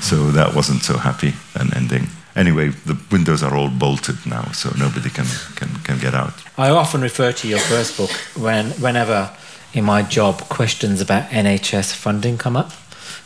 So 0.00 0.30
that 0.32 0.54
wasn't 0.54 0.82
so 0.82 0.98
happy 0.98 1.34
an 1.54 1.72
ending. 1.74 2.08
Anyway, 2.34 2.68
the 2.68 2.98
windows 3.10 3.42
are 3.42 3.54
all 3.54 3.68
bolted 3.68 4.24
now, 4.24 4.44
so 4.52 4.70
nobody 4.78 5.10
can, 5.10 5.26
can, 5.54 5.68
can 5.84 5.98
get 5.98 6.14
out. 6.14 6.32
I 6.56 6.70
often 6.70 7.02
refer 7.02 7.30
to 7.32 7.48
your 7.48 7.58
first 7.58 7.96
book 7.96 8.10
when, 8.36 8.70
whenever 8.80 9.30
in 9.74 9.84
my 9.84 10.02
job 10.02 10.40
questions 10.48 11.00
about 11.00 11.30
NHS 11.30 11.94
funding 11.94 12.38
come 12.38 12.56
up 12.56 12.72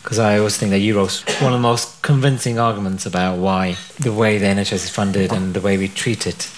because 0.07 0.21
I 0.21 0.38
always 0.38 0.57
think 0.57 0.71
that 0.71 0.79
you 0.79 0.97
wrote 0.97 1.25
one 1.42 1.53
of 1.53 1.59
the 1.59 1.62
most 1.62 2.01
convincing 2.03 2.61
arguments 2.61 3.07
about 3.07 3.38
why 3.38 3.75
the 3.99 4.12
way 4.12 4.38
the 4.38 4.47
NHS 4.47 4.73
is 4.73 4.88
funded 4.88 5.33
and 5.33 5.53
the 5.53 5.61
way 5.61 5.77
we 5.77 5.88
treat 5.88 6.29
it 6.29 6.49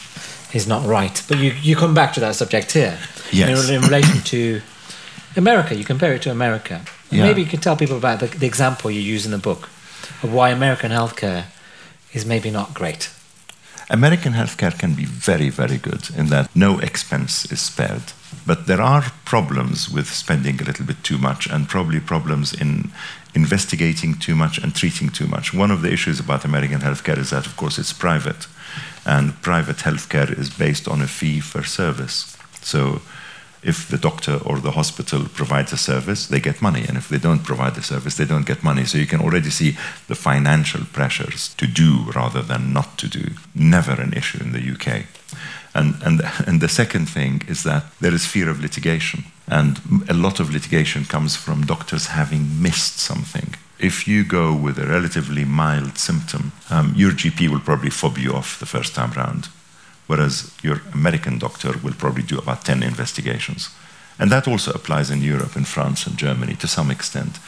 is 0.53 0.67
not 0.67 0.85
right. 0.87 1.23
But 1.29 1.39
you, 1.39 1.53
you 1.63 1.75
come 1.75 1.95
back 1.95 2.13
to 2.13 2.21
that 2.21 2.35
subject 2.35 2.73
here. 2.73 2.99
Yes. 3.33 3.71
In, 3.71 3.77
in 3.77 3.81
relation 3.81 4.21
to 4.21 4.61
America, 5.35 5.75
you 5.75 5.83
compare 5.83 6.13
it 6.13 6.21
to 6.23 6.31
America. 6.31 6.83
Yeah. 7.11 7.23
Maybe 7.23 7.41
you 7.41 7.49
could 7.49 7.63
tell 7.63 7.75
people 7.75 7.97
about 7.97 8.21
the, 8.21 8.27
the 8.27 8.47
example 8.47 8.91
you 8.91 9.01
use 9.01 9.25
in 9.25 9.33
the 9.33 9.39
book 9.39 9.71
of 10.23 10.31
why 10.31 10.51
American 10.51 10.91
healthcare 10.91 11.45
is 12.13 12.27
maybe 12.27 12.51
not 12.51 12.75
great. 12.75 13.09
American 13.89 14.35
healthcare 14.35 14.79
can 14.79 14.93
be 14.93 15.07
very, 15.07 15.49
very 15.49 15.79
good 15.79 16.11
in 16.15 16.27
that 16.27 16.55
no 16.55 16.79
expense 16.81 17.51
is 17.51 17.63
spared. 17.63 18.13
But 18.47 18.67
there 18.67 18.83
are 18.83 19.05
problems 19.25 19.89
with 19.89 20.09
spending 20.13 20.61
a 20.61 20.65
little 20.65 20.85
bit 20.85 21.03
too 21.03 21.19
much, 21.19 21.47
and 21.47 21.69
probably 21.69 22.01
problems 22.01 22.53
in 22.53 22.93
investigating 23.35 24.15
too 24.15 24.35
much 24.35 24.59
and 24.59 24.75
treating 24.75 25.11
too 25.11 25.27
much. 25.27 25.55
One 25.55 25.71
of 25.71 25.83
the 25.83 25.93
issues 25.93 26.21
about 26.21 26.45
American 26.45 26.81
healthcare 26.81 27.19
is 27.19 27.31
that, 27.31 27.47
of 27.47 27.57
course, 27.57 27.79
it's 27.79 27.93
private, 27.93 28.47
and 29.05 29.41
private 29.43 29.77
healthcare 29.79 30.31
is 30.37 30.51
based 30.51 30.89
on 30.89 31.01
a 31.01 31.07
fee 31.07 31.41
for 31.41 31.63
service. 31.63 32.37
So 32.63 33.01
if 33.63 33.89
the 33.89 33.99
doctor 33.99 34.39
or 34.45 34.59
the 34.59 34.73
hospital 34.73 35.27
provides 35.35 35.73
a 35.73 35.77
service, 35.77 36.27
they 36.27 36.41
get 36.41 36.63
money. 36.63 36.85
And 36.87 36.97
if 36.97 37.09
they 37.09 37.19
don't 37.19 37.45
provide 37.45 37.75
the 37.75 37.83
service, 37.83 38.17
they 38.17 38.25
don't 38.25 38.47
get 38.47 38.63
money. 38.63 38.85
So 38.85 38.99
you 38.99 39.07
can 39.07 39.21
already 39.21 39.51
see 39.51 39.77
the 40.07 40.15
financial 40.15 40.85
pressures 40.93 41.55
to 41.55 41.67
do 41.67 42.11
rather 42.15 42.43
than 42.43 42.73
not 42.73 42.99
to 42.99 43.09
do. 43.09 43.33
Never 43.55 44.01
an 44.01 44.13
issue 44.13 44.43
in 44.43 44.53
the 44.53 44.73
UK. 44.73 45.07
And, 45.75 45.97
and, 46.03 46.21
and 46.47 46.61
the 46.61 46.69
second 46.69 47.09
thing 47.09 47.43
is 47.49 47.63
that 47.65 47.85
there 48.01 48.15
is 48.15 48.27
fear 48.27 48.49
of 48.49 48.61
litigation. 48.61 49.25
And 49.51 49.81
a 50.09 50.15
lot 50.15 50.41
of 50.41 50.53
litigation 50.53 51.05
comes 51.05 51.35
from 51.37 51.67
doctors 51.67 52.07
having 52.07 52.63
missed 52.63 52.99
something. 52.99 53.55
If 53.79 54.07
you 54.07 54.25
go 54.25 54.55
with 54.55 54.79
a 54.79 54.87
relatively 54.87 55.45
mild 55.45 55.99
symptom, 55.99 56.53
um, 56.71 56.93
your 56.97 57.13
GP 57.13 57.49
will 57.49 57.61
probably 57.61 57.91
fob 57.91 58.19
you 58.19 58.33
off 58.33 58.59
the 58.59 58.67
first 58.67 58.95
time 58.95 59.13
round 59.13 59.49
whereas 60.09 60.51
your 60.63 60.81
American 60.93 61.39
doctor 61.39 61.79
will 61.85 61.93
probably 61.93 62.25
do 62.25 62.39
about 62.39 62.65
10 62.65 62.83
investigations. 62.83 63.69
And 64.19 64.33
that 64.33 64.49
also 64.49 64.73
applies 64.73 65.11
in 65.11 65.23
Europe, 65.23 65.55
in 65.55 65.65
France 65.65 66.07
and 66.07 66.17
Germany 66.17 66.57
to 66.57 66.67
some 66.67 66.91
extent. 66.91 67.39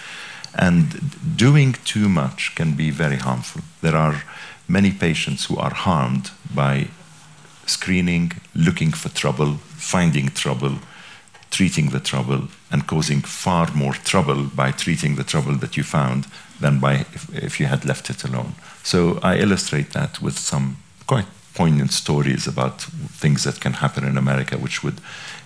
And 0.55 1.37
doing 1.37 1.73
too 1.85 2.09
much 2.09 2.55
can 2.55 2.77
be 2.77 2.91
very 2.91 3.17
harmful. 3.17 3.63
There 3.81 3.97
are 3.97 4.23
many 4.69 4.93
patients 4.93 5.47
who 5.47 5.57
are 5.57 5.75
harmed 5.75 6.31
by 6.55 6.89
screening, 7.67 8.33
looking 8.55 8.93
for 8.93 9.09
trouble, 9.09 9.55
finding 9.77 10.29
trouble, 10.29 10.79
treating 11.51 11.91
the 11.91 12.01
trouble, 12.01 12.49
and 12.71 12.87
causing 12.87 13.21
far 13.23 13.71
more 13.75 13.95
trouble 14.05 14.45
by 14.45 14.71
treating 14.73 15.17
the 15.17 15.25
trouble 15.25 15.55
that 15.57 15.77
you 15.77 15.83
found 15.83 16.27
than 16.61 16.79
by 16.81 16.95
if, 17.15 17.29
if 17.35 17.59
you 17.61 17.67
had 17.67 17.85
left 17.85 18.11
it 18.11 18.25
alone. 18.25 18.55
So 18.83 19.19
I 19.23 19.37
illustrate 19.39 19.91
that 19.93 20.21
with 20.23 20.39
some 20.39 20.77
quite 21.07 21.27
poignant 21.55 21.93
stories 21.93 22.47
about 22.47 22.83
things 23.21 23.43
that 23.45 23.61
can 23.61 23.73
happen 23.75 24.05
in 24.05 24.17
America 24.17 24.57
which 24.57 24.85
would 24.85 25.01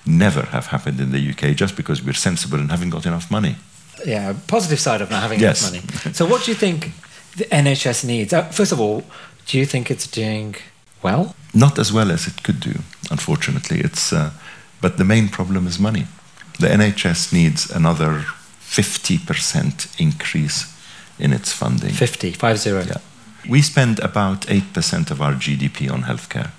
never 0.06 0.42
have 0.42 0.66
happened 0.66 1.00
in 1.00 1.10
the 1.12 1.30
UK 1.30 1.56
just 1.56 1.76
because 1.76 2.02
we're 2.04 2.12
sensible 2.12 2.58
and 2.58 2.70
haven't 2.70 2.90
got 2.90 3.06
enough 3.06 3.30
money. 3.30 3.56
Yeah, 4.04 4.34
positive 4.46 4.78
side 4.80 5.00
of 5.00 5.10
not 5.10 5.22
having 5.22 5.40
Yes. 5.40 5.70
enough 5.70 5.84
money. 6.04 6.14
So, 6.14 6.26
what 6.26 6.44
do 6.44 6.50
you 6.50 6.56
think 6.56 6.90
the 7.36 7.44
NHS 7.46 8.04
needs? 8.04 8.32
Uh, 8.32 8.42
first 8.52 8.72
of 8.72 8.80
all, 8.80 9.02
do 9.46 9.58
you 9.58 9.64
think 9.66 9.90
it's 9.90 10.06
doing 10.06 10.56
well? 11.02 11.34
Not 11.54 11.78
as 11.78 11.90
well 11.92 12.10
as 12.10 12.26
it 12.26 12.42
could 12.42 12.60
do, 12.60 12.74
unfortunately. 13.10 13.80
It's, 13.80 14.12
uh, 14.12 14.30
but 14.84 14.98
the 14.98 15.04
main 15.04 15.28
problem 15.30 15.66
is 15.66 15.78
money. 15.78 16.04
The 16.60 16.66
NHS 16.66 17.32
needs 17.32 17.70
another 17.70 18.26
50% 18.60 19.98
increase 19.98 20.58
in 21.18 21.32
its 21.32 21.50
funding. 21.54 21.94
50, 21.94 22.32
50. 22.32 22.68
Yeah. 22.68 22.98
We 23.48 23.62
spend 23.62 23.98
about 24.00 24.42
8% 24.42 25.10
of 25.10 25.22
our 25.22 25.32
GDP 25.32 25.90
on 25.90 26.02
healthcare. 26.02 26.50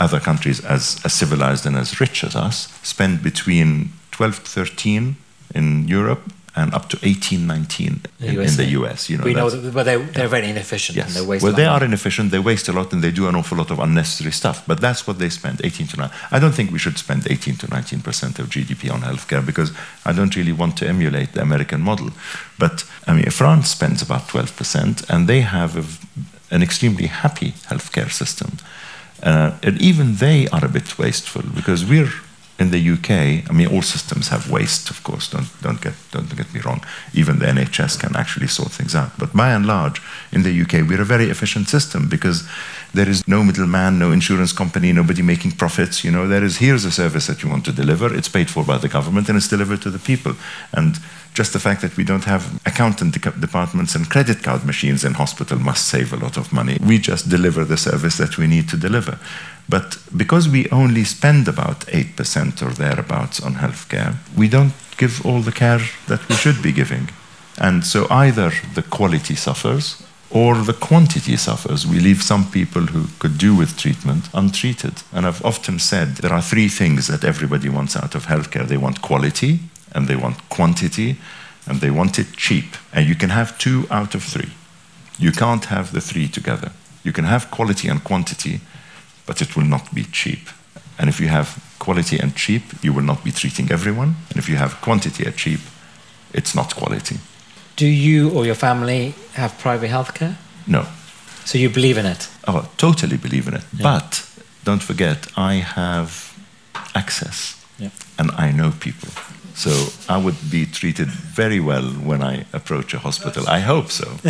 Other 0.00 0.18
countries, 0.18 0.64
as, 0.64 0.98
as 1.04 1.12
civilized 1.12 1.66
and 1.66 1.76
as 1.76 2.00
rich 2.00 2.24
as 2.24 2.34
us, 2.34 2.72
spend 2.82 3.22
between 3.22 3.92
12 4.12 4.44
to 4.44 4.50
13 4.50 5.16
in 5.54 5.86
Europe 5.88 6.22
and 6.58 6.74
up 6.74 6.88
to 6.88 6.96
18, 7.02 7.46
19 7.46 8.00
in, 8.20 8.40
in 8.40 8.56
the 8.56 8.68
US. 8.78 9.08
You 9.08 9.16
know, 9.18 9.24
we 9.24 9.34
know 9.34 9.48
that, 9.50 9.72
but 9.72 9.84
they're, 9.84 10.04
they're 10.16 10.32
very 10.36 10.48
inefficient 10.50 10.98
and 10.98 11.06
Yes. 11.06 11.14
they 11.16 11.24
waste 11.30 11.44
well, 11.44 11.52
they 11.52 11.66
are 11.74 11.84
inefficient. 11.84 12.30
They 12.30 12.42
waste 12.50 12.66
a 12.68 12.72
lot, 12.72 12.92
and 12.92 13.00
they 13.04 13.12
do 13.12 13.28
an 13.28 13.34
awful 13.36 13.56
lot 13.58 13.70
of 13.70 13.78
unnecessary 13.78 14.32
stuff. 14.32 14.56
But 14.66 14.80
that's 14.80 15.06
what 15.06 15.16
they 15.18 15.30
spend, 15.30 15.60
18 15.64 15.86
to 15.92 15.96
9. 15.96 16.10
I 16.36 16.38
don't 16.40 16.54
think 16.54 16.70
we 16.72 16.78
should 16.78 16.98
spend 16.98 17.20
18 17.30 17.56
to 17.58 17.66
19 17.68 18.00
percent 18.00 18.38
of 18.40 18.46
GDP 18.48 18.90
on 18.92 19.00
healthcare 19.02 19.44
because 19.44 19.70
I 20.04 20.12
don't 20.12 20.34
really 20.36 20.52
want 20.52 20.76
to 20.78 20.86
emulate 20.88 21.32
the 21.32 21.42
American 21.42 21.80
model. 21.80 22.10
But 22.58 22.84
I 23.06 23.12
mean, 23.14 23.30
France 23.30 23.68
spends 23.70 24.02
about 24.02 24.28
12 24.28 24.56
percent, 24.56 25.02
and 25.10 25.28
they 25.28 25.42
have 25.42 25.76
a 25.76 25.84
an 26.50 26.62
extremely 26.62 27.06
happy 27.06 27.52
healthcare 27.70 28.10
system. 28.10 28.50
Uh, 29.22 29.50
and 29.62 29.80
even 29.80 30.16
they 30.16 30.48
are 30.48 30.64
a 30.64 30.68
bit 30.68 30.98
wasteful 30.98 31.42
because 31.54 31.84
we're 31.84 32.10
in 32.58 32.70
the 32.72 32.90
UK. 32.90 33.48
I 33.48 33.52
mean, 33.52 33.68
all 33.68 33.82
systems 33.82 34.28
have 34.28 34.50
waste, 34.50 34.90
of 34.90 35.02
course. 35.04 35.30
Don't 35.30 35.48
don't 35.62 35.80
get 35.80 35.94
don't 36.10 36.36
get 36.36 36.52
me 36.52 36.60
wrong. 36.60 36.84
Even 37.14 37.38
the 37.38 37.46
NHS 37.46 38.00
can 38.00 38.16
actually 38.16 38.48
sort 38.48 38.72
things 38.72 38.94
out. 38.94 39.10
But 39.18 39.32
by 39.32 39.52
and 39.52 39.64
large, 39.64 40.02
in 40.32 40.42
the 40.42 40.60
UK, 40.62 40.88
we're 40.88 41.02
a 41.02 41.04
very 41.04 41.30
efficient 41.30 41.68
system 41.68 42.08
because 42.08 42.42
there 42.92 43.08
is 43.08 43.28
no 43.28 43.44
middleman, 43.44 43.98
no 43.98 44.10
insurance 44.10 44.52
company, 44.52 44.92
nobody 44.92 45.22
making 45.22 45.52
profits. 45.52 46.02
You 46.02 46.10
know, 46.10 46.26
there 46.26 46.44
is 46.44 46.58
here's 46.58 46.84
a 46.84 46.90
service 46.90 47.26
that 47.28 47.42
you 47.42 47.48
want 47.48 47.64
to 47.66 47.72
deliver. 47.72 48.12
It's 48.14 48.28
paid 48.28 48.50
for 48.50 48.64
by 48.64 48.78
the 48.78 48.88
government 48.88 49.28
and 49.28 49.36
it's 49.36 49.48
delivered 49.48 49.82
to 49.82 49.90
the 49.90 49.98
people. 50.00 50.34
And 50.72 50.98
just 51.34 51.52
the 51.52 51.60
fact 51.60 51.82
that 51.82 51.96
we 51.96 52.02
don't 52.02 52.24
have 52.24 52.60
accountant 52.66 53.14
de- 53.14 53.40
departments 53.40 53.94
and 53.94 54.10
credit 54.10 54.42
card 54.42 54.64
machines 54.64 55.04
in 55.04 55.14
hospital 55.14 55.58
must 55.58 55.86
save 55.86 56.12
a 56.12 56.16
lot 56.16 56.36
of 56.36 56.52
money. 56.52 56.78
We 56.84 56.98
just 56.98 57.28
deliver 57.28 57.64
the 57.64 57.76
service 57.76 58.16
that 58.16 58.38
we 58.38 58.48
need 58.48 58.68
to 58.70 58.76
deliver. 58.76 59.18
But 59.68 59.98
because 60.16 60.48
we 60.48 60.68
only 60.70 61.04
spend 61.04 61.46
about 61.46 61.80
8% 61.80 62.62
or 62.62 62.70
thereabouts 62.70 63.40
on 63.40 63.54
healthcare, 63.54 64.16
we 64.36 64.48
don't 64.48 64.72
give 64.96 65.24
all 65.26 65.40
the 65.40 65.52
care 65.52 65.82
that 66.06 66.26
we 66.28 66.34
should 66.36 66.62
be 66.62 66.72
giving. 66.72 67.10
And 67.58 67.84
so 67.84 68.06
either 68.10 68.52
the 68.74 68.82
quality 68.82 69.34
suffers 69.34 70.02
or 70.30 70.56
the 70.56 70.74
quantity 70.74 71.36
suffers. 71.36 71.86
We 71.86 72.00
leave 72.00 72.22
some 72.22 72.50
people 72.50 72.82
who 72.82 73.06
could 73.18 73.38
do 73.38 73.54
with 73.54 73.78
treatment 73.78 74.28
untreated. 74.34 75.02
And 75.12 75.26
I've 75.26 75.44
often 75.44 75.78
said 75.78 76.16
there 76.16 76.32
are 76.32 76.42
three 76.42 76.68
things 76.68 77.06
that 77.06 77.24
everybody 77.24 77.68
wants 77.68 77.96
out 77.96 78.14
of 78.14 78.26
healthcare 78.26 78.66
they 78.66 78.76
want 78.76 79.00
quality, 79.02 79.60
and 79.92 80.06
they 80.06 80.16
want 80.16 80.48
quantity, 80.50 81.16
and 81.66 81.80
they 81.80 81.90
want 81.90 82.18
it 82.18 82.32
cheap. 82.36 82.76
And 82.92 83.06
you 83.06 83.14
can 83.14 83.30
have 83.30 83.58
two 83.58 83.86
out 83.90 84.14
of 84.14 84.22
three. 84.22 84.52
You 85.18 85.32
can't 85.32 85.64
have 85.66 85.92
the 85.92 86.00
three 86.00 86.28
together. 86.28 86.72
You 87.02 87.12
can 87.12 87.24
have 87.24 87.50
quality 87.50 87.88
and 87.88 88.04
quantity, 88.04 88.60
but 89.28 89.40
it 89.42 89.54
will 89.56 89.68
not 89.68 89.94
be 89.94 90.04
cheap. 90.10 90.48
And 90.98 91.08
if 91.08 91.20
you 91.20 91.28
have 91.28 91.48
quality 91.78 92.18
and 92.18 92.34
cheap, 92.34 92.62
you 92.82 92.94
will 92.94 93.04
not 93.04 93.22
be 93.22 93.30
treating 93.30 93.70
everyone. 93.70 94.14
And 94.30 94.38
if 94.38 94.48
you 94.48 94.56
have 94.56 94.74
quantity 94.80 95.24
and 95.26 95.36
cheap, 95.36 95.60
it's 96.32 96.54
not 96.54 96.74
quality. 96.74 97.16
Do 97.76 97.86
you 97.86 98.30
or 98.30 98.46
your 98.46 98.56
family 98.56 99.14
have 99.34 99.52
private 99.58 99.90
healthcare? 99.90 100.34
No. 100.66 100.82
So 101.44 101.58
you 101.58 101.68
believe 101.70 101.98
in 102.00 102.06
it? 102.06 102.28
Oh, 102.46 102.68
totally 102.76 103.16
believe 103.18 103.46
in 103.48 103.54
it. 103.54 103.64
But 103.82 104.24
don't 104.64 104.82
forget, 104.82 105.26
I 105.36 105.54
have 105.76 106.10
access 106.94 107.54
Yeah. 107.78 107.90
and 108.18 108.30
I 108.32 108.50
know 108.52 108.72
people. 108.80 109.08
So 109.58 109.72
I 110.08 110.16
would 110.18 110.36
be 110.52 110.66
treated 110.66 111.08
very 111.08 111.58
well 111.58 111.82
when 111.82 112.22
I 112.22 112.44
approach 112.52 112.94
a 112.94 112.98
hospital. 113.00 113.48
I 113.48 113.58
hope 113.58 113.90
so. 113.90 114.06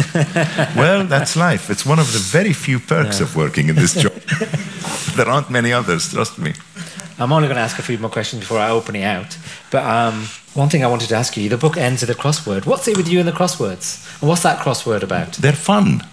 well, 0.75 1.05
that's 1.05 1.37
life. 1.37 1.69
It's 1.69 1.85
one 1.85 1.99
of 1.99 2.11
the 2.15 2.19
very 2.19 2.55
few 2.55 2.79
perks 2.79 3.21
of 3.21 3.37
working 3.37 3.69
in 3.69 3.77
this 3.77 3.93
job. 3.93 4.13
there 5.17 5.29
aren't 5.29 5.51
many 5.51 5.71
others, 5.71 6.11
trust 6.11 6.39
me. 6.39 6.55
I'm 7.19 7.31
only 7.31 7.47
going 7.47 7.57
to 7.57 7.63
ask 7.63 7.79
a 7.79 7.83
few 7.83 7.99
more 7.99 8.09
questions 8.09 8.41
before 8.41 8.59
I 8.59 8.71
open 8.71 8.97
it 8.97 9.05
out. 9.05 9.37
But 9.71 9.85
um, 9.85 10.29
one 10.55 10.71
thing 10.71 10.83
I 10.83 10.87
wanted 10.87 11.11
to 11.11 11.17
ask 11.17 11.37
you 11.37 11.51
the 11.51 11.59
book 11.59 11.77
ends 11.77 12.01
with 12.01 12.09
a 12.09 12.15
crossword. 12.15 12.65
What's 12.65 12.89
it 12.89 12.97
with 12.97 13.07
you 13.07 13.19
and 13.19 13.29
the 13.29 13.33
crosswords? 13.33 14.21
And 14.23 14.31
what's 14.31 14.45
that 14.45 14.61
crossword 14.61 15.03
about? 15.03 15.35
They're 15.35 15.53
fun. 15.53 16.05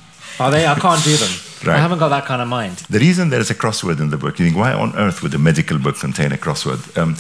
Are 0.41 0.51
they? 0.51 0.67
I 0.67 0.75
can't 0.75 1.01
do 1.05 1.15
them. 1.15 1.31
Right. 1.65 1.77
I 1.77 1.79
haven't 1.79 1.99
got 1.99 2.09
that 2.09 2.25
kind 2.25 2.41
of 2.41 2.47
mind. 2.47 2.77
The 2.89 2.99
reason 2.99 3.29
there 3.29 3.39
is 3.39 3.49
a 3.49 3.55
crossword 3.55 3.99
in 3.99 4.09
the 4.09 4.17
book, 4.17 4.37
you 4.39 4.45
think, 4.45 4.57
why 4.57 4.73
on 4.73 4.95
earth 4.97 5.23
would 5.23 5.33
a 5.33 5.39
medical 5.39 5.79
book 5.79 5.97
contain 5.97 6.31
a 6.31 6.37
crossword? 6.37 6.95
Um, 6.97 7.15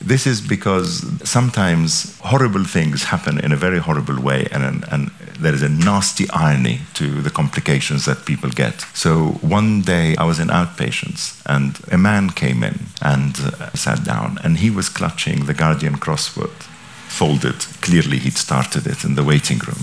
this 0.00 0.26
is 0.26 0.40
because 0.40 1.02
sometimes 1.28 2.18
horrible 2.20 2.64
things 2.64 3.04
happen 3.04 3.38
in 3.40 3.52
a 3.52 3.56
very 3.56 3.78
horrible 3.78 4.20
way, 4.20 4.46
and, 4.52 4.84
and 4.92 5.10
there 5.40 5.54
is 5.54 5.62
a 5.62 5.68
nasty 5.68 6.28
irony 6.30 6.80
to 6.94 7.20
the 7.22 7.30
complications 7.30 8.04
that 8.04 8.24
people 8.24 8.50
get. 8.50 8.80
So 8.94 9.38
one 9.40 9.82
day 9.82 10.16
I 10.16 10.24
was 10.24 10.38
in 10.38 10.48
outpatients, 10.48 11.42
and 11.46 11.80
a 11.90 11.98
man 11.98 12.30
came 12.30 12.62
in 12.62 12.78
and 13.02 13.36
uh, 13.38 13.70
sat 13.72 14.04
down, 14.04 14.38
and 14.44 14.58
he 14.58 14.70
was 14.70 14.88
clutching 14.88 15.46
the 15.46 15.54
Guardian 15.54 15.96
crossword, 15.96 16.62
folded. 17.08 17.58
Clearly, 17.80 18.18
he'd 18.18 18.38
started 18.38 18.86
it 18.86 19.04
in 19.04 19.16
the 19.16 19.24
waiting 19.24 19.58
room. 19.58 19.82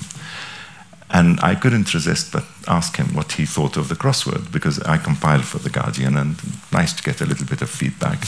And 1.10 1.40
I 1.42 1.56
couldn't 1.56 1.94
resist 1.94 2.32
but 2.32 2.44
ask 2.68 2.98
him 2.98 3.14
what 3.14 3.34
he 3.34 3.46
thought 3.46 3.78
of 3.78 3.90
the 3.90 3.96
crossword 3.96 4.52
because 4.52 4.82
I 4.82 4.98
compiled 4.98 5.46
for 5.46 5.60
The 5.60 5.70
Guardian 5.70 6.18
and 6.18 6.36
nice 6.72 6.94
to 6.94 7.04
get 7.04 7.22
a 7.22 7.26
little 7.26 7.46
bit 7.46 7.62
of 7.62 7.70
feedback. 7.70 8.20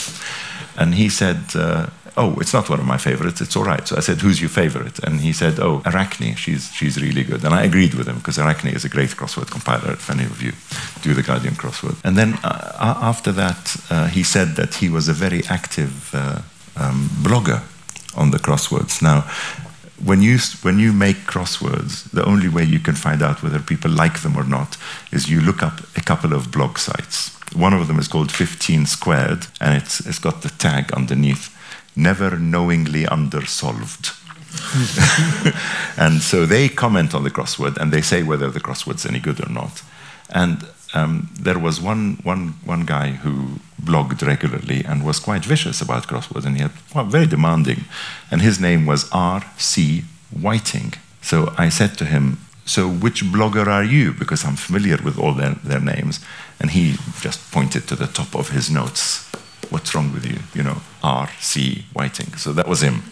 And 0.78 0.96
he 0.96 1.10
said, 1.10 1.38
uh, 1.56 1.88
Oh, 2.20 2.34
it's 2.40 2.52
not 2.52 2.68
one 2.68 2.80
of 2.80 2.86
my 2.88 2.98
favorites, 2.98 3.42
it's 3.42 3.56
all 3.56 3.64
right. 3.64 3.88
So 3.88 3.96
I 3.96 4.00
said, 4.00 4.22
Who's 4.22 4.40
your 4.42 4.50
favorite? 4.50 5.00
And 5.00 5.22
he 5.22 5.34
said, 5.34 5.60
Oh, 5.60 5.82
Arachne, 5.86 6.36
she's, 6.36 6.72
she's 6.74 7.02
really 7.02 7.24
good. 7.24 7.44
And 7.44 7.54
I 7.54 7.64
agreed 7.64 7.94
with 7.94 8.08
him 8.08 8.18
because 8.18 8.40
Arachne 8.40 8.74
is 8.74 8.86
a 8.86 8.90
great 8.90 9.12
crossword 9.12 9.52
compiler, 9.52 9.94
if 9.94 10.10
any 10.10 10.24
of 10.24 10.42
you 10.42 10.54
do 11.04 11.14
The 11.14 11.22
Guardian 11.22 11.56
crossword. 11.56 11.98
And 12.04 12.18
then 12.18 12.40
uh, 12.44 12.98
after 13.02 13.32
that, 13.34 13.76
uh, 13.90 14.08
he 14.08 14.24
said 14.24 14.56
that 14.56 14.76
he 14.76 14.90
was 14.90 15.08
a 15.08 15.14
very 15.14 15.44
active 15.48 16.14
uh, 16.14 16.42
um, 16.76 17.10
blogger 17.22 17.62
on 18.16 18.32
the 18.32 18.40
crosswords. 18.40 19.02
Now, 19.02 19.30
when 20.04 20.22
you 20.22 20.38
when 20.62 20.80
you 20.80 20.94
make 20.94 21.18
crosswords, 21.26 22.10
the 22.12 22.26
only 22.26 22.50
way 22.50 22.64
you 22.64 22.80
can 22.80 22.96
find 22.96 23.22
out 23.22 23.42
whether 23.42 23.60
people 23.60 23.92
like 23.92 24.22
them 24.22 24.36
or 24.36 24.44
not 24.44 24.78
is 25.12 25.30
you 25.30 25.42
look 25.42 25.64
up 25.64 25.82
a 25.96 26.02
couple 26.02 26.34
of 26.34 26.52
blog 26.52 26.78
sites. 26.78 27.36
One 27.56 27.74
of 27.74 27.88
them 27.88 28.00
is 28.00 28.08
called 28.08 28.32
15 28.32 28.86
Squared, 28.86 29.48
and 29.60 29.76
it's 29.76 30.06
it's 30.06 30.20
got 30.20 30.42
the 30.42 30.50
tag 30.50 30.92
underneath, 30.94 31.56
never 31.96 32.38
knowingly 32.38 33.08
undersolved. 33.08 34.12
and 35.98 36.22
so 36.22 36.46
they 36.46 36.70
comment 36.70 37.14
on 37.14 37.24
the 37.24 37.30
crossword 37.30 37.78
and 37.78 37.92
they 37.92 38.02
say 38.02 38.24
whether 38.24 38.50
the 38.50 38.60
crossword's 38.60 39.06
any 39.06 39.20
good 39.20 39.46
or 39.46 39.52
not. 39.52 39.84
And 40.30 40.66
um, 40.94 41.30
there 41.40 41.60
was 41.60 41.82
one, 41.82 42.20
one, 42.24 42.56
one 42.66 42.86
guy 42.86 43.12
who 43.12 43.60
blogged 43.82 44.22
regularly 44.26 44.84
and 44.86 45.04
was 45.06 45.20
quite 45.20 45.46
vicious 45.46 45.82
about 45.82 46.08
crosswords, 46.08 46.46
and 46.46 46.56
he 46.56 46.62
had 46.64 46.72
well, 46.94 47.06
very 47.06 47.28
demanding. 47.28 47.86
And 48.32 48.42
his 48.42 48.60
name 48.60 48.86
was 48.86 49.10
R.C. 49.12 50.04
Whiting. 50.42 50.94
So 51.22 51.54
I 51.58 51.70
said 51.70 51.98
to 51.98 52.06
him, 52.06 52.38
So 52.66 52.88
which 52.90 53.24
blogger 53.24 53.68
are 53.68 53.84
you? 53.84 54.14
Because 54.14 54.44
I'm 54.46 54.56
familiar 54.58 54.98
with 55.04 55.18
all 55.20 55.34
their, 55.34 55.56
their 55.64 55.80
names. 55.82 56.20
And 56.60 56.72
he 56.72 56.96
just 57.22 57.52
pointed 57.52 57.88
to 57.88 57.96
the 57.96 58.08
top 58.08 58.36
of 58.36 58.50
his 58.50 58.70
notes. 58.70 59.26
What's 59.70 59.94
wrong 59.94 60.14
with 60.14 60.26
you? 60.26 60.40
You 60.54 60.64
know, 60.64 60.78
R.C. 61.04 61.86
Whiting. 61.94 62.34
So 62.38 62.54
that 62.54 62.68
was 62.68 62.82
him. 62.82 63.04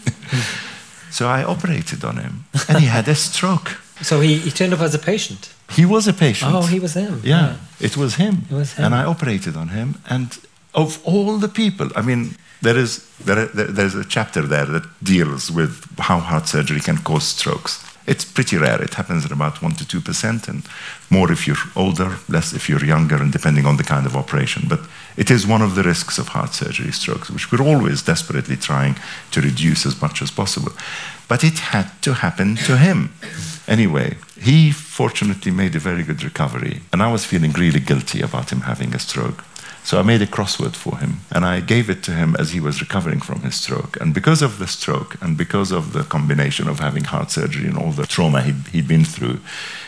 so 1.12 1.28
I 1.28 1.44
operated 1.44 2.04
on 2.04 2.18
him, 2.18 2.46
and 2.68 2.80
he 2.80 2.88
had 2.88 3.08
a 3.08 3.16
stroke. 3.16 3.78
So 4.02 4.20
he, 4.20 4.40
he 4.40 4.52
turned 4.52 4.74
up 4.74 4.82
as 4.82 4.94
a 4.94 5.00
patient. 5.00 5.54
He 5.72 5.86
was 5.86 6.06
a 6.06 6.12
patient. 6.12 6.52
Oh, 6.54 6.64
he 6.64 6.82
was 6.82 6.96
him. 6.96 7.22
Yeah, 7.24 7.40
Yeah. 7.40 7.56
it 7.80 7.96
was 7.96 8.16
him. 8.16 8.42
It 8.52 8.54
was 8.54 8.74
him. 8.74 8.84
And 8.86 8.94
I 8.94 9.06
operated 9.06 9.56
on 9.56 9.70
him. 9.70 9.96
And 10.10 10.38
of 10.76 11.02
all 11.04 11.38
the 11.38 11.48
people, 11.48 11.90
I 11.96 12.02
mean, 12.02 12.36
there 12.62 12.78
is 12.78 13.10
there, 13.24 13.46
there, 13.46 13.68
there's 13.68 13.96
a 13.96 14.06
chapter 14.06 14.42
there 14.42 14.66
that 14.66 14.84
deals 15.04 15.52
with 15.52 15.86
how 16.00 16.20
heart 16.20 16.48
surgery 16.48 16.80
can 16.80 16.98
cause 16.98 17.26
strokes. 17.26 17.84
It's 18.08 18.24
pretty 18.24 18.58
rare. 18.58 18.80
It 18.84 18.94
happens 18.94 19.26
at 19.26 19.32
about 19.32 19.64
one 19.64 19.74
to 19.76 19.88
two 19.88 20.00
percent, 20.00 20.48
and 20.48 20.64
more 21.10 21.32
if 21.32 21.48
you're 21.48 21.58
older, 21.76 22.18
less 22.30 22.54
if 22.54 22.70
you're 22.70 22.86
younger, 22.86 23.16
and 23.16 23.32
depending 23.32 23.66
on 23.66 23.78
the 23.78 23.84
kind 23.84 24.06
of 24.06 24.16
operation. 24.16 24.64
But 24.68 24.82
it 25.18 25.32
is 25.32 25.48
one 25.48 25.64
of 25.64 25.74
the 25.74 25.82
risks 25.82 26.20
of 26.20 26.28
heart 26.30 26.54
surgery, 26.54 26.92
strokes, 26.92 27.32
which 27.32 27.52
we're 27.52 27.66
always 27.66 28.04
desperately 28.04 28.58
trying 28.58 28.96
to 29.32 29.42
reduce 29.42 29.88
as 29.88 30.00
much 30.02 30.22
as 30.22 30.30
possible. 30.30 30.72
But 31.28 31.44
it 31.44 31.58
had 31.74 31.90
to 32.04 32.14
happen 32.14 32.58
to 32.68 32.78
him. 32.78 33.12
Anyway, 33.68 34.18
he 34.40 34.72
fortunately 34.72 35.52
made 35.52 35.76
a 35.76 35.80
very 35.80 36.04
good 36.04 36.24
recovery, 36.24 36.82
and 36.94 37.02
I 37.02 37.12
was 37.12 37.26
feeling 37.26 37.54
really 37.54 37.80
guilty 37.80 38.22
about 38.22 38.52
him 38.52 38.62
having 38.62 38.94
a 38.94 39.00
stroke. 39.00 39.44
So 39.86 40.00
I 40.00 40.02
made 40.02 40.24
a 40.24 40.26
crossword 40.26 40.76
for 40.76 40.98
him, 40.98 41.20
and 41.30 41.46
I 41.46 41.60
gave 41.60 41.92
it 41.92 42.02
to 42.06 42.12
him 42.12 42.36
as 42.40 42.54
he 42.54 42.60
was 42.60 42.82
recovering 42.82 43.22
from 43.22 43.42
his 43.42 43.54
stroke. 43.54 44.02
And 44.02 44.16
because 44.16 44.42
of 44.42 44.58
the 44.58 44.66
stroke, 44.66 45.16
and 45.22 45.38
because 45.38 45.72
of 45.72 45.94
the 45.94 46.02
combination 46.02 46.68
of 46.68 46.80
having 46.80 47.04
heart 47.04 47.30
surgery 47.30 47.68
and 47.68 47.78
all 47.78 47.92
the 47.92 48.08
trauma 48.08 48.42
he'd, 48.42 48.68
he'd 48.72 48.88
been 48.88 49.06
through, 49.06 49.42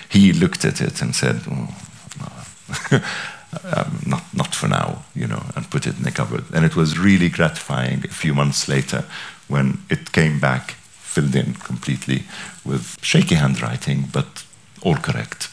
he 0.07 0.31
looked 0.33 0.63
at 0.65 0.81
it 0.81 1.01
and 1.01 1.15
said, 1.15 1.41
oh, 1.49 1.75
no. 2.19 2.99
um, 3.75 3.99
not, 4.05 4.23
not 4.35 4.53
for 4.53 4.67
now, 4.67 5.03
you 5.15 5.25
know, 5.25 5.43
and 5.55 5.71
put 5.71 5.87
it 5.87 5.97
in 5.97 6.03
the 6.03 6.11
cupboard. 6.11 6.43
And 6.53 6.63
it 6.63 6.75
was 6.75 6.99
really 6.99 7.27
gratifying 7.27 8.05
a 8.05 8.09
few 8.09 8.35
months 8.35 8.67
later 8.67 9.03
when 9.47 9.79
it 9.89 10.11
came 10.11 10.39
back 10.39 10.71
filled 10.91 11.35
in 11.35 11.55
completely 11.55 12.25
with 12.63 12.97
shaky 13.01 13.33
handwriting, 13.33 14.09
but 14.13 14.45
all 14.83 14.95
correct. 14.97 15.49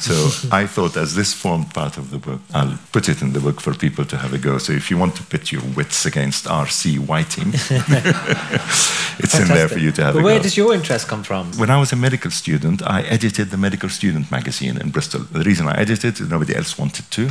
So 0.00 0.48
I 0.52 0.66
thought, 0.66 0.96
as 0.96 1.14
this 1.14 1.32
formed 1.34 1.72
part 1.74 1.98
of 1.98 2.10
the 2.10 2.18
book, 2.18 2.40
I'll 2.54 2.78
put 2.92 3.08
it 3.08 3.22
in 3.22 3.32
the 3.32 3.40
book 3.40 3.60
for 3.60 3.74
people 3.74 4.04
to 4.06 4.16
have 4.16 4.32
a 4.32 4.38
go. 4.38 4.58
So 4.58 4.72
if 4.72 4.90
you 4.90 4.98
want 4.98 5.14
to 5.16 5.22
pit 5.22 5.52
your 5.52 5.62
wits 5.76 6.06
against 6.06 6.46
R.C. 6.48 6.98
Whiting, 6.98 7.48
it's 7.54 9.38
in 9.38 9.48
there 9.48 9.68
for 9.68 9.78
you 9.78 9.92
to 9.92 10.02
have 10.04 10.14
But 10.14 10.20
a 10.20 10.22
where 10.22 10.32
go. 10.32 10.36
Where 10.36 10.42
does 10.42 10.56
your 10.56 10.74
interest 10.74 11.08
come 11.08 11.22
from? 11.22 11.52
When 11.52 11.70
I 11.70 11.78
was 11.78 11.92
a 11.92 11.96
medical 11.96 12.30
student, 12.30 12.82
I 12.82 13.02
edited 13.02 13.50
the 13.50 13.56
Medical 13.56 13.88
Student 13.88 14.30
magazine 14.30 14.78
in 14.78 14.90
Bristol. 14.90 15.20
The 15.20 15.44
reason 15.44 15.68
I 15.68 15.76
edited 15.78 16.20
it, 16.20 16.28
nobody 16.28 16.54
else 16.54 16.78
wanted 16.78 17.10
to. 17.10 17.30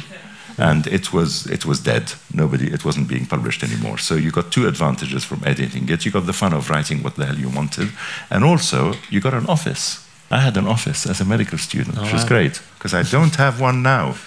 And 0.57 0.88
it 0.88 1.13
was, 1.13 1.45
it 1.47 1.65
was 1.65 1.80
dead. 1.80 2.11
Nobody, 2.34 2.67
it 2.67 2.84
wasn't 2.84 3.07
being 3.07 3.26
published 3.26 3.63
anymore. 3.63 3.97
So 3.97 4.15
you 4.15 4.30
got 4.30 4.51
two 4.51 4.67
advantages 4.67 5.24
from 5.24 5.41
editing 5.45 5.88
it. 5.89 6.05
You 6.05 6.11
got 6.11 6.26
the 6.26 6.34
fun 6.34 6.53
of 6.53 6.70
writing 6.70 7.01
what 7.01 7.15
the 7.15 7.26
hell 7.26 7.38
you 7.38 7.49
wanted. 7.49 7.89
And 8.30 8.43
also, 8.43 8.93
you 9.09 9.22
got 9.22 9.34
an 9.34 9.47
office. 9.47 10.05
I 10.32 10.39
had 10.39 10.57
an 10.57 10.67
office 10.67 11.05
as 11.07 11.21
a 11.21 11.25
medical 11.25 11.57
student, 11.57 11.97
which 11.99 12.13
was 12.13 12.23
wow. 12.23 12.27
great, 12.27 12.61
because 12.75 12.93
I 12.93 13.03
don't 13.03 13.36
have 13.36 13.59
one 13.59 13.82
now. 13.82 14.09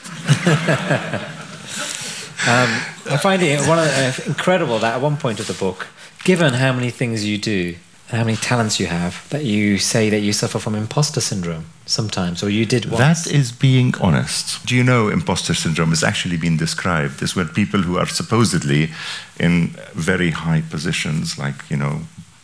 I 2.45 3.17
find 3.19 3.43
it 3.43 3.61
one 3.69 3.79
of, 3.79 3.87
uh, 3.87 4.13
incredible 4.27 4.79
that 4.81 4.97
at 4.97 5.01
one 5.01 5.17
point 5.17 5.39
of 5.39 5.47
the 5.47 5.55
book, 5.55 5.87
given 6.25 6.55
how 6.55 6.73
many 6.73 6.91
things 6.91 7.25
you 7.25 7.39
do 7.39 7.77
and 8.09 8.19
how 8.19 8.25
many 8.25 8.37
talents 8.37 8.81
you 8.81 8.87
have, 8.87 9.29
that 9.31 9.45
you 9.45 9.79
say 9.79 10.11
that 10.11 10.21
you 10.21 10.33
suffer 10.33 10.59
from 10.59 10.75
imposter 10.75 11.21
syndrome 11.21 11.67
sometimes, 11.87 12.43
or 12.43 12.51
you 12.51 12.67
did 12.67 12.87
once. 12.87 13.25
That 13.25 13.33
is 13.33 13.53
being 13.53 13.95
honest. 14.01 14.65
Do 14.67 14.75
you 14.75 14.83
know 14.83 15.09
imposter 15.09 15.55
syndrome 15.55 15.91
has 15.91 16.03
actually 16.03 16.37
been 16.37 16.57
described 16.57 17.23
as 17.23 17.37
when 17.37 17.49
people 17.49 17.83
who 17.83 17.97
are 17.99 18.07
supposedly 18.07 18.91
in 19.39 19.69
very 19.95 20.31
high 20.31 20.63
positions, 20.69 21.39
like, 21.39 21.71
you 21.71 21.77
know, 21.77 22.01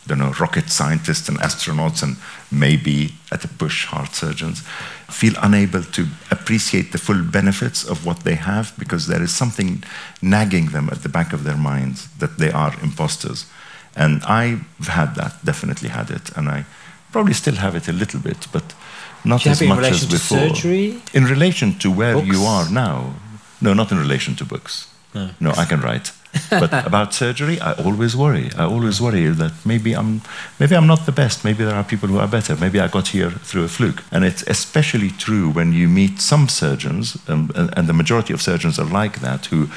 don't 0.09 0.19
know, 0.19 0.33
rocket 0.39 0.69
scientists 0.69 1.29
and 1.29 1.39
astronauts 1.39 2.03
and 2.03 2.17
maybe 2.51 3.13
at 3.31 3.45
a 3.45 3.47
push 3.47 3.85
heart 3.85 4.13
surgeons, 4.13 4.61
feel 5.07 5.33
unable 5.41 5.83
to 5.83 6.07
appreciate 6.31 6.91
the 6.91 6.97
full 6.97 7.23
benefits 7.23 7.83
of 7.83 8.05
what 8.05 8.23
they 8.23 8.35
have 8.35 8.73
because 8.77 9.07
there 9.07 9.23
is 9.23 9.31
something 9.31 9.83
nagging 10.21 10.67
them 10.71 10.89
at 10.91 11.03
the 11.03 11.09
back 11.09 11.33
of 11.33 11.43
their 11.43 11.57
minds 11.57 12.07
that 12.17 12.37
they 12.37 12.51
are 12.51 12.73
imposters. 12.83 13.45
And 13.95 14.21
I've 14.23 14.87
had 14.87 15.15
that, 15.15 15.33
definitely 15.45 15.89
had 15.89 16.09
it, 16.09 16.35
and 16.37 16.49
I 16.49 16.65
probably 17.11 17.33
still 17.33 17.55
have 17.55 17.75
it 17.75 17.87
a 17.87 17.93
little 17.93 18.19
bit, 18.19 18.47
but 18.51 18.75
not 19.23 19.45
you 19.45 19.51
as 19.51 19.61
much 19.61 19.79
as 19.79 19.85
relation 19.85 20.07
to 20.07 20.15
before. 20.15 20.37
surgery? 20.37 21.01
In 21.13 21.25
relation 21.25 21.77
to 21.79 21.91
where 21.91 22.17
you 22.23 22.43
are 22.43 22.69
now. 22.69 23.13
No, 23.61 23.73
not 23.73 23.91
in 23.91 23.97
relation 23.97 24.35
to 24.35 24.45
books. 24.45 24.87
No. 25.13 25.29
No, 25.39 25.51
I 25.51 25.65
can 25.65 25.81
write. 25.81 26.11
But 26.49 26.73
about 26.85 27.13
surgery, 27.13 27.59
I 27.59 27.73
always 27.73 28.15
worry. 28.15 28.49
I 28.57 28.63
always 28.63 29.01
worry 29.01 29.27
that 29.27 29.53
maybe 29.65 29.95
I'm, 29.95 30.21
maybe 30.59 30.75
I'm 30.75 30.87
not 30.87 31.05
the 31.05 31.11
best. 31.11 31.43
Maybe 31.43 31.63
there 31.63 31.75
are 31.75 31.83
people 31.83 32.09
who 32.09 32.19
are 32.19 32.27
better. 32.27 32.55
Maybe 32.55 32.79
I 32.79 32.87
got 32.87 33.09
here 33.09 33.31
through 33.31 33.63
a 33.63 33.67
fluke. 33.67 34.03
And 34.11 34.23
it's 34.23 34.43
especially 34.43 35.09
true 35.09 35.49
when 35.49 35.73
you 35.73 35.87
meet 35.87 36.19
some 36.19 36.47
surgeons, 36.47 37.17
um, 37.27 37.51
and, 37.55 37.87
the 37.89 37.93
majority 37.93 38.33
of 38.33 38.41
surgeons 38.41 38.77
are 38.77 38.85
like 38.85 39.21
that, 39.21 39.47
who 39.47 39.69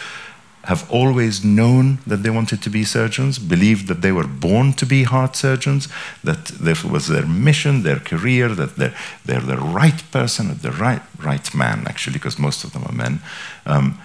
have 0.65 0.89
always 0.91 1.43
known 1.43 1.99
that 2.07 2.23
they 2.23 2.31
wanted 2.31 2.63
to 2.63 2.71
be 2.71 2.85
surgeons, 2.85 3.39
believed 3.39 3.89
that 3.89 4.01
they 4.03 4.13
were 4.13 4.27
born 4.27 4.73
to 4.75 4.87
be 4.87 5.05
heart 5.05 5.35
surgeons, 5.35 5.89
that 6.23 6.45
this 6.47 6.85
was 6.85 7.09
their 7.09 7.27
mission, 7.27 7.83
their 7.83 7.99
career, 7.99 8.49
that 8.49 8.77
they're, 8.77 8.95
they're 9.25 9.41
the 9.41 9.57
right 9.57 10.03
person, 10.13 10.57
the 10.63 10.71
right, 10.71 11.03
right 11.19 11.55
man, 11.55 11.85
actually, 11.87 12.13
because 12.13 12.39
most 12.39 12.65
of 12.65 12.73
them 12.73 12.85
are 12.85 12.93
men. 12.95 13.21
Um, 13.67 13.99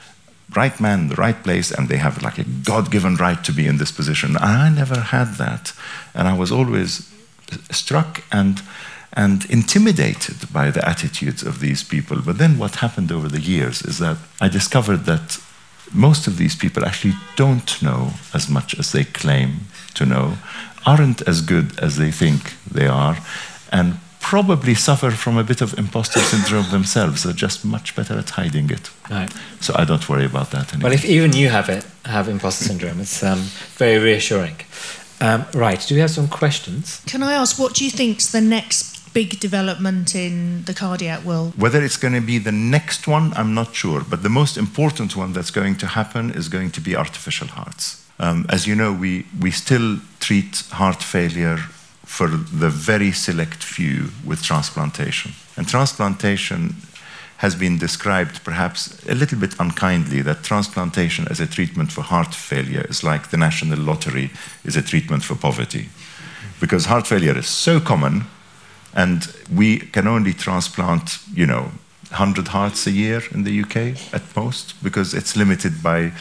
right 0.56 0.80
man, 0.80 1.10
the 1.10 1.16
right 1.16 1.44
place, 1.44 1.72
and 1.72 1.90
they 1.90 1.98
have 1.98 2.22
like 2.22 2.38
a 2.38 2.46
God 2.64 2.92
given 2.92 3.16
right 3.16 3.44
to 3.44 3.52
be 3.52 3.68
in 3.68 3.78
this 3.78 3.92
position. 3.92 4.38
I 4.38 4.70
never 4.70 5.00
had 5.00 5.36
that. 5.36 5.74
And 6.14 6.28
I 6.28 6.38
was 6.38 6.52
always 6.52 7.12
struck 7.72 8.24
and, 8.32 8.62
and 9.14 9.46
intimidated 9.50 10.52
by 10.54 10.72
the 10.72 10.88
attitudes 10.88 11.44
of 11.44 11.60
these 11.60 11.84
people. 11.84 12.22
But 12.22 12.38
then 12.38 12.58
what 12.58 12.76
happened 12.76 13.12
over 13.12 13.28
the 13.28 13.42
years 13.42 13.82
is 13.82 14.00
that 14.00 14.18
I 14.40 14.48
discovered 14.48 15.06
that 15.06 15.40
most 15.94 16.28
of 16.28 16.38
these 16.38 16.56
people 16.56 16.86
actually 16.86 17.16
don't 17.36 17.82
know 17.82 18.12
as 18.34 18.50
much 18.50 18.78
as 18.78 18.92
they 18.92 19.06
claim 19.06 19.68
to 19.96 20.06
know, 20.06 20.38
aren't 20.86 21.22
as 21.28 21.42
good 21.42 21.80
as 21.80 21.98
they 21.98 22.12
think 22.12 22.56
they 22.70 22.88
are, 22.88 23.18
and 23.72 23.98
probably 24.30 24.76
suffer 24.76 25.10
from 25.12 25.38
a 25.38 25.44
bit 25.44 25.62
of 25.62 25.80
imposter 25.80 26.20
syndrome 26.20 26.70
themselves. 26.70 27.24
They're 27.24 27.42
just 27.48 27.64
much 27.64 27.96
better 27.96 28.16
at 28.18 28.30
hiding 28.32 28.70
it. 28.70 28.90
Right. 29.10 29.32
So 29.62 29.74
I 29.78 29.86
don't 29.86 30.08
worry 30.10 30.26
about 30.26 30.52
that 30.52 30.74
anymore. 30.74 30.90
Well, 30.90 31.00
if 31.00 31.06
even 31.06 31.32
you 31.32 31.48
have 31.48 31.70
it, 31.70 31.86
have 32.04 32.28
imposter 32.28 32.66
syndrome, 32.66 33.00
it's 33.00 33.24
um, 33.24 33.40
very 33.78 33.98
reassuring. 34.04 34.58
Um, 35.22 35.46
right. 35.54 35.80
Do 35.88 35.96
we 35.96 36.02
have 36.02 36.12
some 36.12 36.28
questions? 36.28 37.02
Can 37.06 37.24
I 37.24 37.34
ask, 37.42 37.58
what 37.58 37.74
do 37.76 37.86
you 37.86 37.92
think's 37.92 38.32
the 38.34 38.42
next 38.42 39.14
big 39.14 39.40
development 39.40 40.14
in 40.14 40.64
the 40.66 40.74
cardiac 40.74 41.24
world? 41.24 41.54
Whether 41.58 41.82
it's 41.82 41.98
going 41.98 42.14
to 42.22 42.26
be 42.34 42.38
the 42.38 42.52
next 42.52 43.08
one, 43.08 43.32
I'm 43.40 43.54
not 43.54 43.74
sure. 43.76 44.02
But 44.10 44.24
the 44.24 44.30
most 44.30 44.58
important 44.58 45.16
one 45.16 45.32
that's 45.32 45.52
going 45.52 45.78
to 45.78 45.88
happen 45.88 46.32
is 46.32 46.50
going 46.50 46.72
to 46.72 46.82
be 46.82 46.98
artificial 46.98 47.48
hearts. 47.48 48.04
Um, 48.20 48.46
as 48.50 48.68
you 48.68 48.76
know, 48.76 48.92
we, 48.92 49.26
we 49.40 49.52
still 49.52 50.00
treat 50.20 50.64
heart 50.72 51.02
failure 51.02 51.60
for 52.08 52.28
the 52.28 52.70
very 52.70 53.12
select 53.12 53.64
few 53.64 54.10
with 54.26 54.42
transplantation. 54.42 55.34
And 55.58 55.68
transplantation 55.68 56.76
has 57.38 57.54
been 57.54 57.78
described 57.78 58.44
perhaps 58.44 59.06
a 59.08 59.14
little 59.14 59.38
bit 59.38 59.54
unkindly 59.60 60.22
that 60.24 60.42
transplantation 60.42 61.28
as 61.30 61.40
a 61.40 61.46
treatment 61.46 61.92
for 61.92 62.02
heart 62.02 62.34
failure 62.34 62.86
is 62.90 63.04
like 63.04 63.30
the 63.30 63.38
national 63.38 63.78
lottery 63.78 64.32
is 64.64 64.76
a 64.76 64.82
treatment 64.82 65.24
for 65.24 65.36
poverty. 65.36 65.90
Because 66.60 66.86
heart 66.86 67.06
failure 67.06 67.38
is 67.38 67.48
so 67.48 67.80
common 67.80 68.24
and 68.96 69.28
we 69.54 69.78
can 69.78 70.08
only 70.08 70.34
transplant, 70.34 71.20
you 71.32 71.46
know, 71.46 71.72
100 72.10 72.48
hearts 72.48 72.88
a 72.88 72.92
year 72.92 73.22
in 73.32 73.44
the 73.44 73.62
UK 73.62 74.14
at 74.14 74.36
most 74.36 74.82
because 74.82 75.14
it's 75.14 75.36
limited 75.36 75.84
by 75.84 76.14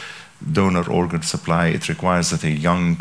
donor 0.51 0.87
organ 0.91 1.23
supply. 1.23 1.67
It 1.69 1.89
requires 1.89 2.29
that 2.29 2.43
a 2.43 2.51
young, 2.51 2.99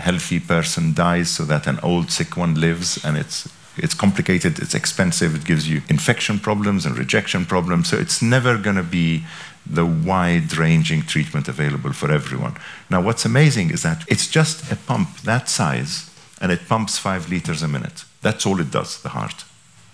healthy 0.00 0.40
person 0.40 0.94
dies 0.94 1.30
so 1.30 1.44
that 1.44 1.66
an 1.66 1.78
old, 1.82 2.10
sick 2.10 2.36
one 2.36 2.54
lives, 2.54 3.02
and 3.04 3.16
it's 3.16 3.48
it's 3.76 3.94
complicated, 3.94 4.58
it's 4.58 4.74
expensive, 4.74 5.34
it 5.34 5.44
gives 5.44 5.68
you 5.68 5.80
infection 5.88 6.38
problems 6.38 6.84
and 6.84 6.98
rejection 6.98 7.46
problems. 7.46 7.88
So 7.88 7.96
it's 7.96 8.20
never 8.20 8.58
going 8.58 8.76
to 8.76 8.82
be 8.82 9.24
the 9.64 9.86
wide 9.86 10.56
ranging 10.56 11.02
treatment 11.02 11.48
available 11.48 11.92
for 11.92 12.10
everyone. 12.10 12.56
Now, 12.90 13.00
what's 13.00 13.24
amazing 13.24 13.70
is 13.70 13.82
that 13.82 14.04
it's 14.08 14.26
just 14.26 14.70
a 14.70 14.76
pump 14.76 15.20
that 15.20 15.48
size 15.48 16.10
and 16.40 16.50
it 16.52 16.68
pumps 16.68 16.98
five 16.98 17.30
liters 17.30 17.62
a 17.62 17.68
minute. 17.68 18.04
That's 18.22 18.44
all 18.44 18.60
it 18.60 18.70
does, 18.70 19.00
the 19.02 19.10
heart. 19.10 19.44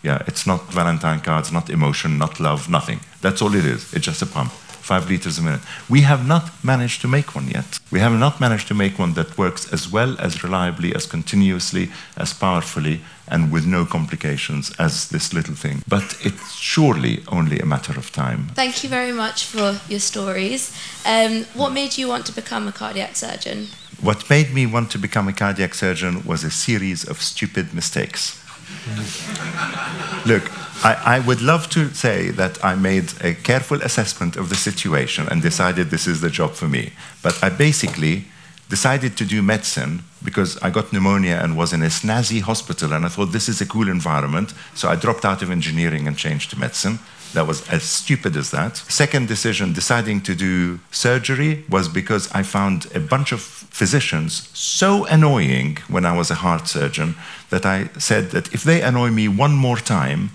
Yeah, 0.03 0.23
it's 0.27 0.47
not 0.47 0.73
Valentine 0.73 1.21
cards, 1.21 1.53
not 1.53 1.71
emotion, 1.71 2.19
not 2.19 2.41
love, 2.41 2.69
nothing. 2.69 3.01
That's 3.21 3.43
all 3.43 3.55
it 3.55 3.65
is. 3.65 3.93
It's 3.93 4.07
just 4.07 4.23
a 4.23 4.27
pump 4.27 4.53
five 4.87 5.09
liters 5.11 5.39
a 5.39 5.43
minute. 5.43 5.61
We 5.89 6.03
have 6.03 6.27
not 6.27 6.45
managed 6.63 7.01
to 7.03 7.09
make 7.09 7.35
one 7.35 7.49
yet. 7.49 7.81
We 7.91 8.01
have 8.01 8.13
not 8.13 8.41
managed 8.41 8.69
to 8.69 8.75
make 8.75 8.99
one 8.99 9.15
that 9.15 9.37
works 9.37 9.73
as 9.73 9.91
well, 9.91 10.17
as 10.21 10.45
reliably, 10.45 10.95
as 10.95 11.07
continuously, 11.07 11.91
as 12.17 12.33
powerfully, 12.33 13.01
and 13.29 13.53
with 13.53 13.67
no 13.67 13.85
complications 13.85 14.73
as 14.79 15.09
this 15.09 15.33
little 15.33 15.57
thing. 15.57 15.83
But 15.89 16.17
it's 16.21 16.55
surely 16.55 17.25
only 17.29 17.59
a 17.59 17.67
matter 17.67 17.99
of 17.99 18.13
time. 18.13 18.49
Thank 18.55 18.85
you 18.85 18.89
very 18.89 19.13
much 19.13 19.45
for 19.45 19.81
your 19.89 20.01
stories. 20.01 20.71
Um, 21.05 21.45
what 21.55 21.73
made 21.73 21.99
you 21.99 22.07
want 22.09 22.25
to 22.27 22.33
become 22.33 22.69
a 22.69 22.73
cardiac 22.73 23.17
surgeon? 23.17 23.69
What 24.01 24.31
made 24.31 24.55
me 24.55 24.67
want 24.67 24.91
to 24.93 24.99
become 24.99 25.27
a 25.27 25.33
cardiac 25.33 25.75
surgeon 25.75 26.23
was 26.25 26.45
a 26.45 26.51
series 26.51 27.03
of 27.09 27.21
stupid 27.21 27.75
mistakes. 27.75 28.46
Look, 30.27 30.51
I, 30.85 31.17
I, 31.17 31.21
would 31.21 31.41
love 31.41 31.69
to 31.71 31.89
say 31.95 32.31
that 32.31 32.65
I 32.65 32.75
made 32.75 33.13
a 33.23 33.35
careful 33.35 33.81
assessment 33.83 34.37
of 34.37 34.49
the 34.49 34.57
situation 34.57 35.29
and 35.29 35.41
decided 35.41 35.91
this 35.91 36.07
is 36.07 36.21
the 36.21 36.31
job 36.31 36.53
for 36.53 36.69
me. 36.69 36.93
But 37.23 37.43
I 37.43 37.49
basically 37.49 38.25
decided 38.69 39.17
to 39.17 39.25
do 39.25 39.43
medicine 39.43 40.03
because 40.25 40.59
I 40.63 40.71
got 40.71 40.93
pneumonia 40.93 41.39
and 41.43 41.57
was 41.57 41.73
in 41.73 41.83
a 41.83 41.87
snazzy 41.87 42.41
hospital, 42.41 42.93
and 42.93 43.07
I 43.07 43.09
thought 43.09 43.33
this 43.33 43.49
is 43.49 43.61
a 43.61 43.67
cool 43.67 43.89
environment. 43.89 44.55
So 44.75 44.89
I 44.89 44.97
dropped 44.97 45.25
out 45.25 45.43
of 45.43 45.51
engineering 45.51 46.09
and 46.09 46.17
changed 46.17 46.51
to 46.51 46.59
medicine. 46.59 46.99
That 47.33 47.47
was 47.47 47.69
as 47.69 47.83
stupid 47.83 48.37
as 48.37 48.51
that. 48.51 48.77
Second 48.77 49.29
decision, 49.29 49.73
deciding 49.73 50.23
to 50.23 50.35
do 50.35 50.81
surgery, 50.91 51.65
was 51.69 51.89
because 51.89 52.31
I 52.33 52.43
found 52.43 52.87
a 52.95 53.01
bunch 53.01 53.33
of 53.33 53.41
physicians 53.41 54.49
so 54.55 55.05
annoying 55.07 55.79
when 55.89 56.05
I 56.07 56.17
was 56.17 56.31
a 56.31 56.37
heart 56.37 56.67
surgeon 56.67 57.15
that 57.51 57.67
I 57.67 57.89
said 57.99 58.31
that 58.31 58.53
if 58.55 58.65
they 58.65 58.81
annoy 58.83 59.11
me 59.11 59.29
one 59.29 59.55
more 59.55 59.77
time, 59.77 60.31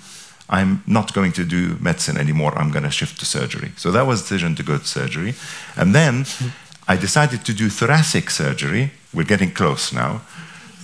I'm 0.52 0.84
not 0.86 1.14
going 1.14 1.32
to 1.34 1.46
do 1.46 1.78
medicine 1.80 2.18
anymore. 2.18 2.54
I'm 2.58 2.72
going 2.72 2.84
to 2.84 2.92
shift 2.92 3.20
to 3.20 3.26
surgery. 3.26 3.72
So 3.78 3.90
that 3.92 4.06
was 4.06 4.22
the 4.22 4.36
decision 4.36 4.56
to 4.56 4.64
go 4.64 4.78
to 4.78 4.86
surgery. 4.86 5.34
And 5.78 5.96
then 5.96 6.26
I 6.92 6.98
decided 6.98 7.46
to 7.46 7.54
do 7.54 7.70
thoracic 7.70 8.30
surgery. 8.30 8.92
We're 9.14 9.32
getting 9.34 9.52
close 9.52 9.94
now. 9.94 10.22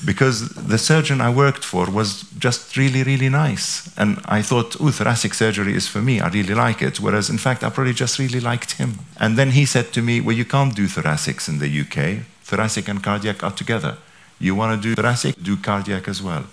Because 0.06 0.38
the 0.52 0.78
surgeon 0.78 1.20
I 1.20 1.30
worked 1.30 1.66
for 1.66 1.86
was 1.92 2.24
just 2.40 2.78
really, 2.78 3.04
really 3.04 3.28
nice. 3.28 3.92
And 3.98 4.22
I 4.24 4.42
thought, 4.42 4.78
oh, 4.80 4.92
thoracic 4.92 5.34
surgery 5.34 5.74
is 5.76 5.88
for 5.90 6.02
me. 6.02 6.22
I 6.22 6.30
really 6.30 6.54
like 6.54 6.82
it. 6.82 7.02
Whereas, 7.02 7.30
in 7.30 7.38
fact, 7.38 7.62
I 7.62 7.70
probably 7.70 7.94
just 7.94 8.20
really 8.20 8.40
liked 8.40 8.72
him. 8.74 9.00
And 9.20 9.38
then 9.38 9.52
he 9.52 9.66
said 9.66 9.92
to 9.94 10.02
me, 10.02 10.22
well, 10.22 10.38
you 10.38 10.46
can't 10.46 10.74
do 10.74 10.88
thoracics 10.88 11.50
in 11.50 11.60
the 11.60 11.70
UK. 11.82 12.24
Thoracic 12.44 12.88
and 12.88 13.04
cardiac 13.04 13.44
are 13.44 13.52
together. 13.52 13.98
You 14.40 14.56
want 14.56 14.82
to 14.82 14.88
do 14.88 14.96
thoracic, 14.96 15.36
do 15.44 15.58
cardiac 15.58 16.08
as 16.08 16.22
well. 16.22 16.46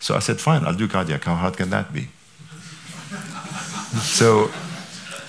So 0.00 0.16
I 0.16 0.18
said, 0.18 0.38
fine, 0.38 0.66
I'll 0.66 0.80
do 0.84 0.86
cardiac. 0.86 1.24
How 1.24 1.36
hard 1.36 1.56
can 1.56 1.70
that 1.70 1.94
be? 1.94 2.08
so, 4.02 4.50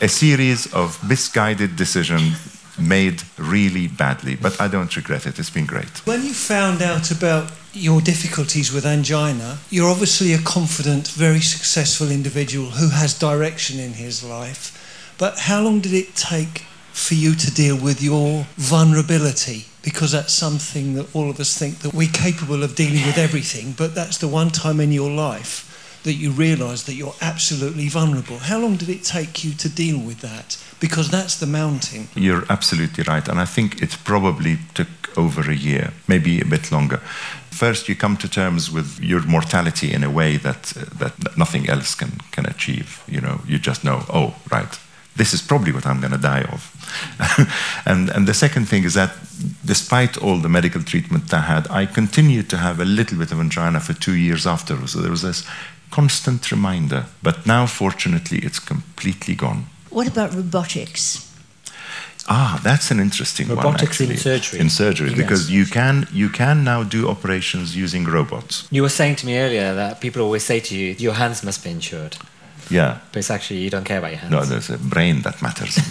a 0.02 0.10
series 0.10 0.74
of 0.74 1.00
misguided 1.08 1.78
decisions 1.78 2.59
made 2.82 3.24
really 3.38 3.88
badly, 3.88 4.36
but 4.36 4.60
I 4.60 4.68
don't 4.68 4.96
regret 4.96 5.26
it. 5.26 5.40
It's 5.40 5.50
been 5.50 5.66
great. 5.66 6.06
When 6.06 6.24
you 6.24 6.34
found 6.34 6.82
out 6.82 7.12
about 7.12 7.52
your 7.74 8.02
difficulties 8.02 8.72
with 8.74 8.86
angina, 8.86 9.60
you're 9.70 9.90
obviously 9.90 10.34
a 10.34 10.40
confident, 10.40 11.08
very 11.10 11.42
successful 11.42 12.10
individual 12.10 12.72
who 12.72 12.90
has 12.90 13.18
direction 13.18 13.80
in 13.80 13.94
his 13.94 14.24
life. 14.24 15.16
But 15.18 15.40
how 15.40 15.62
long 15.62 15.82
did 15.82 15.94
it 15.94 16.16
take 16.16 16.66
for 16.92 17.14
you 17.14 17.36
to 17.36 17.52
deal 17.52 17.78
with 17.78 18.02
your 18.02 18.48
vulnerability? 18.56 19.66
Because 19.82 20.12
that's 20.12 20.34
something 20.34 20.96
that 20.96 21.14
all 21.16 21.30
of 21.30 21.40
us 21.40 21.58
think 21.58 21.80
that 21.80 21.94
we're 21.94 22.10
capable 22.12 22.64
of 22.64 22.76
dealing 22.76 23.06
with 23.06 23.18
everything, 23.18 23.74
but 23.78 23.96
that's 23.96 24.18
the 24.18 24.28
one 24.28 24.50
time 24.50 24.80
in 24.80 24.92
your 24.92 25.10
life 25.10 25.69
that 26.04 26.14
you 26.14 26.32
realise 26.32 26.84
that 26.84 26.94
you're 26.94 27.16
absolutely 27.22 27.88
vulnerable. 27.90 28.40
How 28.40 28.60
long 28.60 28.78
did 28.78 28.90
it 28.90 29.04
take 29.04 29.44
you 29.44 29.54
to 29.54 29.70
deal 29.70 30.00
with 30.00 30.22
that? 30.22 30.58
Because 30.80 31.10
that's 31.10 31.38
the 31.38 31.46
mountain. 31.46 32.08
You're 32.16 32.46
absolutely 32.50 33.04
right. 33.04 33.28
And 33.28 33.40
I 33.40 33.46
think 33.46 33.82
it 33.82 33.98
probably 34.04 34.60
took 34.74 34.88
over 35.18 35.50
a 35.50 35.56
year, 35.56 35.92
maybe 36.08 36.40
a 36.40 36.46
bit 36.46 36.72
longer. 36.72 36.98
First, 37.52 37.90
you 37.90 37.96
come 37.96 38.16
to 38.18 38.30
terms 38.30 38.72
with 38.72 39.00
your 39.02 39.22
mortality 39.24 39.92
in 39.92 40.04
a 40.04 40.10
way 40.10 40.38
that, 40.38 40.74
uh, 40.78 40.86
that 41.00 41.38
nothing 41.38 41.70
else 41.70 41.96
can, 41.96 42.12
can 42.32 42.46
achieve. 42.46 43.04
You 43.08 43.20
know, 43.22 43.42
you 43.46 43.60
just 43.60 43.84
know, 43.84 44.06
oh, 44.14 44.36
right, 44.50 44.80
this 45.20 45.34
is 45.34 45.42
probably 45.42 45.74
what 45.74 45.86
I'm 45.86 46.00
going 46.00 46.14
to 46.14 46.18
die 46.18 46.44
of. 46.44 46.72
and, 47.86 48.10
and 48.10 48.26
the 48.26 48.34
second 48.34 48.70
thing 48.70 48.86
is 48.86 48.94
that 48.94 49.12
despite 49.66 50.18
all 50.18 50.38
the 50.38 50.50
medical 50.50 50.82
treatment 50.82 51.34
I 51.34 51.42
had, 51.42 51.68
I 51.70 51.86
continued 51.86 52.50
to 52.50 52.58
have 52.58 52.80
a 52.80 52.86
little 52.86 53.18
bit 53.18 53.32
of 53.32 53.40
angina 53.40 53.82
for 53.82 53.94
two 53.94 54.16
years 54.16 54.48
afterwards. 54.48 54.94
So 54.94 55.02
there 55.02 55.12
was 55.12 55.22
this 55.22 55.46
constant 55.92 56.52
reminder. 56.52 57.06
But 57.22 57.46
now, 57.46 57.66
fortunately, 57.66 58.40
it's 58.40 58.60
completely 58.60 59.36
gone. 59.36 59.66
What 59.90 60.08
about 60.08 60.34
robotics? 60.34 61.26
Ah, 62.28 62.60
that's 62.64 62.92
an 62.92 63.00
interesting 63.00 63.48
robotics 63.48 64.00
one. 64.00 64.10
Robotics 64.10 64.26
in 64.26 64.32
surgery. 64.32 64.60
In 64.60 64.70
surgery, 64.70 65.10
yes. 65.10 65.18
because 65.18 65.50
you 65.50 65.66
can 65.66 66.08
you 66.12 66.30
can 66.30 66.64
now 66.64 66.84
do 66.84 67.10
operations 67.10 67.76
using 67.76 68.06
robots. 68.06 68.68
You 68.70 68.84
were 68.84 68.90
saying 68.90 69.16
to 69.18 69.26
me 69.26 69.40
earlier 69.40 69.74
that 69.74 70.00
people 70.00 70.22
always 70.22 70.44
say 70.44 70.60
to 70.60 70.76
you, 70.76 70.96
"Your 71.00 71.14
hands 71.14 71.44
must 71.44 71.64
be 71.64 71.72
insured." 71.72 72.18
Yeah. 72.70 73.00
But 73.12 73.20
it's 73.20 73.32
actually 73.32 73.60
you 73.62 73.70
don't 73.70 73.84
care 73.84 73.98
about 73.98 74.12
your 74.12 74.20
hands. 74.20 74.32
No, 74.32 74.46
there's 74.46 74.70
a 74.70 74.78
brain 74.78 75.22
that 75.22 75.42
matters. 75.42 75.76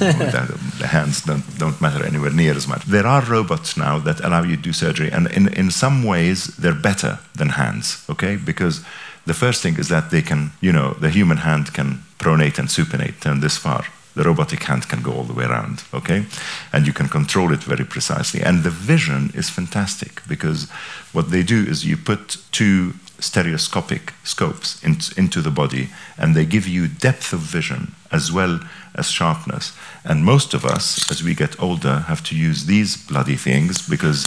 the 0.79 0.87
hands 0.87 1.23
don't, 1.23 1.45
don't 1.59 1.81
matter 1.81 2.05
anywhere 2.05 2.31
near 2.31 2.55
as 2.55 2.67
much. 2.69 2.85
There 2.85 3.07
are 3.07 3.23
robots 3.23 3.77
now 3.77 3.99
that 3.99 4.21
allow 4.21 4.43
you 4.43 4.57
to 4.57 4.63
do 4.63 4.73
surgery, 4.73 5.11
and 5.11 5.27
in, 5.33 5.49
in 5.55 5.71
some 5.71 6.05
ways 6.05 6.47
they're 6.57 6.75
better 6.75 7.19
than 7.35 7.51
hands. 7.51 8.05
Okay, 8.09 8.37
because 8.37 8.85
the 9.29 9.35
first 9.35 9.63
thing 9.63 9.79
is 9.79 9.89
that 9.89 10.11
they 10.11 10.23
can, 10.23 10.53
you 10.61 10.73
know, 10.73 10.95
the 10.95 11.11
human 11.11 11.39
hand 11.39 11.75
can 11.75 12.03
pronate 12.19 12.59
and 12.59 12.69
supinate, 12.69 13.21
turn 13.21 13.41
this 13.41 13.59
far. 13.59 13.85
The 14.15 14.25
robotic 14.25 14.65
hand 14.65 14.89
can 14.89 15.03
go 15.03 15.13
all 15.13 15.25
the 15.25 15.35
way 15.35 15.45
around, 15.45 15.85
okay? 15.93 16.25
And 16.73 16.87
you 16.87 16.93
can 16.95 17.09
control 17.09 17.53
it 17.53 17.63
very 17.63 17.85
precisely. 17.85 18.41
And 18.41 18.65
the 18.65 18.71
vision 18.71 19.31
is 19.35 19.51
fantastic 19.51 20.23
because 20.27 20.71
what 21.13 21.31
they 21.31 21.43
do 21.43 21.63
is 21.63 21.85
you 21.85 21.97
put 21.97 22.39
two 22.51 22.95
stereoscopic 23.21 24.15
scopes 24.25 24.83
in, 24.83 24.97
into 25.17 25.43
the 25.43 25.51
body 25.51 25.91
and 26.17 26.35
they 26.35 26.47
give 26.47 26.67
you 26.67 26.89
depth 26.89 27.33
of 27.33 27.41
vision 27.41 27.93
as 28.11 28.33
well 28.33 28.61
as 28.95 29.11
sharpness. 29.11 29.77
And 30.05 30.25
most 30.25 30.55
of 30.55 30.65
us, 30.65 31.11
as 31.11 31.23
we 31.23 31.35
get 31.35 31.61
older, 31.61 32.01
have 32.09 32.25
to 32.25 32.37
use 32.37 32.65
these 32.65 32.97
bloody 32.97 33.37
things 33.37 33.87
because 33.87 34.27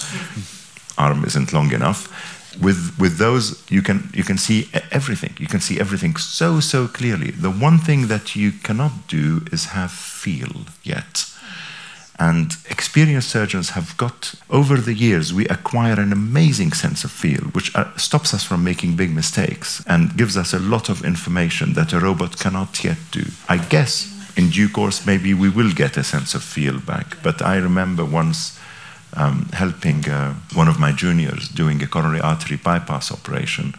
arm 0.97 1.26
isn't 1.26 1.54
long 1.54 1.72
enough 1.72 2.31
with 2.60 2.95
with 2.99 3.18
those 3.18 3.64
you 3.70 3.82
can 3.82 4.10
you 4.14 4.24
can 4.24 4.38
see 4.38 4.70
everything 4.91 5.34
you 5.39 5.47
can 5.47 5.62
see 5.62 5.80
everything 5.80 6.16
so 6.18 6.60
so 6.60 6.88
clearly 6.88 7.32
the 7.32 7.49
one 7.49 7.78
thing 7.78 8.08
that 8.08 8.36
you 8.36 8.52
cannot 8.52 9.08
do 9.08 9.41
is 9.52 9.66
have 9.66 9.91
feel 9.91 10.66
yet 10.84 11.32
And 12.22 12.56
experienced 12.70 13.32
surgeons 13.32 13.70
have 13.70 13.97
got, 13.97 14.36
over 14.52 14.78
the 14.78 14.93
years, 14.93 15.34
we 15.34 15.47
acquire 15.47 15.99
an 15.99 16.14
amazing 16.14 16.72
sense 16.72 17.04
of 17.04 17.10
feel, 17.10 17.41
which 17.56 17.76
uh, 17.76 17.97
stops 17.97 18.32
us 18.36 18.43
from 18.43 18.64
making 18.64 18.95
big 18.95 19.10
mistakes 19.10 19.84
and 19.88 20.16
gives 20.16 20.38
us 20.38 20.54
a 20.54 20.60
lot 20.60 20.88
of 20.88 21.04
information 21.04 21.74
that 21.74 21.93
a 21.93 21.99
robot 21.99 22.38
cannot 22.38 22.84
yet 22.84 22.99
do. 23.10 23.24
I 23.49 23.58
guess 23.58 24.08
in 24.38 24.52
due 24.52 24.70
course, 24.70 25.04
maybe 25.04 25.34
we 25.34 25.49
will 25.49 25.72
get 25.72 25.97
a 25.97 26.04
sense 26.04 26.36
of 26.36 26.43
feel 26.43 26.80
back. 26.80 27.18
But 27.24 27.41
I 27.41 27.58
remember 27.58 28.06
once 28.06 28.60
um, 29.14 29.49
helping 29.53 30.09
uh, 30.09 30.34
one 30.53 30.68
of 30.68 30.80
my 30.80 30.91
juniors 30.91 31.47
doing 31.49 31.82
a 31.82 31.88
coronary 31.88 32.22
artery 32.22 32.57
bypass 32.57 33.12
operation, 33.12 33.74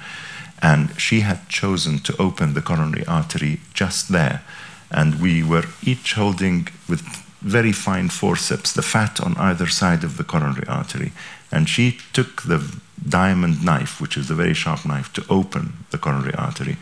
and 0.60 0.98
she 1.00 1.20
had 1.20 1.48
chosen 1.48 1.98
to 2.00 2.16
open 2.18 2.54
the 2.54 2.62
coronary 2.62 3.04
artery 3.06 3.60
just 3.74 4.08
there. 4.08 4.42
And 4.90 5.20
we 5.20 5.42
were 5.42 5.64
each 5.82 6.12
holding 6.14 6.68
with 6.88 7.00
very 7.40 7.72
fine 7.72 8.08
forceps 8.08 8.72
the 8.72 8.82
fat 8.82 9.20
on 9.20 9.36
either 9.36 9.66
side 9.66 10.04
of 10.04 10.16
the 10.16 10.24
coronary 10.24 10.66
artery. 10.68 11.12
And 11.50 11.68
she 11.68 11.98
took 12.12 12.42
the 12.42 12.62
diamond 13.08 13.64
knife, 13.64 14.00
which 14.00 14.16
is 14.16 14.30
a 14.30 14.34
very 14.34 14.54
sharp 14.54 14.86
knife, 14.86 15.12
to 15.14 15.24
open 15.28 15.72
the 15.90 15.98
coronary 15.98 16.34
artery. 16.34 16.76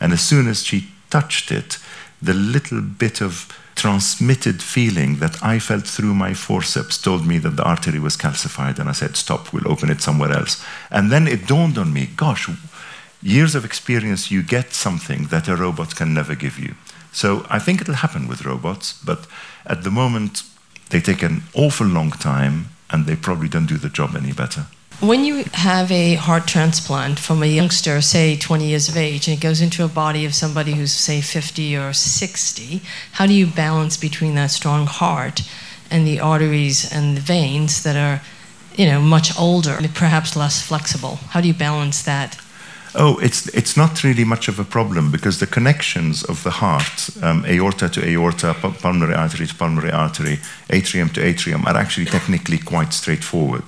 And 0.00 0.12
as 0.12 0.20
soon 0.20 0.46
as 0.46 0.62
she 0.62 0.88
touched 1.10 1.50
it, 1.50 1.78
the 2.22 2.34
little 2.34 2.80
bit 2.80 3.20
of 3.20 3.48
transmitted 3.74 4.62
feeling 4.62 5.18
that 5.18 5.42
I 5.42 5.58
felt 5.58 5.86
through 5.86 6.14
my 6.14 6.34
forceps 6.34 7.00
told 7.00 7.26
me 7.26 7.38
that 7.38 7.56
the 7.56 7.64
artery 7.64 7.98
was 7.98 8.16
calcified, 8.16 8.78
and 8.78 8.88
I 8.88 8.92
said, 8.92 9.16
Stop, 9.16 9.52
we'll 9.52 9.70
open 9.70 9.90
it 9.90 10.00
somewhere 10.00 10.32
else. 10.32 10.64
And 10.90 11.10
then 11.10 11.26
it 11.26 11.46
dawned 11.46 11.78
on 11.78 11.92
me, 11.92 12.06
gosh, 12.16 12.48
years 13.22 13.54
of 13.54 13.64
experience, 13.64 14.30
you 14.30 14.42
get 14.42 14.72
something 14.72 15.24
that 15.28 15.48
a 15.48 15.56
robot 15.56 15.96
can 15.96 16.14
never 16.14 16.34
give 16.34 16.58
you. 16.58 16.74
So 17.12 17.46
I 17.48 17.58
think 17.58 17.80
it'll 17.80 17.94
happen 17.94 18.28
with 18.28 18.44
robots, 18.44 19.00
but 19.04 19.26
at 19.66 19.82
the 19.82 19.90
moment, 19.90 20.42
they 20.90 21.00
take 21.00 21.22
an 21.22 21.42
awful 21.54 21.86
long 21.86 22.10
time 22.10 22.66
and 22.90 23.06
they 23.06 23.16
probably 23.16 23.48
don't 23.48 23.66
do 23.66 23.78
the 23.78 23.88
job 23.88 24.14
any 24.16 24.32
better. 24.32 24.66
When 25.00 25.24
you 25.24 25.44
have 25.52 25.90
a 25.90 26.14
heart 26.14 26.46
transplant 26.46 27.18
from 27.18 27.42
a 27.42 27.46
youngster, 27.46 28.00
say 28.00 28.36
20 28.36 28.64
years 28.64 28.88
of 28.88 28.96
age, 28.96 29.28
and 29.28 29.36
it 29.36 29.40
goes 29.40 29.60
into 29.60 29.84
a 29.84 29.88
body 29.88 30.24
of 30.24 30.34
somebody 30.34 30.72
who's, 30.72 30.92
say, 30.92 31.20
50 31.20 31.76
or 31.76 31.92
60, 31.92 32.80
how 33.12 33.26
do 33.26 33.34
you 33.34 33.46
balance 33.46 33.96
between 33.96 34.34
that 34.36 34.50
strong 34.50 34.86
heart 34.86 35.42
and 35.90 36.06
the 36.06 36.20
arteries 36.20 36.90
and 36.90 37.16
the 37.16 37.20
veins 37.20 37.82
that 37.82 37.96
are, 37.96 38.22
you 38.76 38.86
know, 38.86 39.00
much 39.00 39.38
older 39.38 39.72
and 39.72 39.94
perhaps 39.94 40.36
less 40.36 40.62
flexible? 40.62 41.16
How 41.30 41.40
do 41.40 41.48
you 41.48 41.54
balance 41.54 42.02
that? 42.02 42.40
Oh, 42.94 43.18
it's, 43.18 43.48
it's 43.48 43.76
not 43.76 44.04
really 44.04 44.24
much 44.24 44.46
of 44.46 44.60
a 44.60 44.64
problem 44.64 45.10
because 45.10 45.40
the 45.40 45.46
connections 45.46 46.22
of 46.22 46.44
the 46.44 46.50
heart, 46.50 47.10
um, 47.20 47.44
aorta 47.46 47.88
to 47.88 48.08
aorta, 48.08 48.54
pulmonary 48.54 49.14
artery 49.14 49.48
to 49.48 49.54
pulmonary 49.54 49.90
artery, 49.90 50.38
atrium 50.70 51.08
to 51.10 51.22
atrium, 51.22 51.66
are 51.66 51.76
actually 51.76 52.06
technically 52.06 52.58
quite 52.58 52.92
straightforward. 52.92 53.64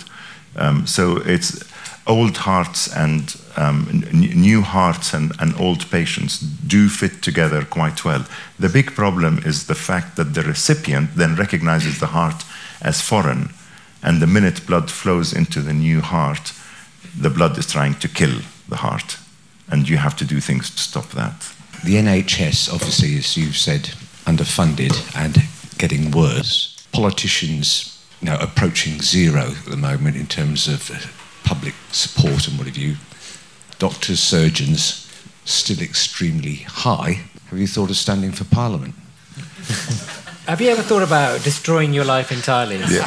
Um, 0.56 0.86
so 0.86 1.18
it's 1.18 1.62
old 2.06 2.36
hearts 2.36 2.94
and 2.94 3.36
um, 3.56 4.04
new 4.12 4.62
hearts 4.62 5.12
and, 5.12 5.32
and 5.40 5.58
old 5.60 5.90
patients 5.90 6.38
do 6.38 6.88
fit 6.88 7.22
together 7.22 7.64
quite 7.64 8.04
well. 8.04 8.24
The 8.58 8.68
big 8.68 8.92
problem 8.92 9.38
is 9.38 9.66
the 9.66 9.74
fact 9.74 10.16
that 10.16 10.34
the 10.34 10.42
recipient 10.42 11.14
then 11.16 11.34
recognizes 11.36 11.98
the 11.98 12.06
heart 12.06 12.44
as 12.80 13.00
foreign, 13.00 13.50
and 14.02 14.20
the 14.20 14.26
minute 14.26 14.66
blood 14.66 14.90
flows 14.90 15.32
into 15.32 15.60
the 15.60 15.72
new 15.72 16.00
heart, 16.00 16.52
the 17.18 17.30
blood 17.30 17.58
is 17.58 17.66
trying 17.66 17.94
to 17.94 18.08
kill 18.08 18.40
the 18.68 18.76
heart, 18.76 19.18
and 19.68 19.88
you 19.88 19.96
have 19.96 20.16
to 20.16 20.24
do 20.24 20.40
things 20.40 20.70
to 20.70 20.78
stop 20.78 21.08
that. 21.10 21.52
The 21.84 21.96
NHS, 21.96 22.72
obviously, 22.72 23.16
as 23.16 23.36
you've 23.36 23.56
said, 23.56 23.90
underfunded 24.26 24.94
and 25.16 25.38
getting 25.78 26.10
worse. 26.10 26.86
Politicians 26.92 27.95
you 28.20 28.26
know, 28.26 28.36
approaching 28.40 29.00
zero 29.00 29.52
at 29.58 29.64
the 29.66 29.76
moment 29.76 30.16
in 30.16 30.26
terms 30.26 30.68
of 30.68 30.90
uh, 30.90 30.98
public 31.44 31.74
support 31.92 32.48
and 32.48 32.58
what 32.58 32.66
have 32.66 32.76
you. 32.76 32.96
Doctors, 33.78 34.20
surgeons, 34.20 35.10
still 35.44 35.80
extremely 35.80 36.56
high. 36.56 37.20
Have 37.50 37.58
you 37.58 37.66
thought 37.66 37.90
of 37.90 37.96
standing 37.96 38.32
for 38.32 38.44
Parliament? 38.44 38.94
Have 40.46 40.60
you 40.60 40.70
ever 40.70 40.82
thought 40.82 41.02
about 41.02 41.42
destroying 41.42 41.92
your 41.92 42.04
life 42.04 42.30
entirely 42.30 42.76
yeah. 42.88 43.02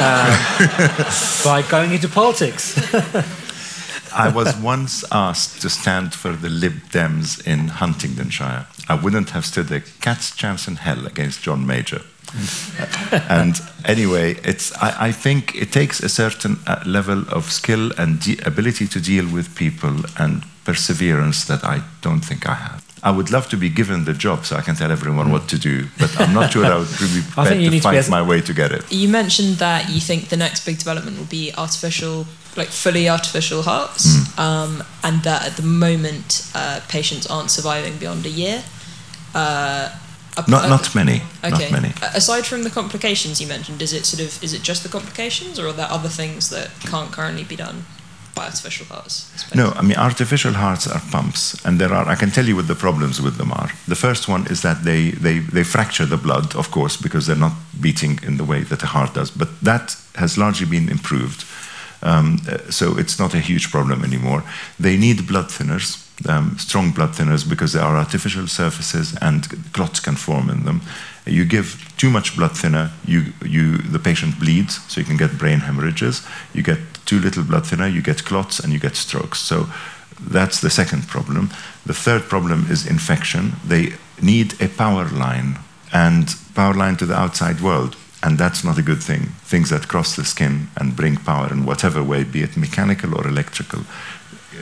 um, 0.00 1.04
by 1.44 1.62
going 1.68 1.92
into 1.92 2.08
politics? 2.08 2.74
I 4.14 4.30
was 4.30 4.56
once 4.56 5.04
asked 5.12 5.60
to 5.60 5.68
stand 5.68 6.14
for 6.14 6.32
the 6.32 6.48
Lib 6.48 6.72
Dems 6.90 7.46
in 7.46 7.68
Huntingdonshire. 7.68 8.66
I 8.88 8.94
wouldn't 8.94 9.30
have 9.30 9.44
stood 9.44 9.70
a 9.70 9.80
cat's 10.00 10.34
chance 10.34 10.66
in 10.66 10.76
hell 10.76 11.06
against 11.06 11.42
John 11.42 11.66
Major. 11.66 12.00
and 13.30 13.60
anyway, 13.84 14.36
it's, 14.44 14.76
I, 14.76 15.08
I, 15.08 15.12
think 15.12 15.54
it 15.54 15.72
takes 15.72 16.00
a 16.00 16.08
certain 16.08 16.58
uh, 16.66 16.82
level 16.86 17.24
of 17.30 17.50
skill 17.50 17.90
and 17.96 18.20
de- 18.20 18.38
ability 18.44 18.86
to 18.88 19.00
deal 19.00 19.24
with 19.32 19.54
people 19.54 20.04
and 20.18 20.44
perseverance 20.64 21.46
that 21.46 21.64
I 21.64 21.82
don't 22.02 22.20
think 22.20 22.48
I 22.48 22.54
have. 22.54 22.84
I 23.02 23.10
would 23.10 23.30
love 23.30 23.48
to 23.50 23.56
be 23.56 23.68
given 23.68 24.04
the 24.04 24.12
job 24.12 24.44
so 24.44 24.56
I 24.56 24.60
can 24.60 24.74
tell 24.74 24.90
everyone 24.90 25.30
what 25.30 25.48
to 25.48 25.58
do, 25.58 25.86
but 25.98 26.20
I'm 26.20 26.34
not 26.34 26.52
sure 26.52 26.64
I 26.66 26.76
would 26.76 27.00
really 27.00 27.22
I 27.36 27.48
think 27.48 27.62
you 27.62 27.70
to 27.70 27.80
find 27.80 28.04
to 28.04 28.10
my 28.10 28.22
way 28.22 28.40
to 28.40 28.52
get 28.52 28.72
it. 28.72 28.92
You 28.92 29.08
mentioned 29.08 29.56
that 29.56 29.88
you 29.88 30.00
think 30.00 30.28
the 30.28 30.36
next 30.36 30.66
big 30.66 30.78
development 30.78 31.16
will 31.16 31.26
be 31.26 31.52
artificial, 31.56 32.26
like 32.56 32.68
fully 32.68 33.08
artificial 33.08 33.62
hearts, 33.62 34.06
mm. 34.06 34.38
um, 34.38 34.82
and 35.04 35.22
that 35.22 35.46
at 35.46 35.56
the 35.56 35.62
moment 35.62 36.50
uh, 36.54 36.80
patients 36.88 37.26
aren't 37.28 37.50
surviving 37.50 37.96
beyond 37.98 38.26
a 38.26 38.30
year. 38.30 38.64
Uh, 39.34 39.90
not, 40.46 40.68
not 40.68 40.94
many. 40.94 41.22
Okay. 41.42 41.50
Not 41.50 41.72
many. 41.72 41.92
Aside 42.14 42.46
from 42.46 42.62
the 42.62 42.70
complications 42.70 43.40
you 43.40 43.48
mentioned, 43.48 43.82
is 43.82 43.92
it 43.92 44.04
sort 44.04 44.22
of 44.22 44.42
is 44.42 44.52
it 44.52 44.62
just 44.62 44.82
the 44.82 44.88
complications, 44.88 45.58
or 45.58 45.66
are 45.68 45.72
there 45.72 45.90
other 45.90 46.08
things 46.08 46.50
that 46.50 46.70
can't 46.80 47.10
currently 47.10 47.44
be 47.44 47.56
done 47.56 47.84
by 48.34 48.44
artificial 48.44 48.86
hearts? 48.86 49.30
No, 49.54 49.72
I 49.74 49.82
mean 49.82 49.96
artificial 49.96 50.52
hearts 50.52 50.86
are 50.86 51.00
pumps, 51.10 51.56
and 51.64 51.80
there 51.80 51.92
are. 51.92 52.06
I 52.06 52.14
can 52.14 52.30
tell 52.30 52.46
you 52.46 52.56
what 52.56 52.68
the 52.68 52.74
problems 52.74 53.20
with 53.20 53.36
them 53.36 53.52
are. 53.52 53.70
The 53.86 53.96
first 53.96 54.28
one 54.28 54.46
is 54.50 54.60
that 54.60 54.84
they 54.84 55.10
they 55.10 55.38
they 55.40 55.64
fracture 55.64 56.06
the 56.06 56.16
blood, 56.16 56.54
of 56.54 56.70
course, 56.70 56.96
because 56.96 57.26
they're 57.26 57.36
not 57.48 57.56
beating 57.80 58.20
in 58.22 58.36
the 58.36 58.44
way 58.44 58.64
that 58.64 58.82
a 58.82 58.86
heart 58.86 59.14
does. 59.14 59.30
But 59.30 59.48
that 59.62 59.96
has 60.14 60.36
largely 60.36 60.66
been 60.66 60.88
improved. 60.88 61.44
Um, 62.00 62.38
uh, 62.48 62.70
so 62.70 62.96
it's 62.96 63.18
not 63.18 63.34
a 63.34 63.40
huge 63.40 63.70
problem 63.70 64.04
anymore. 64.04 64.42
They 64.78 64.96
need 64.96 65.26
blood 65.26 65.50
thinners 65.50 66.07
um, 66.28 66.58
strong 66.58 66.92
blood 66.92 67.10
thinners 67.10 67.48
because 67.48 67.72
they 67.72 67.80
are 67.80 67.96
artificial 67.96 68.46
surfaces 68.46 69.16
and 69.20 69.46
clots 69.72 70.00
can 70.00 70.16
form 70.16 70.50
in 70.50 70.64
them. 70.64 70.80
You 71.26 71.44
give 71.44 71.92
too 71.96 72.10
much 72.10 72.36
blood 72.36 72.56
thinner, 72.56 72.90
you, 73.04 73.32
you, 73.44 73.78
the 73.78 73.98
patient 73.98 74.38
bleeds, 74.38 74.80
so 74.90 75.00
you 75.00 75.06
can 75.06 75.16
get 75.16 75.38
brain 75.38 75.60
hemorrhages. 75.60 76.26
You 76.54 76.62
get 76.62 76.78
too 77.04 77.18
little 77.18 77.44
blood 77.44 77.66
thinner, 77.66 77.86
you 77.86 78.02
get 78.02 78.24
clots 78.24 78.60
and 78.60 78.72
you 78.72 78.78
get 78.78 78.96
strokes. 78.96 79.38
So 79.38 79.66
that's 80.20 80.60
the 80.60 80.70
second 80.70 81.06
problem. 81.06 81.50
The 81.86 81.94
third 81.94 82.22
problem 82.28 82.66
is 82.70 82.86
infection. 82.86 83.52
They 83.64 83.94
need 84.20 84.60
a 84.60 84.68
power 84.68 85.08
line 85.08 85.58
and 85.92 86.34
power 86.54 86.74
line 86.74 86.96
to 86.96 87.06
the 87.06 87.14
outside 87.14 87.60
world. 87.60 87.96
And 88.20 88.36
that's 88.36 88.64
not 88.64 88.78
a 88.78 88.82
good 88.82 89.00
thing. 89.00 89.28
Things 89.44 89.70
that 89.70 89.86
cross 89.86 90.16
the 90.16 90.24
skin 90.24 90.68
and 90.76 90.96
bring 90.96 91.16
power 91.16 91.52
in 91.52 91.64
whatever 91.64 92.02
way, 92.02 92.24
be 92.24 92.42
it 92.42 92.56
mechanical 92.56 93.14
or 93.14 93.28
electrical, 93.28 93.84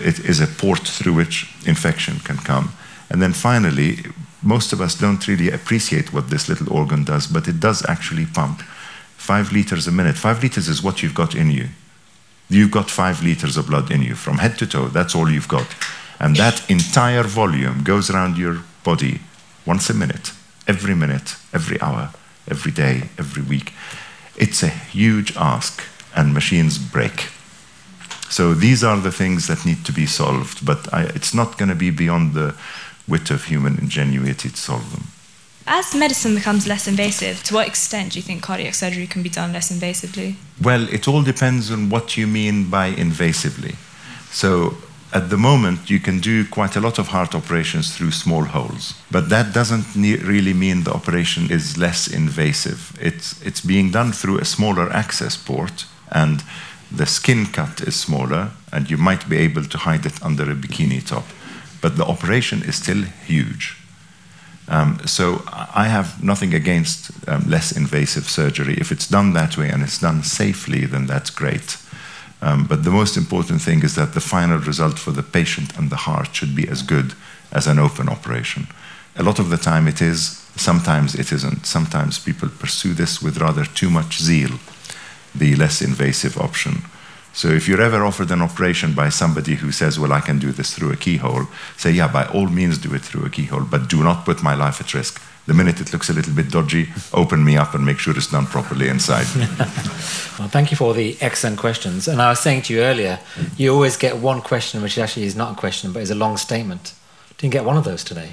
it 0.01 0.21
is 0.21 0.41
a 0.41 0.47
port 0.47 0.87
through 0.87 1.15
which 1.15 1.49
infection 1.65 2.21
can 2.21 2.39
come. 2.39 2.71
And 3.11 3.23
then 3.23 3.33
finally, 3.33 3.99
most 4.43 4.73
of 4.73 4.81
us 4.81 4.95
don't 4.95 5.27
really 5.29 5.51
appreciate 5.51 6.13
what 6.13 6.31
this 6.31 6.49
little 6.49 6.73
organ 6.73 7.05
does, 7.05 7.27
but 7.27 7.49
it 7.49 7.61
does 7.61 7.85
actually 7.89 8.27
pump 8.27 8.63
five 9.17 9.53
liters 9.53 9.87
a 9.87 9.93
minute. 9.93 10.17
Five 10.17 10.43
liters 10.43 10.69
is 10.69 10.83
what 10.83 11.03
you've 11.03 11.15
got 11.15 11.35
in 11.35 11.51
you. 11.51 11.69
You've 12.49 12.71
got 12.71 12.91
five 12.91 13.23
liters 13.23 13.57
of 13.57 13.67
blood 13.67 13.91
in 13.91 14.03
you 14.03 14.15
from 14.15 14.39
head 14.39 14.57
to 14.59 14.67
toe. 14.67 14.87
That's 14.87 15.15
all 15.17 15.31
you've 15.31 15.49
got. 15.49 15.67
And 16.21 16.37
that 16.37 16.71
entire 16.71 17.25
volume 17.25 17.83
goes 17.83 18.09
around 18.09 18.39
your 18.39 18.63
body 18.85 19.21
once 19.67 19.91
a 19.91 19.95
minute, 19.95 20.33
every 20.69 20.95
minute, 20.95 21.35
every 21.53 21.81
hour, 21.81 22.11
every 22.49 22.73
day, 22.73 23.11
every 23.19 23.43
week. 23.43 23.73
It's 24.37 24.63
a 24.63 24.69
huge 24.69 25.37
ask, 25.37 25.83
and 26.15 26.33
machines 26.33 26.79
break. 26.79 27.29
So 28.29 28.55
these 28.55 28.83
are 28.85 28.99
the 28.99 29.13
things 29.13 29.47
that 29.47 29.65
need 29.65 29.85
to 29.85 29.93
be 29.93 30.07
solved, 30.07 30.65
but 30.65 30.93
I, 30.93 31.03
it's 31.15 31.33
not 31.35 31.59
going 31.59 31.69
to 31.69 31.75
be 31.75 31.91
beyond 31.91 32.35
the 32.35 32.55
wit 33.09 33.31
of 33.31 33.45
human 33.45 33.79
ingenuity 33.79 34.51
to 34.51 34.57
solve 34.57 34.91
them. 34.93 35.05
As 35.69 35.95
medicine 35.95 36.35
becomes 36.37 36.67
less 36.69 36.87
invasive, 36.87 37.43
to 37.45 37.55
what 37.55 37.67
extent 37.67 38.13
do 38.13 38.19
you 38.19 38.23
think 38.23 38.43
cardiac 38.43 38.75
surgery 38.75 39.07
can 39.07 39.23
be 39.23 39.29
done 39.29 39.53
less 39.53 39.73
invasively? 39.73 40.37
Well, 40.63 40.89
it 40.93 41.09
all 41.09 41.23
depends 41.23 41.73
on 41.73 41.91
what 41.91 42.17
you 42.17 42.29
mean 42.29 42.71
by 42.71 42.93
invasively. 42.93 43.75
So, 44.31 44.77
at 45.13 45.31
the 45.31 45.37
moment, 45.37 45.89
you 45.89 45.99
can 45.99 46.21
do 46.21 46.47
quite 46.47 46.77
a 46.77 46.81
lot 46.81 46.99
of 46.99 47.09
heart 47.09 47.35
operations 47.35 47.97
through 47.97 48.11
small 48.11 48.45
holes, 48.45 48.95
but 49.11 49.29
that 49.29 49.55
doesn't 49.55 49.97
ne- 49.97 50.19
really 50.19 50.53
mean 50.53 50.85
the 50.85 50.93
operation 50.93 51.51
is 51.51 51.79
less 51.79 52.07
invasive. 52.07 52.97
It's, 53.01 53.41
it's 53.43 53.61
being 53.61 53.91
done 53.91 54.13
through 54.13 54.39
a 54.39 54.45
smaller 54.45 54.93
access 54.93 55.37
port, 55.37 55.87
and 56.13 56.45
the 56.91 57.07
skin 57.07 57.47
cut 57.47 57.81
is 57.81 57.97
smaller 57.97 58.51
and 58.73 58.91
you 58.91 58.97
might 58.97 59.29
be 59.29 59.37
able 59.39 59.65
to 59.65 59.79
hide 59.79 60.07
it 60.07 60.23
under 60.23 60.51
a 60.51 60.55
bikini 60.55 61.07
top. 61.07 61.25
But 61.81 61.97
the 61.97 62.05
operation 62.05 62.63
is 62.63 62.77
still 62.77 63.03
huge. 63.27 63.77
Um, 64.69 64.99
so 65.07 65.43
I 65.47 65.89
have 65.89 66.23
nothing 66.23 66.55
against 66.55 67.11
um, 67.29 67.45
less 67.49 67.77
invasive 67.77 68.29
surgery. 68.29 68.75
If 68.75 68.91
it's 68.91 69.09
done 69.09 69.33
that 69.35 69.57
way 69.57 69.69
and 69.69 69.83
it's 69.83 70.01
done 70.01 70.23
safely, 70.25 70.87
then 70.87 71.07
that's 71.07 71.31
great. 71.31 71.77
Um, 72.43 72.67
but 72.67 72.85
the 72.85 72.91
most 72.91 73.17
important 73.17 73.63
thing 73.63 73.83
is 73.83 73.95
that 73.95 74.13
the 74.13 74.21
final 74.21 74.59
result 74.59 74.99
for 74.99 75.13
the 75.13 75.23
patient 75.23 75.77
and 75.79 75.91
the 75.91 75.97
heart 75.97 76.35
should 76.35 76.55
be 76.55 76.69
as 76.69 76.83
good 76.83 77.15
as 77.53 77.67
an 77.67 77.79
open 77.79 78.09
operation. 78.09 78.67
A 79.17 79.23
lot 79.23 79.39
of 79.39 79.49
the 79.49 79.57
time 79.57 79.89
it 79.89 80.03
is, 80.03 80.45
sometimes 80.57 81.15
it 81.15 81.33
isn't. 81.33 81.65
Sometimes 81.65 82.19
people 82.19 82.49
pursue 82.49 82.93
this 82.93 83.23
with 83.23 83.39
rather 83.39 83.65
too 83.65 83.89
much 83.89 84.19
zeal, 84.19 84.59
the 85.39 85.57
less 85.57 85.83
invasive 85.83 86.39
option. 86.39 86.83
So 87.37 87.49
if 87.49 87.69
you're 87.69 87.83
ever 87.83 88.03
offered 88.03 88.31
an 88.31 88.41
operation 88.41 88.95
by 88.95 89.11
somebody 89.11 89.57
who 89.57 89.71
says, 89.71 89.99
well, 89.99 90.15
I 90.15 90.21
can 90.21 90.39
do 90.39 90.53
this 90.53 90.73
through 90.73 90.91
a 90.93 90.97
keyhole, 90.97 91.47
say, 91.77 91.91
yeah, 91.91 92.09
by 92.09 92.27
all 92.29 92.47
means 92.47 92.79
do 92.79 92.95
it 92.95 93.03
through 93.03 93.27
a 93.27 93.29
keyhole, 93.31 93.65
but 93.65 93.91
do 93.91 94.03
not 94.03 94.25
put 94.25 94.43
my 94.43 94.55
life 94.55 94.81
at 94.81 94.95
risk. 94.95 95.21
The 95.45 95.53
minute 95.53 95.79
it 95.79 95.93
looks 95.93 96.09
a 96.09 96.15
little 96.15 96.33
bit 96.33 96.51
dodgy, 96.51 96.89
open 97.13 97.45
me 97.45 97.59
up 97.59 97.75
and 97.75 97.85
make 97.85 97.99
sure 97.99 98.17
it's 98.17 98.31
done 98.31 98.47
properly 98.47 98.89
inside. 98.89 99.27
well, 100.39 100.49
thank 100.49 100.71
you 100.71 100.79
for 100.79 100.95
the 100.95 101.19
excellent 101.21 101.59
questions. 101.59 102.09
And 102.09 102.23
I 102.23 102.31
was 102.31 102.41
saying 102.41 102.63
to 102.63 102.75
you 102.75 102.81
earlier, 102.81 103.21
you 103.59 103.73
always 103.73 103.99
get 103.99 104.17
one 104.17 104.41
question 104.41 104.81
which 104.83 104.97
actually 104.97 105.27
is 105.27 105.37
not 105.37 105.53
a 105.53 105.57
question, 105.57 105.93
but 105.93 106.01
is 106.01 106.11
a 106.11 106.15
long 106.15 106.39
statement. 106.39 106.95
Didn't 107.37 107.53
get 107.53 107.67
one 107.67 107.77
of 107.77 107.85
those 107.85 108.03
today. 108.03 108.33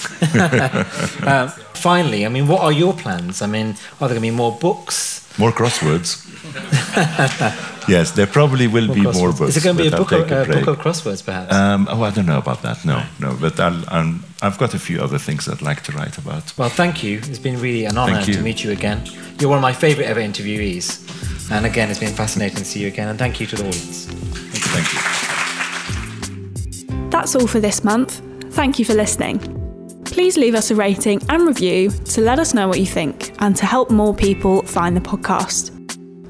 um, 1.24 1.48
finally, 1.74 2.26
I 2.26 2.28
mean, 2.28 2.48
what 2.48 2.62
are 2.62 2.72
your 2.72 2.94
plans? 2.94 3.42
I 3.42 3.46
mean, 3.46 3.76
are 4.00 4.08
there 4.08 4.08
going 4.08 4.16
to 4.16 4.20
be 4.22 4.30
more 4.32 4.58
books? 4.58 5.29
More 5.38 5.52
crosswords. 5.52 6.26
yes, 7.88 8.12
there 8.12 8.26
probably 8.26 8.66
will 8.66 8.86
more 8.86 8.94
be 8.94 9.02
crosswords. 9.02 9.14
more 9.14 9.32
books. 9.32 9.56
Is 9.56 9.56
it 9.58 9.64
going 9.64 9.76
to 9.76 9.82
be 9.82 9.88
a 9.88 9.90
book, 9.90 10.12
I'll 10.12 10.22
of, 10.22 10.30
a 10.30 10.40
uh, 10.40 10.44
book 10.44 10.66
of 10.66 10.78
crosswords, 10.78 11.24
perhaps? 11.24 11.52
Um, 11.52 11.86
oh, 11.90 12.02
I 12.02 12.10
don't 12.10 12.26
know 12.26 12.38
about 12.38 12.62
that. 12.62 12.84
No, 12.84 13.04
no. 13.18 13.36
But 13.40 13.58
I'll, 13.60 13.84
i 13.88 14.18
I've 14.42 14.58
got 14.58 14.74
a 14.74 14.78
few 14.78 15.00
other 15.00 15.18
things 15.18 15.48
I'd 15.48 15.62
like 15.62 15.82
to 15.84 15.92
write 15.92 16.18
about. 16.18 16.56
Well, 16.58 16.68
thank 16.68 17.02
you. 17.02 17.18
It's 17.18 17.38
been 17.38 17.60
really 17.60 17.84
an 17.84 17.96
honour 17.96 18.22
to 18.22 18.42
meet 18.42 18.64
you 18.64 18.72
again. 18.72 19.02
You're 19.38 19.50
one 19.50 19.58
of 19.58 19.62
my 19.62 19.72
favourite 19.72 20.08
ever 20.08 20.20
interviewees. 20.20 21.00
And 21.50 21.66
again, 21.66 21.90
it's 21.90 22.00
been 22.00 22.14
fascinating 22.14 22.58
to 22.58 22.64
see 22.64 22.80
you 22.80 22.88
again. 22.88 23.08
And 23.08 23.18
thank 23.18 23.40
you 23.40 23.46
to 23.46 23.56
the 23.56 23.66
audience. 23.68 24.06
Thank 24.06 24.92
you. 24.92 24.98
Thank 26.80 26.90
you. 26.90 27.10
That's 27.10 27.34
all 27.34 27.46
for 27.46 27.60
this 27.60 27.82
month. 27.84 28.22
Thank 28.54 28.78
you 28.78 28.84
for 28.84 28.94
listening. 28.94 29.59
Please 30.20 30.36
leave 30.36 30.54
us 30.54 30.70
a 30.70 30.74
rating 30.74 31.18
and 31.30 31.46
review 31.46 31.90
to 31.90 32.20
let 32.20 32.38
us 32.38 32.52
know 32.52 32.68
what 32.68 32.78
you 32.78 32.84
think 32.84 33.34
and 33.38 33.56
to 33.56 33.64
help 33.64 33.90
more 33.90 34.14
people 34.14 34.60
find 34.64 34.94
the 34.94 35.00
podcast. 35.00 35.70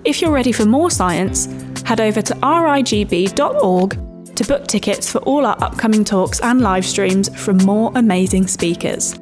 If 0.05 0.22
you're 0.22 0.30
ready 0.30 0.53
for 0.53 0.64
more 0.64 0.93
science, 0.93 1.47
head 1.82 2.01
over 2.01 2.22
to 2.22 2.34
rigb.org 2.36 3.91
to 4.36 4.45
book 4.45 4.68
tickets 4.68 5.11
for 5.11 5.18
all 5.22 5.45
our 5.45 5.61
upcoming 5.61 6.05
talks 6.05 6.38
and 6.38 6.61
live 6.61 6.86
streams 6.86 7.28
from 7.36 7.57
more 7.64 7.91
amazing 7.97 8.47
speakers. 8.47 9.18